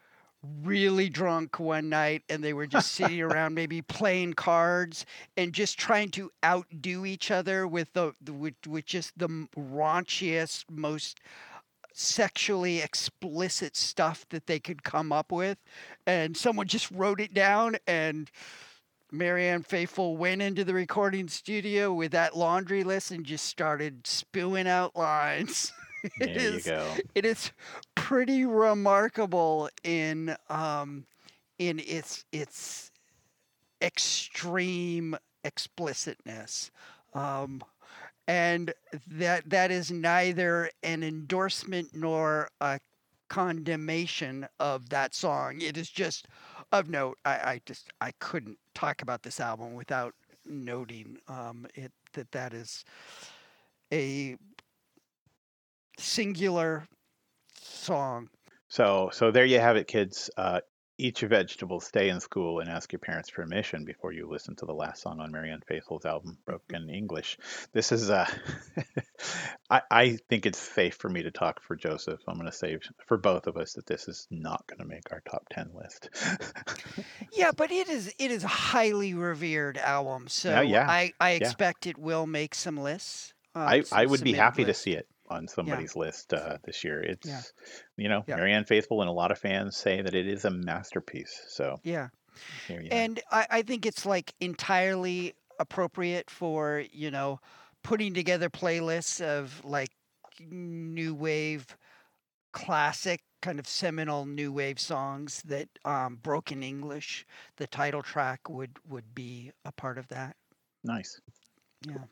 really 0.63 1.09
drunk 1.09 1.59
one 1.59 1.89
night 1.89 2.23
and 2.29 2.43
they 2.43 2.53
were 2.53 2.65
just 2.65 2.93
sitting 2.93 3.21
around 3.21 3.53
maybe 3.53 3.81
playing 3.81 4.33
cards 4.33 5.05
and 5.37 5.53
just 5.53 5.77
trying 5.77 6.09
to 6.09 6.31
outdo 6.43 7.05
each 7.05 7.29
other 7.29 7.67
with 7.67 7.93
the, 7.93 8.13
the 8.21 8.33
with, 8.33 8.55
with 8.67 8.85
just 8.85 9.17
the 9.17 9.27
raunchiest 9.57 10.65
most 10.71 11.19
sexually 11.93 12.79
explicit 12.79 13.75
stuff 13.75 14.25
that 14.29 14.47
they 14.47 14.59
could 14.59 14.83
come 14.83 15.11
up 15.11 15.31
with 15.31 15.57
and 16.07 16.35
someone 16.37 16.67
just 16.67 16.89
wrote 16.91 17.19
it 17.19 17.33
down 17.33 17.75
and 17.87 18.29
Marianne 19.11 19.63
Faithfull 19.63 20.15
went 20.15 20.41
into 20.41 20.63
the 20.63 20.73
recording 20.73 21.27
studio 21.27 21.91
with 21.93 22.11
that 22.13 22.37
laundry 22.37 22.83
list 22.85 23.11
and 23.11 23.25
just 23.25 23.45
started 23.45 24.07
spewing 24.07 24.67
out 24.67 24.95
lines. 24.95 25.71
It 26.03 26.33
There 26.33 26.41
you 26.51 26.55
is- 26.57 26.65
go. 26.65 26.93
it 27.13 27.25
is 27.25 27.51
pretty 27.93 28.43
remarkable 28.45 29.69
in 29.83 30.35
um, 30.49 31.05
in 31.59 31.77
its 31.77 32.25
its 32.31 32.89
extreme 33.83 35.15
explicitness. 35.43 36.71
Um, 37.13 37.61
and 38.31 38.73
that 39.07 39.49
that 39.49 39.71
is 39.71 39.91
neither 39.91 40.69
an 40.83 41.03
endorsement 41.03 41.89
nor 41.93 42.47
a 42.61 42.79
condemnation 43.29 44.47
of 44.57 44.87
that 44.87 45.13
song. 45.13 45.59
It 45.59 45.75
is 45.75 45.89
just 45.89 46.29
of 46.71 46.89
note. 46.89 47.17
I, 47.25 47.31
I 47.31 47.61
just 47.65 47.89
I 47.99 48.11
couldn't 48.19 48.57
talk 48.73 49.01
about 49.01 49.21
this 49.21 49.41
album 49.41 49.73
without 49.73 50.13
noting 50.45 51.17
um, 51.27 51.67
it 51.75 51.91
that 52.13 52.31
that 52.31 52.53
is 52.53 52.85
a 53.91 54.37
singular 55.99 56.87
song. 57.61 58.29
So, 58.69 59.09
so 59.11 59.31
there 59.31 59.43
you 59.43 59.59
have 59.59 59.75
it, 59.75 59.87
kids. 59.87 60.29
Uh, 60.37 60.61
eat 61.01 61.21
your 61.21 61.29
vegetables, 61.29 61.85
stay 61.85 62.09
in 62.09 62.19
school, 62.19 62.59
and 62.59 62.69
ask 62.69 62.91
your 62.91 62.99
parents' 62.99 63.31
permission 63.31 63.85
before 63.85 64.11
you 64.13 64.29
listen 64.29 64.55
to 64.57 64.65
the 64.65 64.73
last 64.73 65.01
song 65.01 65.19
on 65.19 65.31
Marianne 65.31 65.61
Faithfull's 65.67 66.05
album, 66.05 66.37
Broken 66.45 66.89
English. 66.89 67.37
This 67.73 67.91
is, 67.91 68.09
uh, 68.09 68.27
I, 69.69 69.81
I 69.89 70.17
think 70.29 70.45
it's 70.45 70.59
safe 70.59 70.95
for 70.95 71.09
me 71.09 71.23
to 71.23 71.31
talk 71.31 71.61
for 71.61 71.75
Joseph. 71.75 72.21
I'm 72.27 72.35
going 72.35 72.45
to 72.45 72.51
say 72.55 72.77
for 73.07 73.17
both 73.17 73.47
of 73.47 73.57
us 73.57 73.73
that 73.73 73.85
this 73.87 74.07
is 74.07 74.27
not 74.29 74.65
going 74.67 74.79
to 74.79 74.85
make 74.85 75.11
our 75.11 75.21
top 75.29 75.47
10 75.49 75.71
list. 75.73 76.09
Yeah, 77.33 77.51
but 77.55 77.71
it 77.71 77.87
is 77.87 78.13
it 78.19 78.31
is 78.31 78.43
a 78.43 78.47
highly 78.49 79.13
revered 79.13 79.77
album, 79.77 80.27
so 80.27 80.51
yeah, 80.61 80.85
I, 80.87 81.13
I 81.19 81.31
yeah. 81.31 81.37
expect 81.37 81.87
it 81.87 81.97
will 81.97 82.27
make 82.27 82.53
some 82.55 82.77
lists. 82.77 83.33
I, 83.55 83.79
s- 83.79 83.91
I 83.91 84.05
would 84.05 84.23
be 84.23 84.33
happy 84.33 84.65
to 84.65 84.73
see 84.73 84.91
it 84.93 85.07
on 85.31 85.47
somebody's 85.47 85.95
list 85.95 86.33
uh, 86.33 86.57
this 86.63 86.83
year. 86.83 87.01
It's, 87.01 87.27
Yeah. 87.27 87.41
you 87.97 88.09
know, 88.09 88.23
Yeah. 88.27 88.35
Marianne 88.35 88.65
Faithfull 88.65 89.01
and 89.01 89.09
a 89.09 89.13
lot 89.13 89.31
of 89.31 89.39
fans 89.39 89.77
say 89.77 90.01
that 90.01 90.15
it 90.15 90.27
is 90.27 90.45
a 90.45 90.51
masterpiece. 90.51 91.45
So 91.49 91.79
Yeah. 91.83 92.09
here 92.67 92.81
you 92.81 92.89
have 92.89 92.91
it. 92.91 92.95
And 92.95 93.21
I, 93.31 93.47
I 93.49 93.61
think 93.61 93.85
it's 93.85 94.05
like 94.05 94.33
entirely 94.39 95.33
appropriate 95.59 96.29
for, 96.29 96.83
you 96.91 97.11
know, 97.11 97.39
putting 97.83 98.13
together 98.13 98.49
playlists 98.49 99.21
of 99.21 99.63
like 99.65 99.89
new 100.39 101.13
wave 101.13 101.75
classic 102.53 103.21
kind 103.41 103.59
of 103.59 103.67
seminal 103.67 104.25
new 104.25 104.51
wave 104.51 104.79
songs 104.79 105.41
that 105.43 105.67
um, 105.85 106.15
broken 106.17 106.61
english 106.63 107.25
the 107.57 107.67
title 107.67 108.01
track 108.03 108.49
would 108.49 108.77
would 108.87 109.15
be 109.15 109.51
a 109.65 109.71
part 109.71 109.97
of 109.97 110.07
that 110.09 110.35
nice. 110.83 111.19
yeah 111.87 112.05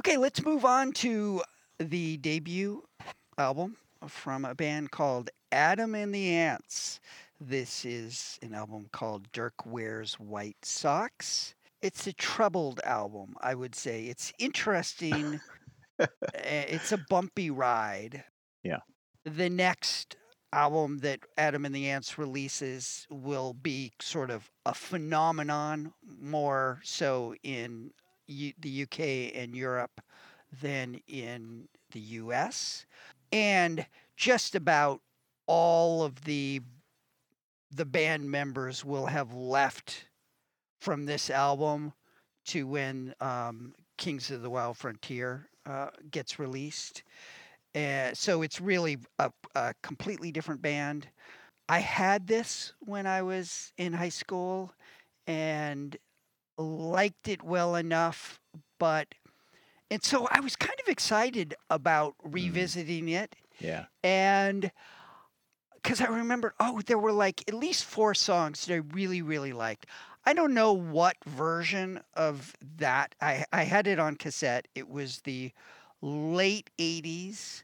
okay 0.00 0.16
let's 0.16 0.42
move 0.44 0.64
on 0.64 0.92
to 0.92 1.42
the 1.78 2.16
debut 2.18 2.82
album 3.36 3.76
from 4.08 4.46
a 4.46 4.54
band 4.54 4.90
called 4.90 5.28
adam 5.52 5.94
and 5.94 6.14
the 6.14 6.30
ants. 6.34 7.00
This 7.38 7.84
is 7.84 8.38
an 8.42 8.54
album 8.54 8.88
called 8.92 9.30
dirk 9.32 9.66
wears 9.66 10.14
white 10.14 10.56
socks. 10.64 11.54
It's 11.82 12.06
a 12.06 12.14
troubled 12.14 12.80
album 12.84 13.34
i 13.42 13.54
would 13.54 13.74
say. 13.74 14.06
It's 14.06 14.32
interesting. 14.38 15.40
It's 16.34 16.92
a 16.92 16.98
bumpy 17.10 17.50
ride. 17.50 18.24
Yeah. 18.62 18.78
the 19.26 19.50
next 19.50 20.16
album 20.52 20.98
that 21.00 21.20
adam 21.36 21.66
and 21.66 21.74
the 21.74 21.90
ants 21.90 22.16
releases 22.18 23.06
will 23.10 23.52
be 23.52 23.92
sort 24.00 24.30
of 24.30 24.50
a 24.64 24.72
phenomenon 24.74 25.92
more 26.18 26.80
so 26.82 27.34
in 27.42 27.90
U- 28.32 28.54
the 28.58 28.82
UK 28.82 29.32
and 29.34 29.54
Europe 29.54 30.00
than 30.60 31.00
in 31.06 31.68
the 31.92 32.00
US. 32.00 32.86
And 33.32 33.86
just 34.16 34.54
about 34.54 35.00
all 35.46 36.02
of 36.02 36.24
the 36.24 36.60
the 37.72 37.84
band 37.84 38.28
members 38.30 38.84
will 38.84 39.06
have 39.06 39.32
left 39.32 40.06
from 40.80 41.06
this 41.06 41.30
album 41.30 41.92
to 42.46 42.66
when 42.66 43.14
um, 43.20 43.74
Kings 43.96 44.30
of 44.30 44.42
the 44.42 44.50
Wild 44.50 44.76
Frontier 44.76 45.48
uh, 45.66 45.88
gets 46.10 46.38
released. 46.38 47.04
Uh, 47.74 48.10
so 48.12 48.42
it's 48.42 48.60
really 48.60 48.98
a, 49.18 49.30
a 49.54 49.74
completely 49.82 50.32
different 50.32 50.60
band. 50.60 51.08
I 51.68 51.78
had 51.78 52.26
this 52.26 52.72
when 52.80 53.06
I 53.06 53.22
was 53.22 53.72
in 53.76 53.92
high 53.92 54.08
school 54.08 54.72
and 55.26 55.96
liked 56.60 57.28
it 57.28 57.42
well 57.42 57.74
enough, 57.74 58.40
but 58.78 59.14
and 59.90 60.02
so 60.04 60.28
I 60.30 60.40
was 60.40 60.54
kind 60.56 60.78
of 60.80 60.88
excited 60.88 61.54
about 61.68 62.14
revisiting 62.22 63.08
it 63.08 63.34
Yeah. 63.58 63.86
and 64.04 64.70
because 65.74 66.00
I 66.00 66.06
remembered, 66.06 66.52
oh, 66.60 66.80
there 66.86 66.98
were 66.98 67.12
like 67.12 67.42
at 67.48 67.54
least 67.54 67.84
four 67.84 68.14
songs 68.14 68.66
that 68.66 68.74
I 68.74 68.76
really, 68.92 69.22
really 69.22 69.52
liked. 69.52 69.86
I 70.26 70.34
don't 70.34 70.52
know 70.52 70.74
what 70.74 71.16
version 71.26 72.00
of 72.14 72.54
that. 72.76 73.14
I, 73.22 73.46
I 73.52 73.62
had 73.62 73.86
it 73.86 73.98
on 73.98 74.16
cassette. 74.16 74.68
It 74.74 74.88
was 74.90 75.20
the 75.22 75.52
late 76.02 76.68
80s, 76.78 77.62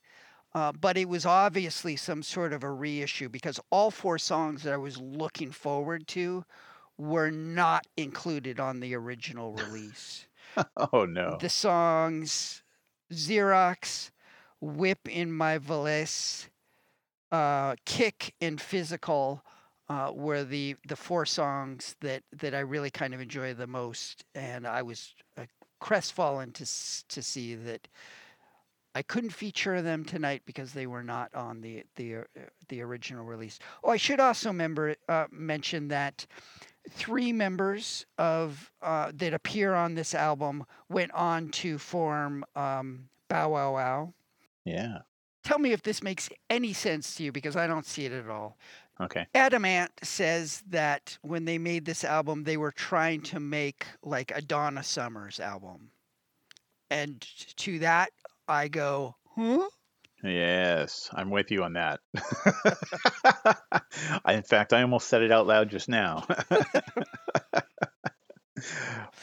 uh, 0.54 0.72
but 0.72 0.96
it 0.96 1.08
was 1.10 1.26
obviously 1.26 1.94
some 1.96 2.22
sort 2.22 2.54
of 2.54 2.64
a 2.64 2.70
reissue 2.72 3.28
because 3.28 3.60
all 3.70 3.90
four 3.90 4.16
songs 4.18 4.62
that 4.62 4.72
I 4.72 4.78
was 4.78 4.96
looking 4.98 5.50
forward 5.50 6.08
to 6.08 6.44
were 6.98 7.30
not 7.30 7.86
included 7.96 8.58
on 8.58 8.80
the 8.80 8.94
original 8.94 9.52
release 9.52 10.26
Oh 10.92 11.04
no. 11.04 11.36
the 11.40 11.48
songs 11.48 12.62
Xerox, 13.12 14.10
Whip 14.60 15.08
in 15.08 15.32
My 15.32 15.58
Valise, 15.58 16.48
uh, 17.30 17.76
Kick, 17.84 18.34
and 18.40 18.60
Physical 18.60 19.42
uh, 19.88 20.10
were 20.14 20.44
the, 20.44 20.76
the 20.88 20.96
four 20.96 21.26
songs 21.26 21.94
that, 22.00 22.22
that 22.32 22.54
I 22.54 22.60
really 22.60 22.90
kind 22.90 23.14
of 23.14 23.20
enjoy 23.20 23.54
the 23.54 23.66
most. 23.66 24.24
And 24.34 24.66
I 24.66 24.82
was 24.82 25.14
uh, 25.36 25.44
crestfallen 25.80 26.52
to, 26.52 26.64
to 27.08 27.22
see 27.22 27.54
that 27.54 27.86
I 28.94 29.02
couldn't 29.02 29.30
feature 29.30 29.82
them 29.82 30.04
tonight 30.04 30.42
because 30.46 30.72
they 30.72 30.86
were 30.86 31.04
not 31.04 31.32
on 31.34 31.60
the, 31.60 31.84
the, 31.96 32.16
uh, 32.16 32.22
the 32.68 32.80
original 32.80 33.24
release. 33.24 33.58
Oh, 33.84 33.90
I 33.90 33.98
should 33.98 34.20
also 34.20 34.52
member, 34.52 34.96
uh, 35.08 35.26
mention 35.30 35.88
that 35.88 36.26
three 36.90 37.32
members 37.32 38.06
of 38.18 38.70
uh, 38.82 39.12
that 39.14 39.34
appear 39.34 39.74
on 39.74 39.94
this 39.94 40.14
album 40.14 40.64
went 40.88 41.12
on 41.12 41.48
to 41.50 41.78
form 41.78 42.44
um, 42.54 43.08
Bow 43.28 43.50
Wow 43.50 43.74
Wow. 43.74 44.14
Yeah. 44.64 44.98
Tell 45.44 45.58
me 45.58 45.72
if 45.72 45.82
this 45.82 46.02
makes 46.02 46.28
any 46.50 46.72
sense 46.72 47.14
to 47.16 47.22
you 47.22 47.32
because 47.32 47.56
I 47.56 47.66
don't 47.66 47.86
see 47.86 48.04
it 48.04 48.12
at 48.12 48.28
all. 48.28 48.56
Okay. 49.00 49.26
Adam 49.34 49.64
Ant 49.64 49.92
says 50.02 50.62
that 50.70 51.18
when 51.22 51.44
they 51.44 51.58
made 51.58 51.84
this 51.84 52.02
album, 52.02 52.44
they 52.44 52.56
were 52.56 52.72
trying 52.72 53.20
to 53.22 53.40
make 53.40 53.86
like 54.02 54.32
a 54.34 54.40
Donna 54.40 54.82
Summers 54.82 55.38
album. 55.38 55.90
And 56.90 57.20
to 57.56 57.78
that, 57.80 58.10
I 58.48 58.68
go, 58.68 59.16
huh? 59.34 59.68
Yes, 60.22 61.10
I'm 61.12 61.30
with 61.30 61.50
you 61.50 61.64
on 61.64 61.74
that. 61.74 62.00
In 64.28 64.42
fact, 64.42 64.72
I 64.72 64.82
almost 64.82 65.08
said 65.08 65.22
it 65.22 65.30
out 65.30 65.46
loud 65.46 65.70
just 65.70 65.88
now. 65.88 66.26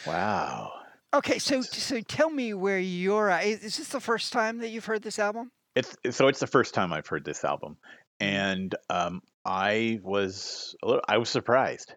wow. 0.08 0.72
Okay, 1.14 1.40
so 1.40 1.62
so 1.62 2.00
tell 2.02 2.30
me 2.30 2.54
where 2.54 2.80
you're 2.80 3.30
at. 3.30 3.46
Is 3.46 3.64
is 3.64 3.78
this 3.78 3.90
the 3.90 4.00
first 4.00 4.34
time 4.34 4.60
that 4.60 4.70
you've 4.70 4.86
heard 4.86 5.04
this 5.04 5.20
album? 5.20 5.52
It's 5.76 5.96
so 6.12 6.28
it's 6.28 6.40
the 6.40 6.48
first 6.48 6.74
time 6.74 6.94
I've 6.94 7.08
heard 7.08 7.26
this 7.26 7.44
album, 7.44 7.78
and 8.20 8.74
um, 8.90 9.22
I 9.46 10.00
was 10.04 10.76
a 10.84 10.88
little, 10.88 11.04
I 11.08 11.18
was 11.18 11.30
surprised, 11.30 11.94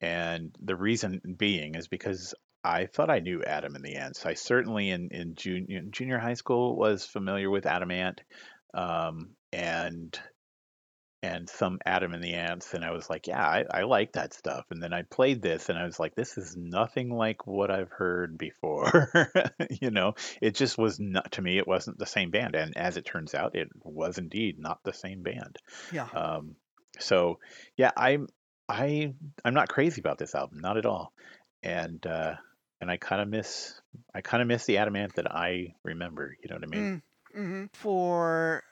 and 0.00 0.54
the 0.60 0.76
reason 0.76 1.20
being 1.38 1.74
is 1.74 1.88
because 1.88 2.34
I 2.64 2.86
thought 2.86 3.10
I 3.10 3.20
knew 3.20 3.42
Adam 3.42 3.74
and 3.74 3.84
the 3.84 3.96
Ants. 3.96 4.24
I 4.24 4.34
certainly 4.34 4.90
in 4.90 5.08
in 5.10 5.34
junior 5.34 5.82
junior 5.90 6.18
high 6.18 6.34
school 6.34 6.76
was 6.76 7.04
familiar 7.04 7.50
with 7.50 7.66
Adam 7.66 7.90
Ant, 7.90 8.20
um, 8.74 9.30
and 9.52 10.18
and 11.24 11.48
some 11.48 11.78
Adam 11.86 12.14
and 12.14 12.22
the 12.22 12.34
Ants, 12.34 12.74
and 12.74 12.84
I 12.84 12.90
was 12.90 13.08
like, 13.08 13.28
yeah, 13.28 13.44
I, 13.46 13.64
I 13.70 13.82
like 13.82 14.14
that 14.14 14.34
stuff. 14.34 14.64
And 14.70 14.82
then 14.82 14.92
I 14.92 15.02
played 15.02 15.40
this, 15.40 15.68
and 15.68 15.78
I 15.78 15.84
was 15.84 16.00
like, 16.00 16.16
this 16.16 16.36
is 16.36 16.56
nothing 16.56 17.10
like 17.10 17.46
what 17.46 17.70
I've 17.70 17.90
heard 17.90 18.36
before. 18.36 19.08
you 19.80 19.90
know, 19.92 20.14
it 20.40 20.56
just 20.56 20.76
was 20.76 20.98
not 20.98 21.32
to 21.32 21.42
me. 21.42 21.58
It 21.58 21.68
wasn't 21.68 21.98
the 21.98 22.06
same 22.06 22.30
band, 22.30 22.56
and 22.56 22.76
as 22.76 22.96
it 22.96 23.04
turns 23.04 23.34
out, 23.34 23.54
it 23.54 23.68
was 23.82 24.18
indeed 24.18 24.58
not 24.58 24.80
the 24.84 24.92
same 24.92 25.22
band. 25.22 25.58
Yeah. 25.92 26.08
Um, 26.12 26.56
so 26.98 27.38
yeah, 27.76 27.92
I'm 27.96 28.26
I 28.68 29.14
I'm 29.44 29.54
not 29.54 29.68
crazy 29.68 30.00
about 30.00 30.18
this 30.18 30.34
album, 30.34 30.58
not 30.58 30.76
at 30.76 30.86
all. 30.86 31.12
And 31.62 32.04
uh, 32.04 32.34
and 32.82 32.90
I 32.90 32.96
kind 32.96 33.22
of 33.22 33.28
miss 33.28 33.80
I 34.14 34.20
kind 34.20 34.42
of 34.42 34.48
miss 34.48 34.66
the 34.66 34.76
Adam 34.76 34.96
Ant 34.96 35.14
that 35.14 35.30
I 35.30 35.74
remember. 35.84 36.36
You 36.42 36.50
know 36.50 36.56
what 36.56 36.64
I 36.64 36.66
mean? 36.66 37.02
hmm 37.32 37.64
For 37.72 38.64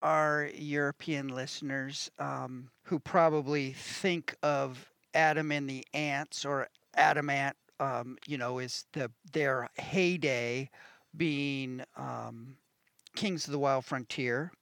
our 0.00 0.48
European 0.54 1.28
listeners 1.28 2.08
um, 2.20 2.70
who 2.84 3.00
probably 3.00 3.72
think 3.72 4.36
of 4.42 4.88
Adam 5.12 5.50
and 5.50 5.68
the 5.68 5.84
Ants 5.92 6.44
or 6.44 6.68
Adam 6.94 7.28
Ant, 7.28 7.56
um, 7.80 8.16
you 8.26 8.38
know, 8.38 8.60
is 8.60 8.86
the 8.92 9.10
their 9.32 9.68
heyday 9.76 10.70
being 11.16 11.82
um, 11.96 12.56
Kings 13.16 13.46
of 13.46 13.52
the 13.52 13.58
Wild 13.58 13.84
Frontier. 13.84 14.52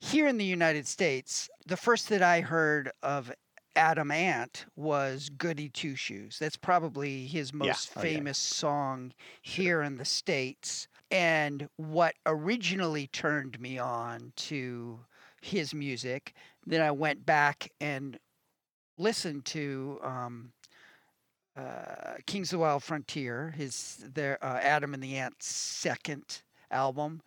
Here 0.00 0.28
in 0.28 0.36
the 0.36 0.44
United 0.44 0.86
States, 0.86 1.48
the 1.64 1.78
first 1.78 2.10
that 2.10 2.22
I 2.22 2.42
heard 2.42 2.92
of 3.02 3.32
Adam 3.76 4.10
Ant 4.10 4.66
was 4.74 5.28
Goody 5.28 5.68
Two 5.68 5.94
Shoes. 5.94 6.38
That's 6.38 6.56
probably 6.56 7.26
his 7.26 7.52
most 7.52 7.90
Oh, 7.94 8.00
yeah. 8.00 8.02
famous 8.02 8.38
song 8.38 9.12
here 9.42 9.82
in 9.82 9.96
the 9.98 10.04
States. 10.04 10.88
And 11.10 11.68
what 11.76 12.14
originally 12.24 13.06
turned 13.08 13.60
me 13.60 13.78
on 13.78 14.32
to 14.36 15.00
his 15.40 15.72
music, 15.74 16.34
then 16.66 16.80
I 16.80 16.90
went 16.90 17.24
back 17.24 17.70
and 17.80 18.18
listened 18.98 19.44
to 19.46 20.00
um, 20.02 20.52
uh, 21.56 22.14
Kings 22.26 22.48
of 22.52 22.58
the 22.58 22.62
Wild 22.62 22.82
Frontier, 22.82 23.50
his 23.56 24.04
their 24.14 24.42
uh, 24.44 24.58
Adam 24.60 24.94
and 24.94 25.02
the 25.02 25.16
Ant's 25.16 25.46
second 25.46 26.42
album, 26.70 27.22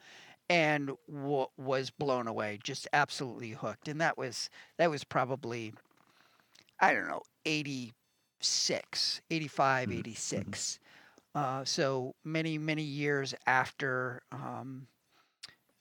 and 0.50 0.92
w- 1.10 1.48
was 1.58 1.90
blown 1.90 2.28
away, 2.28 2.60
just 2.64 2.88
absolutely 2.92 3.52
hooked. 3.52 3.88
And 3.88 4.02
that 4.02 4.18
was 4.18 4.50
that 4.78 4.90
was 4.90 5.04
probably 5.04 5.74
I 6.80 6.94
don't 6.94 7.08
know 7.08 7.22
86, 7.46 9.22
85, 9.30 9.92
Mhm, 9.92 9.92
86. 9.92 10.80
Uh, 11.36 11.64
so 11.66 12.16
many 12.24 12.58
many 12.58 12.84
years 12.84 13.34
after. 13.46 14.22
Um, 14.32 14.88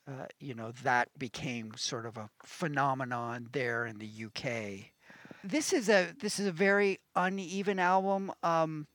uh, 0.07 0.27
you 0.41 0.55
know 0.55 0.73
that 0.83 1.09
became 1.19 1.73
sort 1.77 2.07
of 2.07 2.17
a 2.17 2.31
phenomenon 2.43 3.49
there 3.53 3.87
in 3.87 3.99
the 3.99 4.07
UK. 4.07 4.93
This 5.43 5.73
is 5.73 5.89
a 5.89 6.13
this 6.19 6.39
is 6.39 6.47
a 6.47 6.53
very 6.53 7.01
uneven 7.15 7.79
album. 7.79 8.33
Um, 8.43 8.87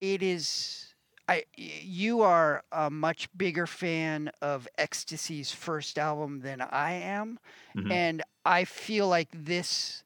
it 0.00 0.22
is. 0.22 0.94
I 1.28 1.44
you 1.56 2.22
are 2.22 2.64
a 2.72 2.90
much 2.90 3.28
bigger 3.36 3.66
fan 3.66 4.30
of 4.42 4.68
XTC's 4.78 5.52
first 5.52 5.98
album 5.98 6.40
than 6.40 6.60
I 6.60 6.92
am, 6.92 7.38
Mhm. 7.74 7.90
and 7.90 8.22
I 8.44 8.64
feel 8.64 9.08
like 9.08 9.28
this 9.32 10.04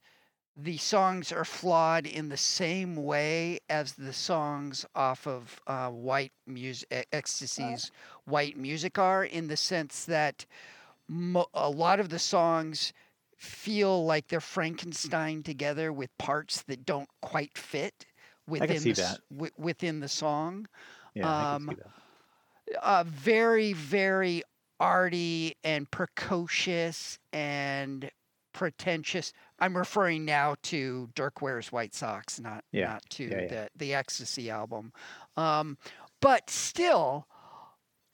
the 0.57 0.77
songs 0.79 1.33
are 1.33 1.45
flawed 1.45 2.07
in 2.07 2.29
the 2.29 2.37
same 2.37 2.97
way 2.97 3.61
as 3.69 3.95
the 3.95 4.13
songs 4.13 4.87
off 4.95 5.27
of 5.27 5.61
uh, 5.67 5.91
White 5.91 6.33
Music 6.47 7.09
XTC's 7.13 7.91
White 8.25 8.57
Music 8.57 8.99
are, 8.99 9.25
in 9.25 9.49
the 9.49 9.57
sense 9.57 10.05
that 10.05 10.47
mo- 11.09 11.49
a 11.55 11.69
lot 11.71 12.01
of 12.01 12.09
the 12.09 12.19
songs 12.19 12.93
feel 13.37 14.05
like 14.05 14.29
they're 14.29 14.41
Frankenstein 14.41 15.43
together 15.43 15.93
with 15.93 16.17
parts 16.19 16.63
that 16.63 16.87
don't 16.87 17.09
quite 17.21 17.57
fit 17.59 18.07
within 18.47 18.83
the, 18.83 19.19
wi- 19.31 19.53
within 19.59 20.01
the 20.01 20.09
song. 20.09 20.67
Yeah, 21.15 21.33
I 21.37 21.47
um, 21.47 21.67
can 21.67 21.77
see 21.77 21.83
that. 21.83 21.91
uh, 22.83 23.05
very, 23.07 23.73
very 23.73 24.43
arty 24.81 25.57
and 25.65 25.91
precocious 25.91 27.19
and 27.33 28.11
pretentious. 28.55 29.35
I'm 29.59 29.77
referring 29.77 30.25
now 30.25 30.57
to 30.63 31.11
Dirk 31.15 31.43
Wears 31.43 31.71
White 31.71 31.95
Socks, 31.95 32.41
not 32.41 32.65
Yeah, 32.73 32.93
not 32.93 33.03
to 33.11 33.25
yeah, 33.25 33.41
yeah. 33.43 33.47
the 33.49 33.69
the 33.77 33.91
XTC 33.91 34.49
album. 34.49 34.93
Um, 35.37 35.77
but 36.21 36.49
still 36.49 37.27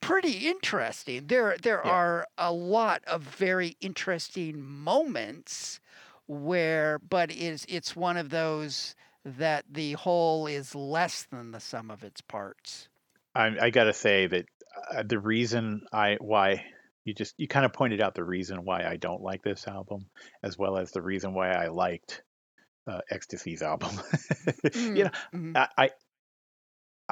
pretty 0.01 0.49
interesting. 0.49 1.28
There 1.28 1.57
there 1.62 1.84
are 1.86 2.26
a 2.36 2.53
lot 2.53 3.03
of 3.07 3.22
very 3.22 3.76
interesting 3.80 4.61
moments 4.61 5.78
where 6.26 6.99
but 6.99 7.30
it's 7.30 7.64
it's 7.68 7.95
one 7.95 8.16
of 8.16 8.30
those 8.30 8.97
that 9.24 9.64
the 9.70 9.93
whole 9.93 10.47
is 10.47 10.74
less 10.74 11.24
than 11.24 11.53
the 11.53 11.61
sum 11.61 11.91
of 11.91 12.03
its 12.03 12.20
parts. 12.20 12.88
I, 13.34 13.57
I 13.61 13.70
got 13.70 13.84
to 13.84 13.93
say 13.93 14.26
that 14.26 14.47
uh, 14.93 15.03
the 15.03 15.18
reason 15.18 15.82
I 15.93 16.16
why 16.20 16.64
you 17.05 17.15
just 17.15 17.35
you 17.39 17.49
kind 17.49 17.65
of 17.65 17.73
pointed 17.73 18.01
out 18.01 18.15
the 18.15 18.25
reason 18.25 18.65
why 18.65 18.85
I 18.85 18.97
don't 18.97 19.23
like 19.23 19.43
this 19.43 19.67
album, 19.67 20.07
as 20.43 20.59
well 20.59 20.77
as 20.77 20.91
the 20.93 21.03
reason 21.03 21.35
why 21.35 21.51
I 21.53 21.69
liked 21.69 22.23
uh, 22.87 23.01
XTC's 23.13 23.63
album. 23.63 23.91
you 24.75 25.05
know, 25.05 25.11
Mhm. 25.35 25.57
I, 25.57 25.69
I 25.79 25.91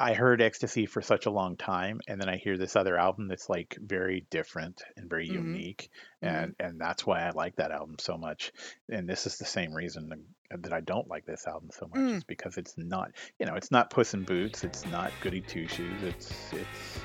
I 0.01 0.13
heard 0.13 0.39
XTC 0.39 0.87
for 0.87 1.01
such 1.01 1.25
a 1.25 1.29
long 1.29 1.57
time, 1.57 1.99
and 2.07 2.21
then 2.21 2.29
I 2.29 2.37
hear 2.37 2.57
this 2.57 2.77
other 2.77 2.97
album 2.97 3.27
that's 3.27 3.49
like 3.49 3.77
very 3.81 4.25
different 4.29 4.81
and 4.95 5.09
very 5.09 5.27
Mhm. 5.27 5.33
unique, 5.33 5.89
Mhm. 6.23 6.27
and 6.29 6.55
and 6.59 6.79
that's 6.81 7.05
why 7.05 7.21
I 7.21 7.31
like 7.31 7.57
that 7.57 7.71
album 7.71 7.97
so 7.99 8.17
much. 8.17 8.53
And 8.89 9.09
this 9.09 9.27
is 9.27 9.37
the 9.37 9.45
same 9.45 9.73
reason 9.73 10.07
that- 10.09 10.61
that 10.63 10.73
I 10.73 10.79
don't 10.81 11.07
like 11.09 11.25
this 11.25 11.45
album 11.47 11.69
so 11.73 11.87
much 11.87 11.99
Mm. 11.99 12.15
is 12.17 12.23
because 12.23 12.57
it's 12.57 12.75
not, 12.77 13.11
you 13.39 13.45
know, 13.45 13.55
it's 13.55 13.69
not 13.71 13.89
Puss 13.91 14.13
in 14.15 14.23
Boots, 14.23 14.63
it's 14.63 14.85
not 14.85 15.11
Goody 15.21 15.41
Two 15.41 15.67
Shoes, 15.67 16.01
it's 16.01 16.53
it's 16.53 16.99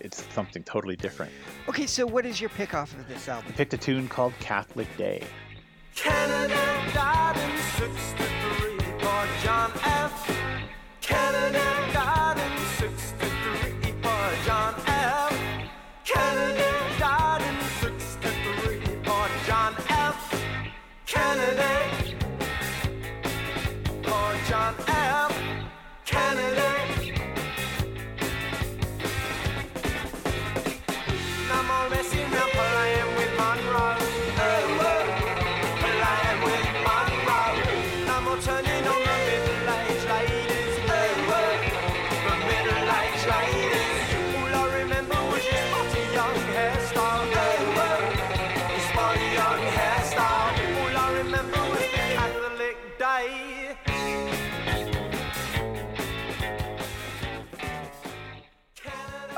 it's 0.00 0.22
something 0.32 0.62
totally 0.62 0.96
different. 0.96 1.32
Okay, 1.68 1.86
so 1.86 2.06
what 2.06 2.26
is 2.26 2.40
your 2.40 2.50
pick 2.50 2.74
off 2.74 2.92
of 2.94 3.06
this 3.08 3.28
album? 3.28 3.44
I 3.44 3.48
album? 3.48 3.52
picked 3.56 3.74
a 3.74 3.78
tune 3.78 4.08
called 4.08 4.32
Catholic 4.40 4.88
Day. 4.96 5.24
Kennedy 5.94 6.54
died 6.92 7.36
in 7.36 7.58
63 7.58 8.39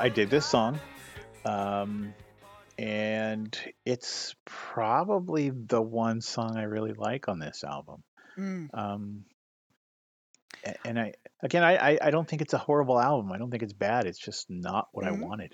I 0.02 0.08
did 0.08 0.30
this 0.30 0.44
song, 0.44 0.80
um, 1.44 2.12
and 2.76 3.56
it's 3.86 4.34
probably 4.44 5.50
the 5.50 5.80
one 5.80 6.20
song 6.20 6.56
I 6.56 6.64
really 6.64 6.92
like 6.92 7.28
on 7.28 7.38
this 7.38 7.62
album. 7.62 8.02
Mm, 8.36 8.68
Um, 8.74 9.24
and 10.84 10.98
I 10.98 11.14
again, 11.40 11.62
I, 11.62 11.98
I 12.02 12.10
don't 12.10 12.28
think 12.28 12.42
it's 12.42 12.52
a 12.52 12.58
horrible 12.58 13.00
album. 13.00 13.30
I 13.30 13.38
don't 13.38 13.52
think 13.52 13.62
it's 13.62 13.72
bad. 13.72 14.06
It's 14.06 14.18
just 14.18 14.50
not 14.50 14.88
what 14.90 15.06
Mhm. 15.06 15.08
I 15.08 15.12
wanted. 15.12 15.52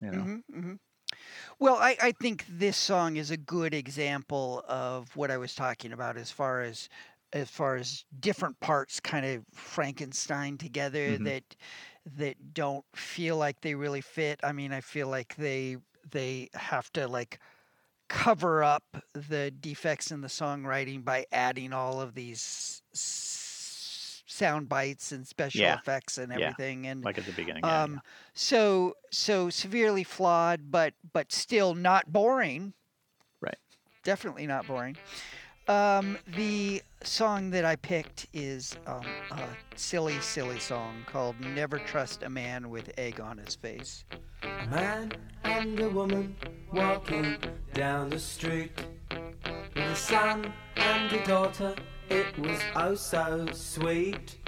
You 0.00 0.10
know, 0.10 0.22
mhm, 0.22 0.42
mhm. 0.54 0.78
Well, 1.58 1.76
I, 1.76 1.98
I 2.00 2.12
think 2.12 2.46
this 2.48 2.78
song 2.78 3.16
is 3.16 3.30
a 3.30 3.36
good 3.36 3.74
example 3.74 4.64
of 4.66 5.14
what 5.16 5.30
I 5.30 5.36
was 5.36 5.54
talking 5.54 5.92
about 5.92 6.16
as 6.16 6.30
far 6.30 6.62
as 6.62 6.88
as 7.34 7.50
far 7.50 7.76
as 7.76 8.06
different 8.20 8.58
parts 8.60 9.00
kind 9.00 9.26
of 9.26 9.44
Frankenstein 9.52 10.56
together 10.56 11.18
Mhm. 11.18 11.24
that 11.24 11.56
that 12.16 12.54
don't 12.54 12.84
feel 12.94 13.36
like 13.36 13.60
they 13.60 13.74
really 13.74 14.00
fit. 14.00 14.40
I 14.42 14.52
mean, 14.52 14.72
I 14.72 14.80
feel 14.80 15.08
like 15.08 15.34
they 15.36 15.76
they 16.10 16.48
have 16.54 16.92
to 16.92 17.08
like 17.08 17.40
cover 18.08 18.62
up 18.62 18.84
the 19.14 19.50
defects 19.50 20.10
in 20.12 20.20
the 20.20 20.28
songwriting 20.28 21.04
by 21.04 21.26
adding 21.32 21.72
all 21.72 22.00
of 22.00 22.14
these 22.14 22.82
s- 22.94 24.22
sound 24.26 24.68
bites 24.68 25.10
and 25.12 25.26
special 25.26 25.62
Yeah. 25.62 25.74
effects 25.74 26.18
and 26.18 26.30
Yeah. 26.30 26.36
everything 26.36 26.86
and 26.86 27.04
like 27.04 27.18
at 27.18 27.26
the 27.26 27.32
beginning. 27.32 27.64
yeah, 27.64 27.82
um 27.82 28.00
so 28.34 28.94
so 29.10 29.50
severely 29.50 30.04
flawed 30.04 30.70
but 30.70 30.94
but 31.12 31.32
still 31.32 31.74
not 31.74 32.12
boring 32.12 32.74
Right. 33.40 33.58
definitely 34.04 34.46
not 34.46 34.66
boring 34.66 34.96
um 35.68 36.16
the 36.36 36.82
song 37.02 37.50
that 37.50 37.64
i 37.64 37.76
picked 37.76 38.26
is 38.32 38.76
um, 38.86 39.04
a 39.32 39.42
silly 39.76 40.18
silly 40.20 40.58
song 40.58 40.94
called 41.06 41.38
never 41.40 41.78
trust 41.78 42.22
a 42.22 42.28
man 42.28 42.70
with 42.70 42.90
egg 42.98 43.20
on 43.20 43.38
his 43.38 43.54
face 43.54 44.04
A 44.42 44.66
man 44.66 45.12
and 45.44 45.78
a 45.80 45.88
woman 45.88 46.36
walking 46.72 47.36
down 47.72 48.10
the 48.10 48.18
street 48.18 48.72
with 49.10 49.84
a 49.84 49.96
son 49.96 50.52
and 50.76 51.12
a 51.12 51.24
daughter. 51.24 51.74
It 52.08 52.38
was 52.38 52.60
oh 52.74 52.94
so 52.94 53.46
sweet. 53.52 54.38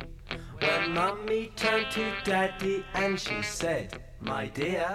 When 0.61 0.95
mummy 0.95 1.53
turned 1.57 1.91
to 1.93 2.13
daddy 2.25 2.85
and 2.95 3.19
she 3.19 3.43
said, 3.43 4.03
My 4.21 4.47
dear, 4.47 4.95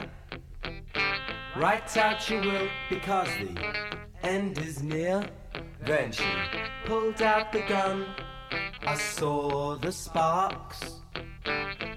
write 1.56 1.96
out 1.98 2.30
your 2.30 2.42
will 2.42 2.68
because 2.90 3.28
the 3.40 3.74
end 4.24 4.58
is 4.58 4.82
near. 4.84 5.24
Then 5.86 6.14
she 6.14 6.24
pulled 6.86 7.22
out 7.22 7.52
the 7.52 7.62
gun. 7.62 8.06
I 8.88 8.96
saw 8.96 9.76
the 9.76 9.92
sparks 9.92 11.02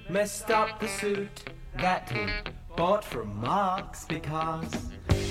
messed 0.08 0.50
up 0.50 0.80
the 0.80 0.88
suit 0.88 1.44
that 1.78 2.10
he 2.10 2.26
bought 2.76 3.04
from 3.04 3.40
Marks 3.40 4.04
because 4.04 4.70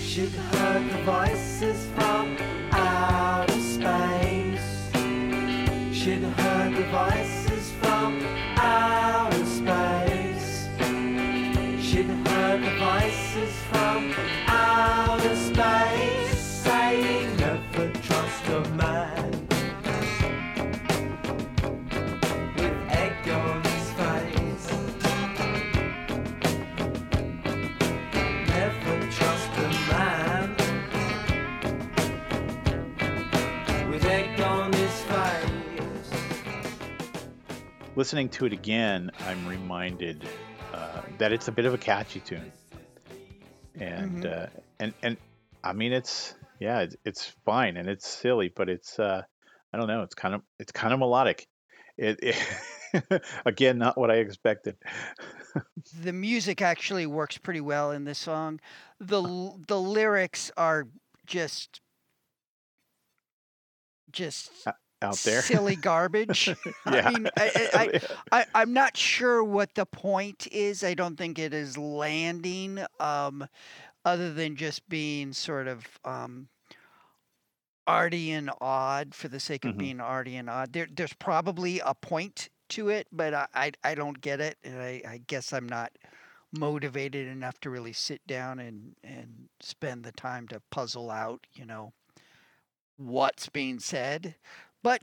she'd 0.02 0.30
heard 0.30 0.90
the 0.90 1.04
voices 1.04 1.86
from 1.96 2.38
outer 2.72 3.60
space. 3.60 4.90
She'd 5.92 6.24
heard 6.24 6.76
the 6.76 6.88
voices 6.96 7.72
from 7.82 8.22
outer 8.56 9.46
space. 9.46 10.70
She'd 11.84 12.12
heard 12.28 12.64
the 12.64 12.76
voices 12.80 13.54
from 13.70 14.14
outer 14.48 15.36
space 15.36 15.85
listening 37.96 38.30
to 38.30 38.46
it 38.46 38.54
again, 38.54 39.12
I'm 39.20 39.48
reminded 39.48 40.22
uh, 40.74 41.02
that 41.20 41.32
it's 41.32 41.48
a 41.48 41.52
bit 41.52 41.66
of 41.66 41.74
a 41.74 41.78
catchy 41.78 42.20
tune, 42.20 42.52
and 43.80 44.22
Mhm. 44.24 44.26
uh, 44.26 44.48
and 44.80 44.94
and 45.04 45.18
I 45.64 45.74
mean 45.74 45.94
it's 45.94 46.36
yeah, 46.60 46.82
it's, 46.82 46.96
it's 47.06 47.26
fine 47.46 47.78
and 47.78 47.90
it's 47.90 48.08
silly, 48.08 48.50
but 48.56 48.70
it's 48.70 49.00
uh, 49.00 49.22
I 49.74 49.78
don't 49.78 49.88
know, 49.88 50.04
it's 50.04 50.16
kind 50.16 50.36
of 50.36 50.42
it's 50.60 50.72
kind 50.72 50.94
of 50.94 51.00
melodic. 51.00 51.48
It, 51.98 52.20
it 52.22 53.22
again, 53.46 53.78
not 53.78 53.98
what 53.98 54.12
I 54.12 54.16
expected. 54.16 54.76
the 56.04 56.14
music 56.14 56.62
actually 56.62 57.06
works 57.06 57.38
pretty 57.38 57.62
well 57.62 57.92
in 57.92 58.06
this 58.06 58.18
song 58.18 58.60
the 59.00 59.22
the 59.68 59.80
lyrics 59.80 60.50
are 60.56 60.88
just 61.26 61.82
just 64.12 64.52
Out 65.06 65.24
there, 65.24 65.46
silly 65.46 65.76
garbage 65.76 66.56
yeah. 66.86 66.86
i 66.86 67.02
mean 67.02 67.28
I, 67.38 67.70
I, 67.74 67.92
I, 68.42 68.46
I'm 68.54 68.74
not 68.74 68.98
sure 68.98 69.44
what 69.44 69.76
the 69.76 69.86
point 69.86 70.48
is. 70.52 70.84
I 70.84 70.94
don't 70.94 71.18
think 71.18 71.40
it 71.40 71.54
is 71.54 71.78
landing, 71.78 72.86
um, 73.00 73.48
other 74.06 74.34
than 74.34 74.56
just 74.56 74.88
being 74.90 75.34
sort 75.34 75.68
of 75.68 76.00
um, 76.06 76.50
arty 77.88 78.32
and 78.32 78.50
odd 78.62 79.14
for 79.14 79.28
the 79.28 79.40
sake 79.40 79.66
of 79.66 79.78
Mhm. 79.78 79.78
being 79.78 80.00
arty 80.00 80.36
and 80.36 80.50
odd. 80.50 80.74
There, 80.74 80.88
there's 80.92 81.14
probably 81.14 81.80
a 81.80 81.94
point 81.94 82.50
to 82.70 82.90
it, 82.90 83.08
but 83.12 83.34
I, 83.34 83.48
I, 83.54 83.72
I 83.84 83.96
don't 83.96 84.20
get 84.22 84.40
it, 84.42 84.58
and 84.64 84.80
I, 84.82 85.02
I 85.08 85.18
guess 85.20 85.54
I'm 85.54 85.68
not 85.70 85.92
motivated 86.52 87.28
enough 87.28 87.60
to 87.62 87.70
really 87.70 87.94
sit 87.94 88.26
down 88.28 88.60
and 88.60 88.96
and 89.04 89.50
spend 89.62 90.04
the 90.06 90.12
time 90.14 90.48
to 90.50 90.62
puzzle 90.72 91.12
out, 91.12 91.46
you 91.54 91.66
know, 91.66 91.94
what's 92.98 93.50
being 93.50 93.80
said. 93.80 94.36
But 94.86 95.02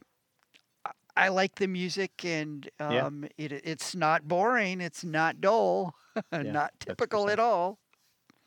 I- 1.17 1.29
like 1.29 1.57
the 1.57 1.67
music, 1.67 2.25
and 2.25 2.71
Yeah. 2.79 3.05
um, 3.07 3.25
it 3.37 3.51
it's 3.53 3.95
not 3.97 4.29
boring. 4.29 4.81
It's 4.81 5.03
not 5.03 5.41
dull. 5.41 5.95
not 6.33 6.73
typical 6.79 7.29
at 7.29 7.41
all. 7.41 7.79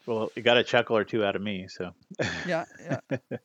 well, 0.05 0.31
you 0.35 0.41
got 0.41 0.55
a 0.57 0.63
chuckle 0.63 0.95
or 0.95 1.03
two 1.03 1.25
out 1.25 1.35
of 1.35 1.41
me, 1.41 1.67
so 1.67 1.93
Yeah, 2.47 2.63
yeah. 2.79 3.17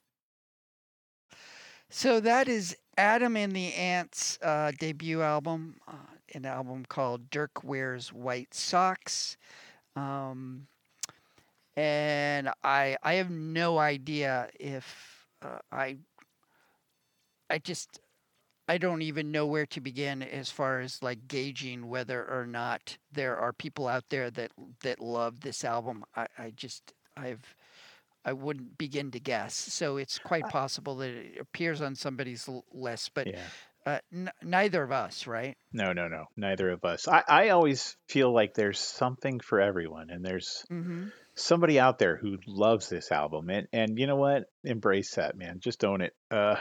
so 1.91 2.21
that 2.21 2.49
is 2.49 2.77
Adam 2.97 3.37
and 3.37 3.53
the 3.53 3.73
Ants 3.75 4.39
uh, 4.43 4.71
debut 4.79 5.21
album, 5.23 5.77
uh, 5.89 5.95
an 6.35 6.47
album 6.47 6.85
called 6.89 7.29
Dirk 7.31 7.65
Wears 7.65 8.13
White 8.13 8.55
Socks. 8.55 9.37
Um, 9.97 10.67
and 11.77 12.51
I 12.63 12.97
I 13.03 13.15
have 13.15 13.31
no 13.31 13.79
idea 13.79 14.49
if 14.61 15.27
uh, 15.43 15.59
I 15.73 15.97
I 17.51 17.59
just 17.59 18.01
I 18.69 18.79
don't 18.79 19.03
even 19.03 19.33
know 19.33 19.47
where 19.47 19.67
to 19.67 19.81
begin 19.81 20.23
as 20.23 20.51
far 20.51 20.81
as 20.81 21.03
like 21.03 21.27
gauging 21.29 21.89
whether 21.89 22.25
or 22.25 22.47
not 22.47 22.97
there 23.13 23.37
are 23.37 23.53
people 23.53 23.89
out 23.89 24.05
there 24.11 24.31
that 24.31 24.53
that 24.83 25.01
love 25.01 25.41
this 25.41 25.65
album. 25.65 26.05
I, 26.17 26.27
I 26.39 26.51
just 26.55 26.93
I've 27.17 27.55
I 28.25 28.33
wouldn't 28.33 28.79
begin 28.79 29.11
to 29.13 29.21
guess. 29.21 29.55
So 29.55 29.97
it's 29.97 30.19
quite 30.19 30.49
possible 30.49 30.97
that 30.97 31.11
it 31.11 31.39
appears 31.41 31.81
on 31.81 31.95
somebody's 31.95 32.49
l- 32.49 32.65
list, 32.73 33.13
but 33.15 33.27
Yeah. 33.29 33.41
uh, 33.87 33.99
n- 34.13 34.31
neither 34.43 34.83
of 34.83 34.93
us, 34.93 35.27
right? 35.27 35.57
No, 35.73 35.93
no, 35.93 36.07
no. 36.09 36.27
Neither 36.37 36.71
of 36.71 36.85
us. 36.85 37.09
I, 37.09 37.23
I 37.27 37.49
always 37.49 37.97
feel 38.09 38.33
like 38.33 38.53
there's 38.55 38.79
something 38.79 39.41
for 39.41 39.61
everyone, 39.61 40.11
and 40.11 40.25
there's 40.25 40.65
Mm-hmm. 40.71 41.09
somebody 41.35 41.81
out 41.81 41.99
there 41.99 42.17
who 42.17 42.37
loves 42.47 42.89
this 42.91 43.11
album. 43.11 43.49
And 43.51 43.67
and 43.73 43.99
you 43.99 44.07
know 44.07 44.17
what? 44.17 44.45
Embrace 44.65 45.15
that, 45.15 45.37
man. 45.37 45.61
Just 45.61 45.85
own 45.85 46.03
it. 46.03 46.13
Uh, 46.31 46.57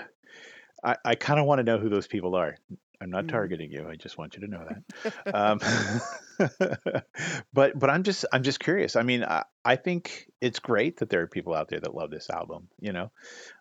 I 0.84 0.95
I 1.05 1.15
kind 1.15 1.39
of 1.39 1.45
want 1.45 1.59
to 1.59 1.63
know 1.63 1.77
who 1.80 1.89
those 1.89 2.07
people 2.07 2.36
are. 2.36 2.57
I'm 3.01 3.09
not 3.11 3.27
Mhm. 3.27 3.30
targeting 3.30 3.71
you. 3.71 3.88
I 3.88 3.95
just 3.95 4.17
want 4.17 4.36
you 4.36 4.41
to 4.41 4.47
know 4.47 4.65
that. 4.65 4.84
um, 5.34 7.03
but 7.53 7.77
but 7.80 7.89
I'm 7.89 8.03
just 8.03 8.25
I'm 8.34 8.43
just 8.43 8.59
curious. 8.59 8.95
I 8.95 9.03
mean, 9.03 9.23
I, 9.23 9.43
I 9.63 9.75
think 9.77 10.30
it's 10.41 10.59
great 10.59 10.97
that 10.97 11.09
there 11.09 11.21
are 11.21 11.27
people 11.27 11.53
out 11.53 11.69
there 11.69 11.80
that 11.80 11.95
love 11.95 12.11
this 12.11 12.30
album. 12.30 12.69
You 12.80 12.93
know, 12.93 13.11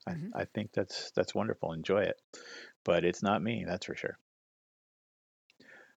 Mhm. 0.08 0.34
I, 0.34 0.42
I 0.42 0.44
think 0.46 0.72
that's 0.72 1.12
that's 1.12 1.34
wonderful. 1.34 1.72
Enjoy 1.72 2.02
it. 2.02 2.20
But 2.84 3.04
it's 3.04 3.22
not 3.22 3.42
me, 3.42 3.64
that's 3.66 3.86
for 3.86 3.96
sure. 3.96 4.18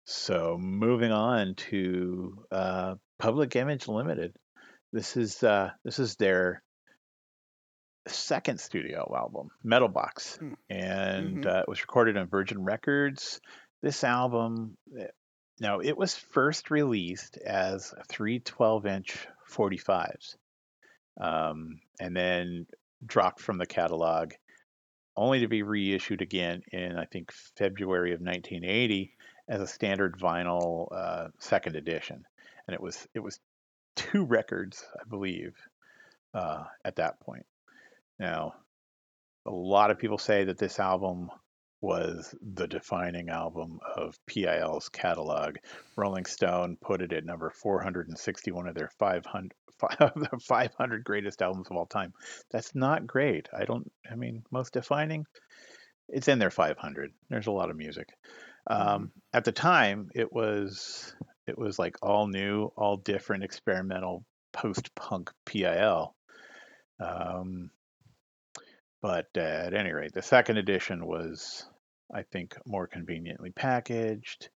So 0.05 0.57
moving 0.57 1.11
on 1.11 1.55
to 1.55 2.45
uh, 2.51 2.95
Public 3.19 3.55
Image 3.55 3.87
Limited. 3.87 4.35
This 4.91 5.17
is 5.17 5.43
uh, 5.43 5.71
this 5.83 5.99
is 5.99 6.15
their 6.17 6.63
second 8.13 8.59
studio 8.59 9.11
album, 9.15 9.49
Metal 9.63 9.87
Box, 9.87 10.37
Mm. 10.41 10.55
and 10.69 11.43
Mhm. 11.43 11.45
uh, 11.45 11.59
it 11.61 11.67
was 11.67 11.81
recorded 11.81 12.17
on 12.17 12.27
Virgin 12.27 12.63
Records. 12.63 13.41
This 13.81 14.03
album, 14.03 14.77
eh, 14.97 15.07
now 15.59 15.79
it 15.79 15.97
was 15.97 16.15
first 16.15 16.71
released 16.71 17.37
as 17.37 17.93
three 18.07 18.39
12 18.39 18.85
inch 18.85 19.27
45s, 19.47 20.37
um, 21.19 21.81
and 21.99 22.15
then 22.15 22.67
dropped 23.05 23.41
from 23.41 23.57
the 23.57 23.65
catalog, 23.65 24.33
only 25.15 25.41
to 25.41 25.47
be 25.47 25.63
reissued 25.63 26.21
again 26.21 26.61
in 26.71 26.97
I 26.97 27.05
think 27.05 27.31
February 27.57 28.13
of 28.13 28.21
1980 28.21 29.15
as 29.47 29.59
a 29.61 29.67
standard 29.67 30.17
vinyl 30.17 30.87
uh, 30.91 31.29
second 31.39 31.75
edition, 31.75 32.25
and 32.67 32.73
it 32.73 32.81
was 32.81 33.07
it 33.13 33.19
was 33.19 33.39
two 33.95 34.23
records, 34.23 34.87
I 34.99 35.03
believe, 35.09 35.57
uh, 36.33 36.63
at 36.85 36.95
that 36.95 37.19
point. 37.19 37.45
Now, 38.21 38.53
a 39.47 39.51
lot 39.51 39.89
of 39.89 39.97
people 39.97 40.19
say 40.19 40.43
that 40.43 40.59
this 40.59 40.79
album 40.79 41.31
was 41.81 42.35
the 42.39 42.67
defining 42.67 43.29
album 43.29 43.79
of 43.95 44.15
PIL's 44.27 44.89
catalog. 44.89 45.55
Rolling 45.97 46.25
Stone 46.25 46.77
put 46.79 47.01
it 47.01 47.13
at 47.13 47.25
number 47.25 47.49
461 47.49 48.67
of 48.67 48.75
their 48.75 48.91
500, 48.99 49.53
of 49.99 50.13
the 50.15 50.39
500 50.39 51.03
greatest 51.03 51.41
albums 51.41 51.69
of 51.71 51.77
all 51.77 51.87
time. 51.87 52.13
That's 52.51 52.75
not 52.75 53.07
great. 53.07 53.49
I 53.57 53.65
don't, 53.65 53.91
I 54.09 54.13
mean, 54.13 54.43
most 54.51 54.73
defining, 54.73 55.25
it's 56.07 56.27
in 56.27 56.37
their 56.37 56.51
500. 56.51 57.11
There's 57.31 57.47
a 57.47 57.51
lot 57.51 57.71
of 57.71 57.75
music. 57.75 58.09
Um, 58.67 59.11
at 59.33 59.45
the 59.45 59.51
time, 59.51 60.11
it 60.13 60.31
was 60.31 61.15
it 61.47 61.57
was 61.57 61.79
like 61.79 61.95
all 62.03 62.27
new, 62.27 62.71
all 62.77 62.97
different, 62.97 63.43
experimental 63.43 64.23
post-punk 64.53 65.31
PIL. 65.47 66.13
Um, 66.99 67.71
but 69.01 69.27
uh, 69.37 69.41
at 69.41 69.73
any 69.73 69.91
rate, 69.91 70.13
the 70.13 70.21
second 70.21 70.57
edition 70.57 71.05
was, 71.05 71.69
I 72.13 72.23
think, 72.23 72.55
more 72.65 72.87
conveniently 72.87 73.51
packaged. 73.51 74.49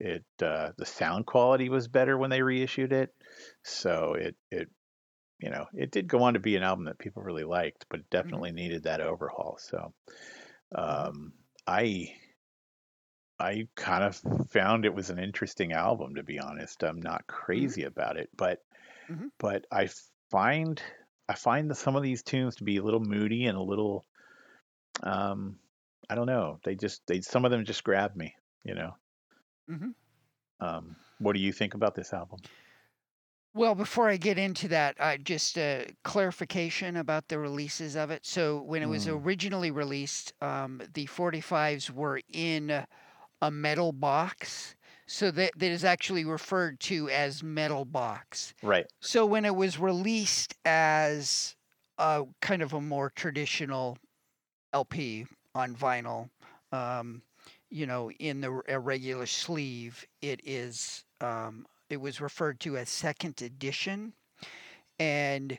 It 0.00 0.26
uh, 0.42 0.72
the 0.78 0.86
sound 0.86 1.26
quality 1.26 1.68
was 1.70 1.88
better 1.88 2.18
when 2.18 2.30
they 2.30 2.42
reissued 2.42 2.92
it, 2.92 3.14
so 3.64 4.14
it 4.14 4.36
it 4.50 4.68
you 5.40 5.50
know 5.50 5.66
it 5.74 5.92
did 5.92 6.08
go 6.08 6.22
on 6.22 6.34
to 6.34 6.40
be 6.40 6.56
an 6.56 6.62
album 6.64 6.86
that 6.86 6.98
people 6.98 7.22
really 7.22 7.44
liked, 7.44 7.86
but 7.90 8.00
it 8.00 8.10
definitely 8.10 8.52
needed 8.52 8.84
that 8.84 9.00
overhaul. 9.00 9.58
So 9.60 9.94
um, 10.74 11.34
I 11.66 12.16
I 13.38 13.68
kind 13.76 14.02
of 14.04 14.50
found 14.50 14.84
it 14.84 14.94
was 14.94 15.10
an 15.10 15.18
interesting 15.20 15.72
album 15.72 16.16
to 16.16 16.22
be 16.24 16.38
honest. 16.40 16.82
I'm 16.82 17.00
not 17.00 17.26
crazy 17.28 17.84
about 17.84 18.16
it, 18.16 18.28
but 18.36 18.60
Mhm. 19.08 19.28
but 19.38 19.66
I 19.72 19.88
find 20.30 20.82
I 21.28 21.34
find 21.34 21.70
that 21.70 21.76
some 21.76 21.96
of 21.96 22.02
these 22.02 22.22
tunes 22.22 22.56
to 22.56 22.64
be 22.64 22.76
a 22.76 22.82
little 22.82 23.00
moody 23.00 23.46
and 23.46 23.56
a 23.56 23.62
little 23.62 24.04
um 25.02 25.60
I 26.10 26.14
don't 26.16 26.26
know. 26.26 26.60
They 26.64 26.76
just 26.76 27.06
they 27.06 27.20
some 27.22 27.44
of 27.44 27.50
them 27.52 27.64
just 27.64 27.84
grab 27.84 28.16
me, 28.16 28.36
you 28.64 28.74
know. 28.74 28.96
Mhm. 29.68 29.94
Um 30.60 30.96
what 31.18 31.34
do 31.34 31.40
you 31.40 31.52
think 31.52 31.74
about 31.74 31.94
this 31.94 32.12
album? 32.12 32.40
Well, 33.54 33.76
before 33.76 34.08
I 34.08 34.16
get 34.16 34.36
into 34.36 34.66
that, 34.68 34.96
uh, 35.00 35.16
just 35.16 35.56
a 35.56 35.94
clarification 36.02 36.96
about 36.96 37.28
the 37.28 37.38
releases 37.38 37.94
of 37.94 38.10
it. 38.10 38.26
So, 38.26 38.60
when 38.60 38.82
it 38.82 38.86
was 38.86 39.06
Mm. 39.06 39.08
originally 39.08 39.70
released, 39.70 40.32
um, 40.42 40.82
the 40.92 41.06
45s 41.06 41.88
were 41.90 42.20
in 42.28 42.84
a 43.42 43.50
metal 43.50 43.92
box. 43.92 44.76
So, 45.06 45.30
that, 45.32 45.52
that 45.56 45.70
is 45.70 45.84
actually 45.84 46.24
referred 46.24 46.80
to 46.80 47.08
as 47.10 47.42
metal 47.42 47.84
box. 47.84 48.54
Right. 48.62 48.86
So, 49.00 49.26
when 49.26 49.44
it 49.44 49.54
was 49.54 49.78
released 49.78 50.54
as 50.64 51.56
a 51.98 52.24
kind 52.40 52.62
of 52.62 52.72
a 52.72 52.80
more 52.80 53.10
traditional 53.14 53.98
LP 54.72 55.26
on 55.54 55.74
vinyl, 55.74 56.30
um, 56.72 57.22
you 57.70 57.86
know, 57.86 58.10
in 58.12 58.40
the 58.40 58.62
a 58.68 58.78
regular 58.78 59.26
sleeve, 59.26 60.04
it 60.22 60.40
is 60.44 61.04
um, 61.20 61.66
it 61.90 62.00
was 62.00 62.20
referred 62.20 62.60
to 62.60 62.76
as 62.76 62.88
second 62.88 63.42
edition, 63.42 64.12
and 64.98 65.58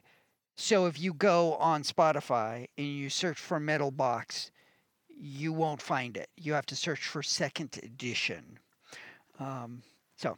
so 0.58 0.86
if 0.86 1.00
you 1.00 1.14
go 1.14 1.56
on 1.56 1.84
Spotify 1.84 2.68
and 2.78 2.88
you 2.88 3.10
search 3.10 3.38
for 3.38 3.60
Metal 3.60 3.92
Box, 3.92 4.52
you 5.10 5.52
won't 5.52 5.82
find 5.82 6.16
it. 6.16 6.30
You 6.38 6.54
have 6.54 6.66
to 6.68 6.76
search 6.76 7.06
for 7.06 7.22
second 7.22 7.80
edition. 7.84 8.60
Um, 9.40 9.82
so, 10.16 10.38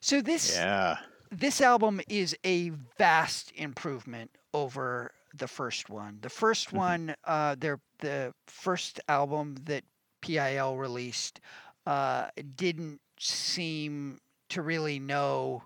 so 0.00 0.20
this 0.20 0.56
Yeah. 0.56 0.98
this 1.30 1.60
album 1.60 2.00
is 2.08 2.36
a 2.44 2.70
vast 2.98 3.52
improvement 3.54 4.30
over 4.52 5.12
the 5.34 5.46
first 5.46 5.88
one. 5.88 6.18
The 6.20 6.28
1st 6.28 6.70
Mhm. 6.70 6.76
one, 6.76 7.14
uh, 7.24 7.54
their 7.56 7.80
the 7.98 8.34
first 8.46 9.00
album 9.08 9.56
that 9.64 9.84
PIL 10.22 10.76
released, 10.76 11.40
uh, 11.86 12.28
didn't 12.56 13.00
seem 13.18 14.18
to 14.48 14.62
really 14.62 14.98
know 14.98 15.62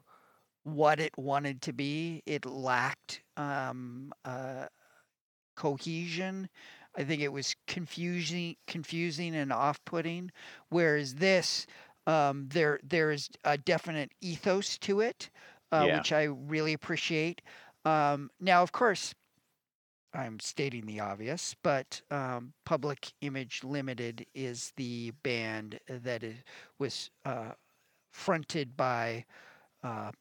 what 0.65 1.01
it 1.01 1.17
wanted 1.17 1.63
to 1.63 1.73
be. 1.73 2.23
It 2.27 2.45
lacked 2.45 3.23
um, 3.37 4.13
uh, 4.25 4.67
cohesion. 5.57 6.49
I 6.97 7.05
think 7.05 7.23
it 7.23 7.33
was 7.33 7.57
confusing, 7.67 8.57
confusing 8.67 9.35
and 9.35 9.53
off-putting. 9.53 10.31
Whereas 10.69 11.17
this, 11.17 11.67
um, 12.07 12.49
there 12.51 12.81
there 12.83 13.11
is 13.11 13.31
a 13.45 13.57
definite 13.57 14.13
ethos 14.21 14.79
to 14.79 15.01
it, 15.01 15.31
uh, 15.73 15.85
Yeah. 15.87 15.99
which 15.99 16.13
I 16.13 16.25
really 16.25 16.73
appreciate. 16.73 17.43
Um, 17.85 18.31
now, 18.41 18.63
of 18.63 18.73
course, 18.73 19.15
I'm 20.15 20.39
stating 20.41 20.87
the 20.87 21.01
obvious, 21.01 21.55
but 21.63 22.01
um, 22.11 22.53
Public 22.65 23.13
Image 23.21 23.65
Limited 23.65 24.27
is 24.35 24.73
the 24.77 25.11
band 25.23 25.81
that 25.89 26.23
is, 26.23 26.37
was 26.79 27.11
uh, 27.25 27.53
fronted 28.13 28.77
by 28.77 29.25
uh, 29.83 30.13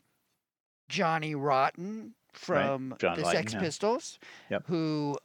Johnny 0.89 1.35
Rotten 1.35 2.15
from 2.33 2.95
John 2.99 3.15
the 3.17 3.21
Lydon, 3.23 3.41
Sex 3.43 3.53
yeah. 3.53 3.59
Pistols, 3.59 4.19
Yep. 4.49 4.63
who 4.67 5.17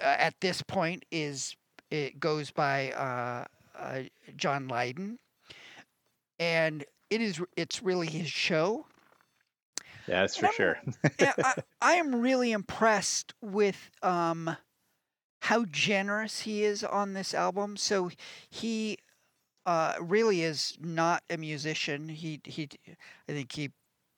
uh, 0.00 0.04
at 0.18 0.34
this 0.40 0.62
point 0.62 1.04
is 1.10 1.56
it 1.90 2.20
goes 2.20 2.50
by 2.50 2.92
uh, 2.92 3.44
uh, 3.78 4.02
John 4.36 4.68
Lydon, 4.68 5.18
and 6.42 6.84
it 7.08 7.20
is 7.20 7.40
it's 7.56 7.82
really 7.82 8.08
his 8.08 8.28
show. 8.28 8.86
Yeah, 10.08 10.22
that's 10.22 10.36
for 10.36 10.46
I'm- 10.46 10.54
sure. 10.56 10.78
yeah, 11.20 11.34
I, 11.44 11.54
I 11.80 11.92
am 11.94 12.16
really 12.16 12.50
impressed 12.50 13.34
with 13.40 13.90
um, 14.02 14.56
how 15.42 15.64
generous 15.66 16.40
he 16.40 16.64
is 16.64 16.82
on 16.82 17.12
this 17.12 17.32
album. 17.32 17.76
So 17.76 18.10
he 18.50 18.98
uh, 19.66 19.94
really 20.00 20.42
is 20.42 20.76
not 20.80 21.22
a 21.30 21.36
musician. 21.36 22.08
He 22.08 22.40
he, 22.44 22.68
I 23.28 23.32
think 23.32 23.52
he 23.52 23.70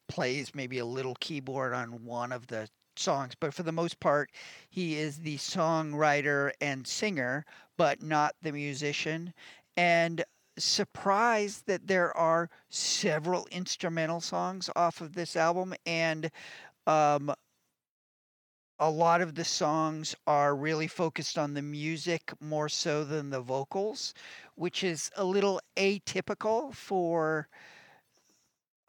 plays 0.08 0.54
maybe 0.54 0.78
a 0.78 0.86
little 0.86 1.16
keyboard 1.20 1.74
on 1.74 2.04
one 2.04 2.32
of 2.32 2.46
the 2.46 2.68
songs, 2.96 3.34
but 3.38 3.52
for 3.52 3.64
the 3.64 3.72
most 3.72 4.00
part, 4.00 4.30
he 4.70 4.96
is 4.96 5.18
the 5.18 5.36
songwriter 5.36 6.52
and 6.60 6.86
singer, 6.86 7.44
but 7.76 8.02
not 8.02 8.34
the 8.40 8.52
musician. 8.52 9.34
And 9.76 10.24
surprised 10.58 11.66
that 11.66 11.86
there 11.86 12.16
are 12.16 12.50
several 12.68 13.46
instrumental 13.50 14.20
songs 14.20 14.70
off 14.76 15.00
of 15.00 15.14
this 15.14 15.36
album, 15.36 15.74
and 15.86 16.30
um, 16.86 17.34
a 18.78 18.90
lot 18.90 19.20
of 19.20 19.34
the 19.34 19.44
songs 19.44 20.14
are 20.26 20.54
really 20.54 20.86
focused 20.88 21.38
on 21.38 21.54
the 21.54 21.62
music 21.62 22.32
more 22.40 22.68
so 22.68 23.04
than 23.04 23.30
the 23.30 23.40
vocals, 23.40 24.14
which 24.56 24.82
is 24.82 25.10
a 25.16 25.24
little 25.24 25.60
atypical 25.76 26.74
for 26.74 27.48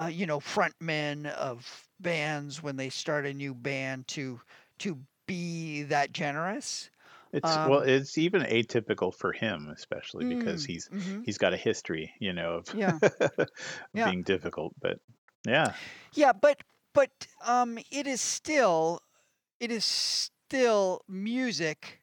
uh, 0.01 0.07
you 0.07 0.25
know 0.25 0.39
frontmen 0.39 1.27
of 1.27 1.87
bands 1.99 2.61
when 2.61 2.75
they 2.75 2.89
start 2.89 3.25
a 3.25 3.33
new 3.33 3.53
band 3.53 4.07
to 4.07 4.41
to 4.79 4.99
be 5.27 5.83
that 5.83 6.11
generous. 6.11 6.89
It's 7.35 7.57
well, 7.63 7.81
Um, 7.81 7.83
it's 7.83 8.17
even 8.17 8.41
atypical 8.43 9.13
for 9.13 9.31
him, 9.33 9.69
especially 9.69 10.25
because 10.25 10.63
Mm, 10.63 10.65
he's 10.65 10.89
mhm. 10.91 11.23
he's 11.23 11.37
got 11.37 11.53
a 11.53 11.57
history, 11.57 12.13
you 12.19 12.33
know, 12.33 12.63
of 12.63 12.67
Yeah. 12.71 12.99
Yeah. 13.93 14.13
being 14.15 14.23
difficult. 14.23 14.73
But 14.79 14.99
yeah, 15.45 15.73
Yeah, 16.11 16.33
but 16.33 16.61
but 16.93 17.27
um, 17.43 17.77
it 17.91 18.07
is 18.07 18.21
still 18.21 18.99
it 19.59 19.71
is 19.71 19.85
still 19.85 21.01
music 21.07 22.01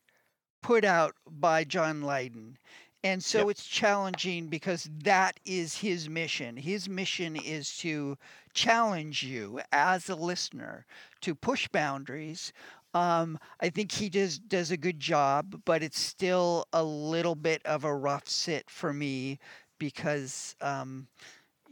put 0.63 0.85
out 0.85 1.17
by 1.27 1.65
John 1.65 2.03
Lydon. 2.03 2.59
And 3.05 3.25
so 3.25 3.49
Yep. 3.49 3.51
it's 3.51 3.67
challenging 3.67 4.49
because 4.49 4.89
that 5.05 5.41
is 5.45 5.79
his 5.79 6.09
mission. 6.09 6.57
His 6.59 6.89
mission 6.89 7.37
is 7.37 7.77
to 7.79 8.19
challenge 8.55 9.23
you 9.25 9.61
as 9.73 10.09
a 10.09 10.17
listener 10.17 10.87
to 11.23 11.35
push 11.35 11.69
boundaries. 11.69 12.53
Um, 12.95 13.39
I 13.61 13.71
think 13.71 13.93
he 13.93 14.09
does 14.11 14.39
does 14.39 14.71
a 14.71 14.77
good 14.77 15.01
job, 15.01 15.63
but 15.65 15.83
it's 15.83 15.99
still 16.01 16.67
a 16.73 16.83
little 16.85 17.35
bit 17.35 17.63
of 17.65 17.85
a 17.85 17.95
rough 17.95 18.29
sit 18.29 18.69
for 18.71 18.93
me 18.93 19.39
because 19.79 20.55
um, 20.61 21.07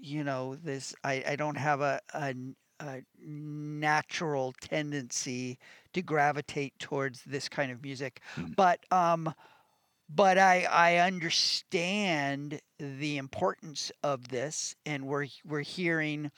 you 0.00 0.24
know 0.24 0.56
this 0.56 0.94
I, 1.04 1.22
I 1.28 1.36
don't 1.36 1.56
have 1.58 1.80
a 1.80 2.02
natural 3.18 4.52
tendency 4.60 5.58
to 5.92 6.02
gravitate 6.02 6.78
towards 6.78 7.22
this 7.24 7.48
kind 7.48 7.70
of 7.70 7.82
music 7.82 8.20
Mm. 8.36 8.56
but 8.56 8.80
um 8.92 9.32
but 10.08 10.38
I 10.38 10.64
I 10.64 10.96
understand 10.98 12.60
the 12.78 13.18
importance 13.18 13.92
of 14.02 14.28
this 14.28 14.74
and 14.86 15.06
we're 15.06 15.26
we're 15.44 15.60
hearing 15.60 16.30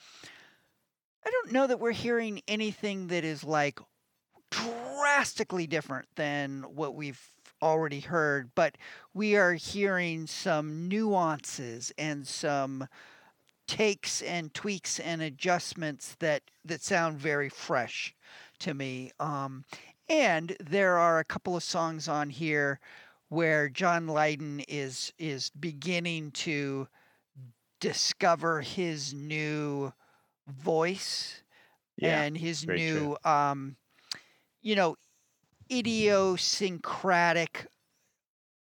I 1.25 1.29
don't 1.31 1.51
know 1.51 1.67
that 1.67 1.79
we're 1.79 1.91
hearing 1.91 2.41
anything 2.47 3.07
that 3.07 3.23
is 3.23 3.43
like 3.43 3.79
drastically 4.53 5.67
different 5.67 6.07
than 6.15 6.63
what 6.63 6.95
we've 6.95 7.21
already 7.61 8.01
heard, 8.01 8.51
but 8.55 8.77
we 9.13 9.35
are 9.35 9.53
hearing 9.53 10.27
some 10.27 10.87
nuances 10.87 11.91
and 11.97 12.27
some 12.27 12.87
takes 13.67 14.21
and 14.21 14.53
tweaks 14.53 14.99
and 14.99 15.21
adjustments 15.21 16.15
that 16.19 16.43
that 16.65 16.81
sound 16.81 17.17
very 17.17 17.49
fresh 17.49 18.13
to 18.59 18.73
me. 18.73 19.11
Um, 19.19 19.63
and 20.09 20.55
there 20.59 20.97
are 20.97 21.19
a 21.19 21.25
couple 21.25 21.55
of 21.55 21.63
songs 21.63 22.07
on 22.07 22.29
here 22.29 22.79
where 23.29 23.69
John 23.69 24.07
Lydon 24.07 24.59
is 24.67 25.13
is 25.17 25.49
beginning 25.51 26.31
to 26.31 26.87
discover 27.79 28.61
his 28.61 29.13
new 29.13 29.93
voice 30.47 31.41
yeah, 31.97 32.23
and 32.23 32.37
his 32.37 32.65
new 32.65 33.17
um 33.23 33.77
you 34.63 34.75
know 34.75 34.95
idiosyncratic 35.71 37.67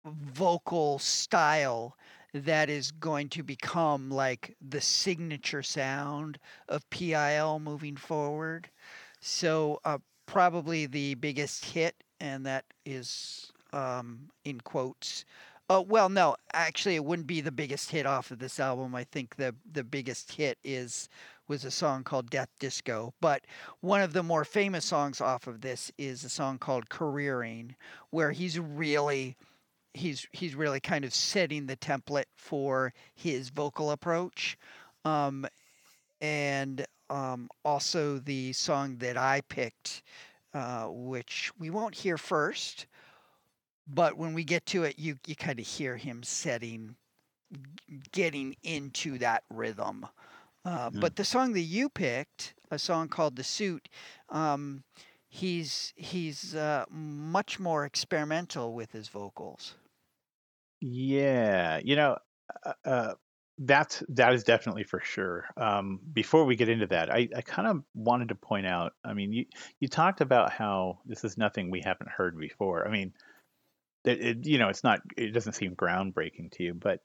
vocal 0.05 0.99
style 0.99 1.97
that 2.35 2.71
is 2.71 2.91
going 2.93 3.29
to 3.29 3.43
become 3.43 4.11
like 4.11 4.57
the 4.61 4.81
signature 4.81 5.63
sound 5.63 6.39
of 6.69 6.89
PIL 6.91 7.59
moving 7.61 7.97
forward. 7.97 8.71
So 9.21 9.81
uh, 9.85 9.99
probably 10.27 10.87
the 10.87 11.15
biggest 11.15 11.65
hit, 11.67 11.95
and 12.21 12.45
that 12.47 12.65
is 12.87 13.53
um, 13.73 14.31
in 14.45 14.61
quotes. 14.61 15.25
Oh 15.71 15.83
well, 15.83 16.09
no, 16.09 16.37
actually, 16.53 16.97
it 16.97 17.05
wouldn't 17.05 17.29
be 17.29 17.41
the 17.41 17.53
biggest 17.53 17.91
hit 17.91 18.07
off 18.07 18.31
of 18.31 18.39
this 18.39 18.59
album. 18.59 18.95
I 18.95 19.05
think 19.05 19.37
the 19.37 19.55
the 19.71 19.85
biggest 19.85 20.33
hit 20.33 20.59
is 20.65 21.09
was 21.49 21.65
a 21.65 21.71
song 21.71 22.05
called 22.05 22.31
Death 22.31 22.51
Disco. 22.59 23.15
But 23.21 23.43
one 23.81 24.01
of 24.01 24.13
the 24.13 24.23
more 24.23 24.45
famous 24.45 24.85
songs 24.85 25.21
off 25.21 25.47
of 25.47 25.61
this 25.61 25.93
is 25.99 26.25
a 26.25 26.29
song 26.29 26.59
called 26.59 26.89
Careering, 26.89 27.75
where 28.11 28.33
he's 28.33 28.59
really 28.59 29.37
he's 29.95 30.27
he's 30.33 30.55
really 30.55 30.81
kind 30.81 31.05
of 31.05 31.15
setting 31.15 31.67
the 31.67 31.77
template 31.77 32.25
for 32.37 32.93
his 33.15 33.51
vocal 33.51 33.91
approach. 33.91 34.57
Um, 35.05 35.47
and 36.21 36.87
um, 37.11 37.51
also 37.65 38.19
the 38.19 38.53
song 38.53 38.97
that 38.99 39.17
I 39.17 39.43
picked, 39.49 40.03
uh, 40.55 40.87
which 40.87 41.51
we 41.59 41.71
won't 41.71 41.95
hear 41.95 42.17
first, 42.17 42.87
but 43.87 44.17
when 44.17 44.33
we 44.33 44.45
get 44.45 44.65
to 44.67 44.85
it, 44.85 44.99
you 44.99 45.19
you 45.27 45.37
kind 45.37 45.59
of 45.59 45.67
hear 45.67 45.97
him 45.97 46.23
setting, 46.23 46.97
getting 48.13 48.57
into 48.63 49.19
that 49.19 49.45
rhythm. 49.51 50.07
Uh, 50.65 50.91
Mm. 50.91 51.01
But 51.01 51.17
the 51.17 51.25
song 51.25 51.53
that 51.55 51.61
you 51.61 51.89
picked, 51.89 52.55
a 52.71 52.79
song 52.79 53.09
called 53.09 53.37
"The 53.37 53.45
Suit," 53.45 53.89
um, 54.29 54.85
he's 55.29 55.93
he's 55.97 56.55
uh, 56.55 56.85
much 56.91 57.59
more 57.59 57.85
experimental 57.85 58.75
with 58.75 58.93
his 58.93 59.09
vocals. 59.09 59.75
Yeah, 60.81 61.81
you 61.85 61.97
know, 61.97 62.19
uh, 62.67 62.73
uh, 62.85 63.15
that's 63.59 64.03
that 64.09 64.33
is 64.35 64.45
definitely 64.45 64.85
for 64.85 65.01
sure. 65.01 65.47
Um, 65.57 66.01
before 66.13 66.45
we 66.45 66.57
get 66.57 66.69
into 66.69 66.87
that, 66.89 67.11
I, 67.11 67.29
I 67.37 67.43
kind 67.43 67.69
of 67.69 67.85
wanted 67.95 68.29
to 68.31 68.35
point 68.35 68.67
out. 68.67 68.95
I 69.05 69.15
mean, 69.15 69.33
you 69.33 69.47
you 69.81 69.89
talked 69.89 70.21
about 70.21 70.53
how 70.53 71.01
this 71.07 71.25
is 71.25 71.39
nothing 71.39 71.71
we 71.71 71.81
haven't 71.83 72.11
heard 72.11 72.39
before. 72.39 72.87
I 72.87 72.91
mean, 72.91 73.13
it, 74.05 74.21
it 74.21 74.47
you 74.47 74.59
know, 74.59 74.69
it's 74.69 74.85
not. 74.85 75.01
It 75.17 75.33
doesn't 75.33 75.55
seem 75.55 75.77
groundbreaking 75.77 76.53
to 76.53 76.65
you, 76.65 76.75
but 76.75 77.01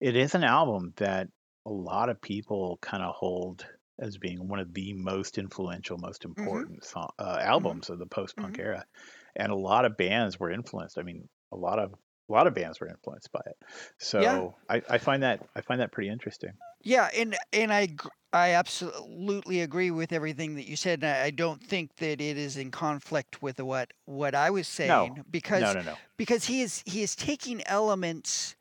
it 0.00 0.16
is 0.16 0.34
an 0.34 0.44
album 0.44 0.94
that 0.96 1.28
a 1.68 1.72
lot 1.72 2.08
of 2.08 2.20
people 2.20 2.78
kind 2.82 3.02
of 3.02 3.14
hold 3.14 3.66
as 4.00 4.16
being 4.18 4.48
one 4.48 4.60
of 4.60 4.72
the 4.74 4.92
most 4.94 5.38
influential, 5.38 5.98
most 5.98 6.24
important 6.24 6.84
song, 6.84 7.10
uh, 7.18 7.38
albums 7.40 7.90
of 7.90 7.98
the 7.98 8.06
post-punk 8.06 8.58
Mhm. 8.58 8.60
era, 8.60 8.84
and 9.36 9.52
a 9.52 9.56
lot 9.56 9.84
of 9.84 9.96
bands 9.96 10.38
were 10.38 10.50
influenced. 10.50 10.98
I 10.98 11.02
mean, 11.02 11.28
a 11.52 11.56
lot 11.56 11.78
of 11.78 11.92
a 11.94 12.32
lot 12.32 12.46
of 12.46 12.54
bands 12.54 12.80
were 12.80 12.88
influenced 12.88 13.32
by 13.32 13.40
it. 13.46 13.56
So 13.98 14.56
I, 14.68 14.82
I 14.88 14.98
find 14.98 15.22
that 15.22 15.48
I 15.56 15.62
find 15.62 15.80
that 15.80 15.92
pretty 15.92 16.10
interesting. 16.10 16.52
Yeah, 16.82 17.10
and 17.14 17.36
and 17.52 17.72
I 17.72 17.88
I 18.32 18.50
absolutely 18.52 19.60
agree 19.62 19.90
with 19.90 20.12
everything 20.12 20.54
that 20.56 20.68
you 20.68 20.76
said. 20.76 21.02
And 21.02 21.06
I 21.12 21.24
I 21.24 21.30
don't 21.30 21.62
think 21.62 21.96
that 21.96 22.20
it 22.20 22.36
is 22.38 22.56
in 22.56 22.70
conflict 22.70 23.42
with 23.42 23.60
what 23.60 23.92
what 24.04 24.34
I 24.34 24.50
was 24.50 24.68
saying 24.68 25.24
because 25.30 25.62
No, 25.62 25.72
no, 25.72 25.82
no. 25.82 26.02
because 26.16 26.44
he 26.44 26.62
is 26.62 26.82
he 26.86 27.02
is 27.02 27.16
taking 27.16 27.62
elements 27.66 28.54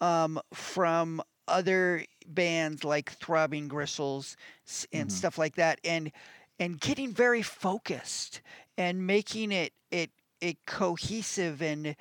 um, 0.00 0.40
from 0.54 1.22
other 1.48 2.04
bands 2.28 2.84
like 2.84 3.10
Throbbing 3.12 3.68
Gristles 3.68 4.36
and 4.92 5.10
Mhm. 5.10 5.12
stuff 5.12 5.38
like 5.38 5.56
that, 5.56 5.80
and 5.84 6.12
and 6.58 6.80
getting 6.80 7.12
very 7.12 7.42
focused 7.42 8.42
and 8.76 9.06
making 9.06 9.52
it 9.52 9.72
it 9.90 10.10
it 10.40 10.58
cohesive 10.66 11.62
and 11.62 11.96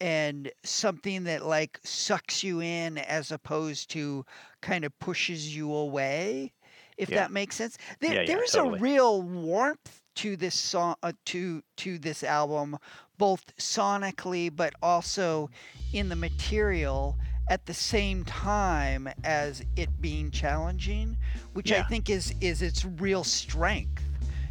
and 0.00 0.50
something 0.64 1.24
that 1.24 1.44
like 1.44 1.80
sucks 1.84 2.42
you 2.42 2.60
in 2.60 2.98
as 2.98 3.30
opposed 3.30 3.90
to 3.90 4.24
kind 4.60 4.84
of 4.84 4.98
pushes 4.98 5.54
you 5.54 5.72
away 5.72 6.52
if 6.96 7.10
Yeah. 7.10 7.12
that 7.12 7.30
makes 7.30 7.56
sense 7.56 7.76
there, 8.00 8.14
Yeah, 8.14 8.22
yeah, 8.22 8.36
there 8.36 8.42
is 8.44 8.54
totally. 8.54 8.80
a 8.80 8.82
real 8.82 9.22
warmth 9.22 10.02
to 10.14 10.36
this 10.36 10.54
song 10.54 10.94
uh, 11.02 11.12
to 11.24 11.62
to 11.76 11.98
this 11.98 12.22
album 12.22 12.76
both 13.18 13.54
sonically 13.56 14.54
but 14.54 14.74
also 14.82 15.50
in 15.92 16.08
the 16.08 16.16
material 16.16 17.18
at 17.48 17.66
the 17.66 17.74
same 17.74 18.24
time 18.24 19.08
as 19.24 19.62
it 19.76 19.88
being 20.00 20.30
challenging 20.30 21.16
which 21.52 21.72
i 21.72 21.82
think 21.82 22.08
is 22.08 22.34
is 22.40 22.62
its 22.62 22.84
real 22.84 23.24
strength. 23.24 24.02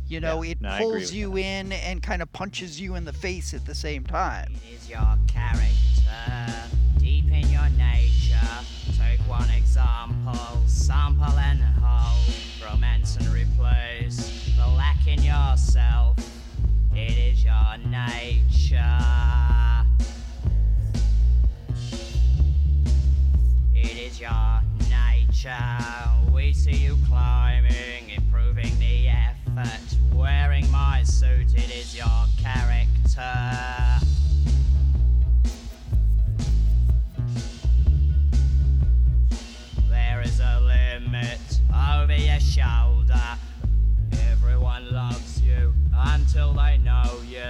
You 0.07 0.19
know 0.19 0.43
it 0.43 0.59
no, 0.59 0.77
pulls 0.77 0.93
with 0.93 1.13
you 1.13 1.37
in 1.37 1.71
and 1.71 2.03
kind 2.03 2.21
of 2.21 2.31
punches 2.33 2.79
you 2.81 2.95
in 2.95 3.05
the 3.05 3.13
face 3.13 3.53
at 3.53 3.65
the 3.65 3.73
same 3.73 4.03
time. 4.03 4.53
It 4.69 4.75
is 4.75 4.89
your 4.89 5.17
character, 5.25 6.69
deep 6.97 7.31
in 7.31 7.49
your 7.49 7.69
nature. 7.77 8.37
Take 8.99 9.21
one 9.21 9.49
example, 9.51 10.35
sample 10.67 11.31
and 11.39 11.61
hold, 11.81 12.35
romance 12.61 13.15
and 13.15 13.27
replace. 13.29 14.53
The 14.57 14.67
lack 14.67 15.07
in 15.07 15.23
yourself. 15.23 16.17
It 16.93 17.17
is 17.17 17.43
your 17.45 17.77
nature. 17.89 18.77
your 24.21 24.61
nature. 24.87 25.57
We 26.31 26.53
see 26.53 26.75
you 26.75 26.95
climbing, 27.07 28.11
improving 28.15 28.77
the 28.77 29.07
effort. 29.07 29.97
Wearing 30.13 30.69
my 30.69 31.01
suit, 31.01 31.55
it 31.55 31.75
is 31.75 31.97
your 31.97 32.05
character. 32.37 33.33
There 39.89 40.21
is 40.21 40.39
a 40.39 40.59
limit 40.59 41.39
over 41.73 42.15
your 42.15 42.39
shoulder. 42.39 43.37
Everyone 44.29 44.93
loves 44.93 45.41
you 45.41 45.73
until 45.91 46.53
they 46.53 46.77
know 46.77 47.21
you. 47.27 47.41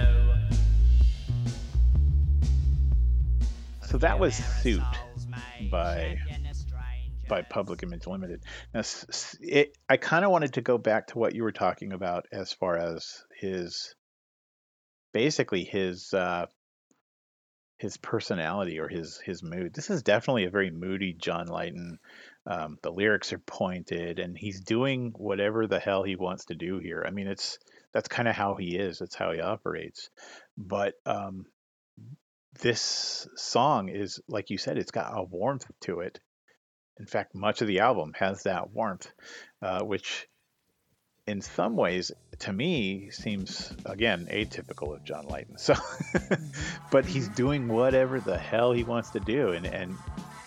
So 3.82 3.98
that 3.98 4.18
was 4.18 4.36
Suit 4.62 4.80
by 5.70 6.18
by 7.32 7.40
Public 7.40 7.82
Image 7.82 8.06
Limited. 8.06 8.42
Now, 8.74 8.82
it, 9.40 9.74
I 9.88 9.96
kind 9.96 10.22
of 10.22 10.30
wanted 10.30 10.52
to 10.54 10.60
go 10.60 10.76
back 10.76 11.06
to 11.06 11.18
what 11.18 11.34
you 11.34 11.44
were 11.44 11.52
talking 11.52 11.94
about 11.94 12.26
as 12.30 12.52
far 12.52 12.76
as 12.76 13.24
his, 13.40 13.94
basically 15.14 15.64
his 15.64 16.12
uh, 16.12 16.44
his 17.78 17.96
personality 17.96 18.80
or 18.80 18.88
his 18.88 19.18
his 19.24 19.42
mood. 19.42 19.72
This 19.72 19.88
is 19.88 20.02
definitely 20.02 20.44
a 20.44 20.50
very 20.50 20.70
moody 20.70 21.14
John 21.14 21.46
Lydon. 21.46 21.98
Um, 22.46 22.76
the 22.82 22.92
lyrics 22.92 23.32
are 23.32 23.38
pointed, 23.38 24.18
and 24.18 24.36
he's 24.36 24.60
doing 24.60 25.14
whatever 25.16 25.66
the 25.66 25.80
hell 25.80 26.02
he 26.02 26.16
wants 26.16 26.44
to 26.46 26.54
do 26.54 26.80
here. 26.80 27.02
I 27.06 27.12
mean, 27.12 27.28
it's 27.28 27.58
that's 27.94 28.08
kind 28.08 28.28
of 28.28 28.36
how 28.36 28.56
he 28.56 28.76
is. 28.76 28.98
That's 28.98 29.16
how 29.16 29.32
he 29.32 29.40
operates. 29.40 30.10
But 30.58 30.96
um, 31.06 31.46
this 32.60 33.26
song 33.36 33.88
is, 33.88 34.20
like 34.28 34.50
you 34.50 34.58
said, 34.58 34.76
it's 34.76 34.90
got 34.90 35.16
a 35.16 35.22
warmth 35.22 35.64
to 35.84 36.00
it. 36.00 36.20
In 36.98 37.06
fact, 37.06 37.34
much 37.34 37.62
of 37.62 37.68
the 37.68 37.80
album 37.80 38.12
has 38.18 38.42
that 38.44 38.70
warmth, 38.70 39.10
uh, 39.60 39.82
which 39.82 40.28
in 41.26 41.40
some 41.40 41.76
ways, 41.76 42.10
to 42.40 42.52
me, 42.52 43.10
seems 43.10 43.72
again 43.86 44.28
atypical 44.30 44.94
of 44.94 45.04
John 45.04 45.26
Lydon. 45.26 45.56
So, 45.56 45.74
but 46.90 47.06
he's 47.06 47.28
doing 47.28 47.68
whatever 47.68 48.20
the 48.20 48.36
hell 48.36 48.72
he 48.72 48.84
wants 48.84 49.10
to 49.10 49.20
do, 49.20 49.50
and 49.50 49.66
and 49.66 49.96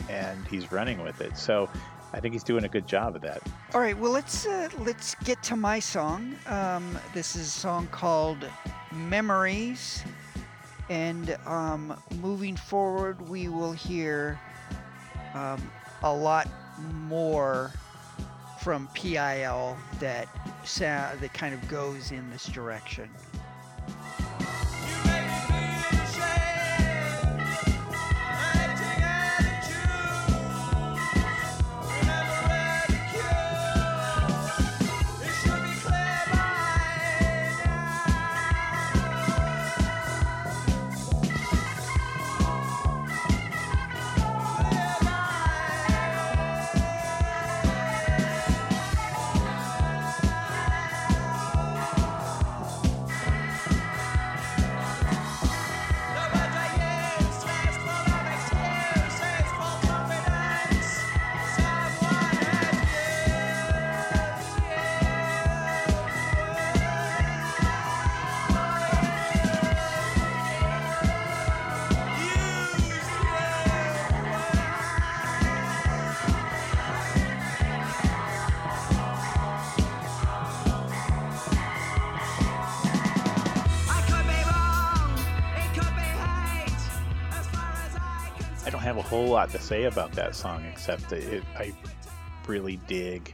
and 0.10 0.48
he's 0.48 0.72
running 0.72 1.02
with 1.02 1.22
it. 1.22 1.38
So, 1.38 1.70
I 2.14 2.20
think 2.20 2.34
he's 2.34 2.44
doing 2.44 2.66
a 2.66 2.70
good 2.70 2.88
job 2.88 3.16
of 3.16 3.22
that. 3.24 3.42
All 3.74 3.82
right, 3.82 3.98
well 3.98 4.12
let's 4.12 4.46
uh, 4.46 4.70
let's 4.80 5.16
get 5.24 5.42
to 5.44 5.56
my 5.56 5.80
song. 5.80 6.36
Um, 6.48 6.98
this 7.14 7.36
is 7.36 7.48
a 7.48 7.60
song 7.60 7.88
called 7.88 8.46
Memories, 8.92 10.04
and 10.90 11.38
um, 11.46 11.98
moving 12.22 12.56
forward, 12.56 13.28
we 13.30 13.48
will 13.48 13.72
hear 13.72 14.40
um, 15.34 15.62
a 16.06 16.14
lot 16.14 16.48
more 17.08 17.74
from 18.62 18.88
PIL 18.94 19.78
that 20.00 20.28
sound, 20.64 21.20
that 21.20 21.34
kind 21.34 21.54
of 21.54 21.68
goes 21.68 22.12
in 22.12 22.30
this 22.30 22.46
direction. 22.46 23.10
Have 88.86 88.98
a 88.98 89.02
whole 89.02 89.26
lot 89.30 89.50
to 89.50 89.60
say 89.60 89.86
about 89.86 90.12
that 90.12 90.36
song 90.36 90.64
except 90.72 91.10
that 91.10 91.24
it, 91.24 91.44
I 91.58 91.74
really 92.48 92.76
dig 92.86 93.34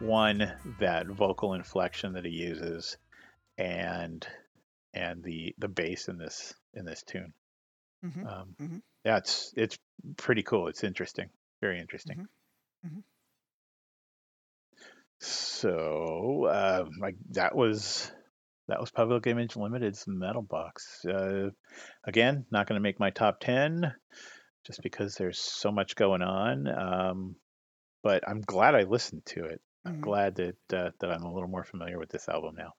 one 0.00 0.52
that 0.80 1.06
vocal 1.06 1.54
inflection 1.54 2.14
that 2.14 2.24
he 2.24 2.32
uses 2.32 2.96
and 3.56 4.26
and 4.92 5.22
the 5.22 5.54
the 5.58 5.68
bass 5.68 6.08
in 6.08 6.18
this 6.18 6.52
in 6.74 6.84
this 6.84 7.04
tune. 7.04 7.32
Mhm, 8.04 8.26
Um, 8.26 8.56
mhm. 8.60 8.82
Yeah, 9.04 9.18
it's 9.18 9.78
pretty 10.16 10.42
cool. 10.42 10.66
It's 10.66 10.82
interesting, 10.82 11.30
very 11.60 11.78
interesting. 11.78 12.26
Mhm. 12.84 13.04
So, 15.20 16.46
uh, 16.46 16.86
like 17.00 17.14
that 17.30 17.54
was 17.54 18.10
that 18.66 18.80
was 18.80 18.90
Public 18.90 19.28
Image 19.28 19.54
Limited's 19.54 20.08
Metal 20.08 20.42
Box. 20.42 21.04
Uh, 21.04 21.50
again, 22.02 22.46
not 22.50 22.66
going 22.66 22.80
to 22.80 22.82
make 22.82 22.98
my 22.98 23.10
top 23.10 23.38
ten, 23.38 23.94
just 24.64 24.82
because 24.82 25.14
there's 25.14 25.38
so 25.38 25.70
much 25.72 25.96
going 25.96 26.22
on. 26.22 26.68
Um, 26.68 27.36
but 28.02 28.28
I'm 28.28 28.40
glad 28.42 28.74
I 28.74 28.82
listened 28.84 29.26
to 29.26 29.44
it. 29.46 29.60
I'm 29.86 29.94
Mhm. 29.94 30.00
glad 30.00 30.36
that 30.36 30.56
uh, 30.72 30.90
that 31.00 31.10
I'm 31.12 31.24
a 31.24 31.32
little 31.32 31.48
more 31.48 31.64
familiar 31.64 31.98
with 31.98 32.10
this 32.10 32.28
album 32.28 32.54
now. 32.56 32.72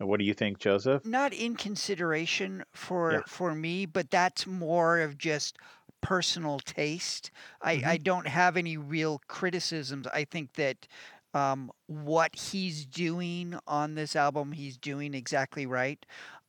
And 0.00 0.08
what 0.08 0.20
do 0.20 0.26
you 0.26 0.34
think, 0.34 0.58
Joseph? 0.58 1.04
Not 1.04 1.32
in 1.32 1.56
consideration 1.56 2.64
for 2.72 3.22
Yeah. 3.22 3.24
for 3.26 3.54
me, 3.54 3.86
but 3.86 4.10
that's 4.10 4.46
more 4.46 5.00
of 5.00 5.16
just 5.18 5.56
personal 6.02 6.60
taste. 6.60 7.30
I, 7.62 7.82
I 7.86 7.96
Mm-hmm. 7.96 7.98
don't 7.98 8.28
have 8.28 8.56
any 8.56 8.76
real 8.76 9.20
criticisms. 9.26 10.06
I 10.08 10.24
think 10.24 10.54
that 10.54 10.86
um, 11.34 11.70
what 11.86 12.34
he's 12.36 12.84
doing 12.86 13.58
on 13.66 13.94
this 13.94 14.14
album, 14.16 14.52
he's 14.52 14.76
doing 14.76 15.14
exactly 15.14 15.66
right. 15.66 16.04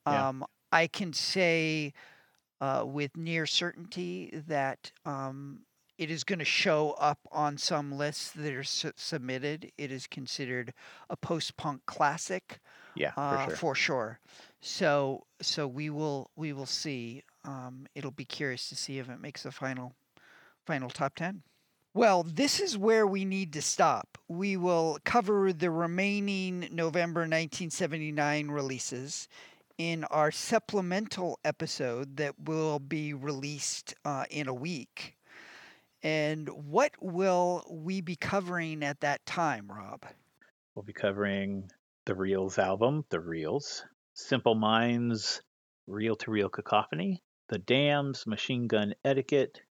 Yeah. 0.08 0.26
Um, 0.30 0.46
I 0.72 0.88
can 0.88 1.14
say 1.14 1.94
uh, 2.62 2.84
with 2.86 3.18
near 3.18 3.46
certainty 3.46 4.32
that 4.48 4.92
um, 5.06 5.62
it 5.98 6.10
is 6.10 6.24
going 6.24 6.40
to 6.40 6.46
show 6.46 6.92
up 6.92 7.20
on 7.32 7.58
some 7.58 7.92
lists 7.92 8.32
that 8.32 8.54
are 8.54 8.64
su- 8.64 8.92
submitted. 8.96 9.72
It 9.78 9.92
is 9.92 10.08
considered 10.08 10.74
a 11.10 11.18
post-punk 11.18 11.86
classic 11.86 12.60
Yeah, 12.96 13.12
uh, 13.18 13.48
for 13.48 13.50
sure. 13.50 13.56
for 13.58 13.76
sure. 13.76 14.20
So 14.62 15.26
so 15.42 15.68
we 15.68 15.90
will 15.90 16.30
we 16.36 16.54
will 16.54 16.68
see. 16.68 17.24
Um, 17.44 17.88
it'll 17.96 18.12
be 18.12 18.26
curious 18.26 18.70
to 18.70 18.76
see 18.76 19.00
if 19.00 19.10
it 19.10 19.20
makes 19.20 19.44
the 19.44 19.52
final 19.52 19.96
final 20.66 20.90
top 20.90 21.16
ten. 21.16 21.42
Well, 21.94 22.24
this 22.24 22.62
is 22.62 22.78
where 22.78 23.06
we 23.06 23.26
need 23.26 23.52
to 23.54 23.62
stop. 23.62 24.18
We 24.30 24.56
will 24.56 24.98
cover 25.04 25.52
the 25.52 25.70
remaining 25.72 26.70
November 26.72 27.22
1979 27.22 28.48
releases 28.48 29.28
in 29.82 30.04
our 30.12 30.30
supplemental 30.30 31.40
episode 31.44 32.18
that 32.18 32.40
will 32.40 32.78
be 32.78 33.16
released 33.16 33.96
uh, 34.06 34.26
in 34.30 34.48
a 34.48 34.54
week. 34.54 35.18
And 36.04 36.48
what 36.50 36.92
will 37.02 37.66
we 37.68 38.00
be 38.02 38.16
covering 38.16 38.84
at 38.84 39.00
that 39.00 39.26
time, 39.26 39.72
Rob? 39.72 40.06
We'll 40.76 40.84
be 40.84 40.94
covering 40.94 41.72
the 42.06 42.14
Reels 42.14 42.60
album, 42.60 43.06
The 43.10 43.20
Reels, 43.20 43.84
Simple 44.14 44.54
Minds, 44.54 45.42
Reel 45.88 46.16
to 46.18 46.30
Reel 46.30 46.50
Cacophony, 46.50 47.24
The 47.50 47.58
Damned, 47.58 48.22
Machine 48.28 48.68
Gun 48.68 48.94
Etiquette, 49.04 49.62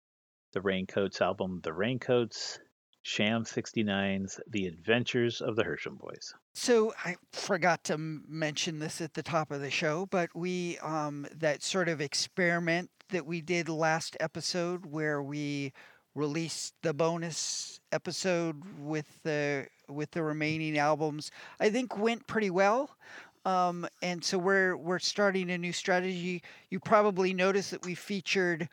the 0.53 0.61
Raincoats 0.61 1.21
album, 1.21 1.61
The 1.63 1.73
Raincoats, 1.73 2.59
Sham 3.03 3.45
69's 3.45 4.41
The 4.49 4.67
Adventures 4.67 5.41
of 5.41 5.57
the 5.57 5.65
Hersham 5.65 5.99
Boys. 5.99 6.35
So 6.53 6.93
I 7.05 7.17
forgot 7.33 7.85
to 7.85 7.97
mention 7.99 8.79
this 8.79 9.01
at 9.01 9.15
the 9.15 9.23
top 9.23 9.51
of 9.51 9.61
the 9.61 9.71
show, 9.71 10.07
but 10.07 10.29
we 10.35 10.79
um, 10.79 11.27
that 11.35 11.63
sort 11.63 11.89
of 11.89 12.01
experiment 12.01 12.91
that 13.09 13.27
we 13.27 13.41
did 13.41 13.69
last 13.69 14.17
episode, 14.21 14.87
where 14.87 15.23
we 15.23 15.73
released 16.15 16.75
the 16.83 16.93
bonus 16.93 17.81
episode 17.93 18.63
with 18.79 19.07
the 19.23 19.67
with 19.89 20.11
the 20.13 20.23
remaining 20.23 20.79
albums, 20.79 21.31
I 21.59 21.71
think 21.71 21.97
went 21.97 22.27
pretty 22.27 22.51
well. 22.51 22.97
Um, 23.45 23.87
and 24.03 24.23
so 24.23 24.39
we're 24.39 24.77
we're 24.77 24.99
starting 24.99 25.51
a 25.51 25.59
new 25.59 25.73
strategy. 25.73 26.43
You 26.69 26.81
probably 26.81 27.33
noticed 27.33 27.71
that 27.71 27.85
we 27.85 27.95
featured 27.95 28.69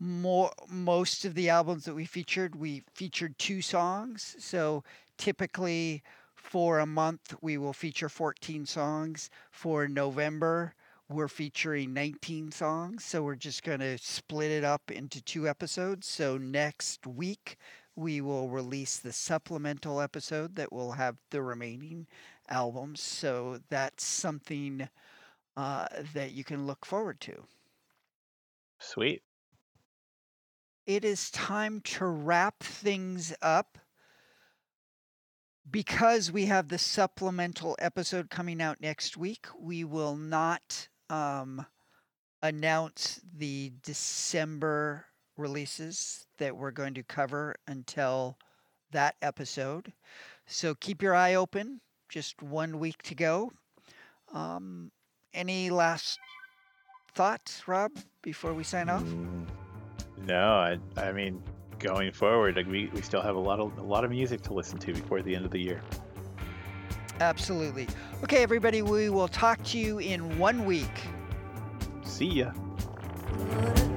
more 0.00 0.50
most 0.68 1.26
of 1.26 1.34
the 1.34 1.50
albums 1.50 1.84
that 1.84 1.94
we 1.94 2.06
featured. 2.06 2.56
We 2.56 2.82
featured 2.94 3.38
two 3.38 3.60
songs. 3.60 4.34
So 4.38 4.82
typically 5.18 6.02
for 6.34 6.78
a 6.78 6.86
month 6.86 7.34
we 7.42 7.58
will 7.58 7.74
feature 7.74 8.08
14 8.08 8.64
songs. 8.66 9.30
For 9.50 9.86
November 9.86 10.74
we're 11.10 11.28
featuring 11.28 11.92
19 11.92 12.50
songs. 12.50 13.04
So 13.04 13.22
we're 13.22 13.34
just 13.34 13.62
going 13.62 13.80
to 13.80 13.98
split 13.98 14.50
it 14.50 14.64
up 14.64 14.90
into 14.90 15.20
two 15.20 15.46
episodes. 15.46 16.06
So 16.06 16.38
next 16.38 17.06
week 17.06 17.58
we 17.94 18.22
will 18.22 18.48
release 18.48 18.96
the 18.98 19.12
supplemental 19.12 20.00
episode 20.00 20.54
that 20.56 20.72
will 20.72 20.92
have 20.92 21.16
the 21.30 21.42
remaining 21.42 22.06
albums. 22.48 23.02
So 23.02 23.60
that's 23.68 24.04
something 24.04 24.88
uh, 25.56 25.86
that 26.14 26.32
you 26.32 26.44
can 26.44 26.66
look 26.66 26.86
forward 26.86 27.20
to. 27.20 27.44
Sweet. 28.78 29.22
It 30.90 31.04
is 31.04 31.30
time 31.30 31.82
to 31.82 32.04
wrap 32.04 32.64
things 32.64 33.32
up. 33.40 33.78
Because 35.70 36.32
we 36.32 36.46
have 36.46 36.66
the 36.66 36.78
supplemental 36.78 37.76
episode 37.78 38.28
coming 38.28 38.60
out 38.60 38.80
next 38.80 39.16
week, 39.16 39.46
we 39.56 39.84
will 39.84 40.16
not 40.16 40.88
um, 41.08 41.64
announce 42.42 43.20
the 43.36 43.72
December 43.84 45.06
releases 45.36 46.26
that 46.38 46.56
we're 46.56 46.72
going 46.72 46.94
to 46.94 47.04
cover 47.04 47.54
until 47.68 48.36
that 48.90 49.14
episode. 49.22 49.92
So 50.48 50.74
keep 50.74 51.02
your 51.02 51.14
eye 51.14 51.34
open. 51.36 51.82
Just 52.08 52.42
one 52.42 52.80
week 52.80 53.00
to 53.04 53.14
go. 53.14 53.52
Um, 54.34 54.90
any 55.32 55.70
last 55.70 56.18
thoughts, 57.14 57.68
Rob, 57.68 57.92
before 58.22 58.54
we 58.54 58.64
sign 58.64 58.88
off? 58.88 59.04
No, 60.26 60.54
I, 60.54 60.78
I 60.96 61.12
mean, 61.12 61.42
going 61.78 62.12
forward, 62.12 62.56
like 62.56 62.66
we, 62.66 62.90
we 62.94 63.02
still 63.02 63.22
have 63.22 63.36
a 63.36 63.40
lot 63.40 63.58
of 63.58 63.76
a 63.78 63.82
lot 63.82 64.04
of 64.04 64.10
music 64.10 64.42
to 64.42 64.54
listen 64.54 64.78
to 64.78 64.92
before 64.92 65.22
the 65.22 65.34
end 65.34 65.44
of 65.44 65.50
the 65.50 65.60
year. 65.60 65.80
Absolutely. 67.20 67.86
Okay, 68.22 68.42
everybody, 68.42 68.82
we 68.82 69.10
will 69.10 69.28
talk 69.28 69.62
to 69.64 69.78
you 69.78 69.98
in 69.98 70.38
one 70.38 70.64
week. 70.64 71.02
See 72.02 72.26
ya. 72.26 72.52
Good 73.36 73.89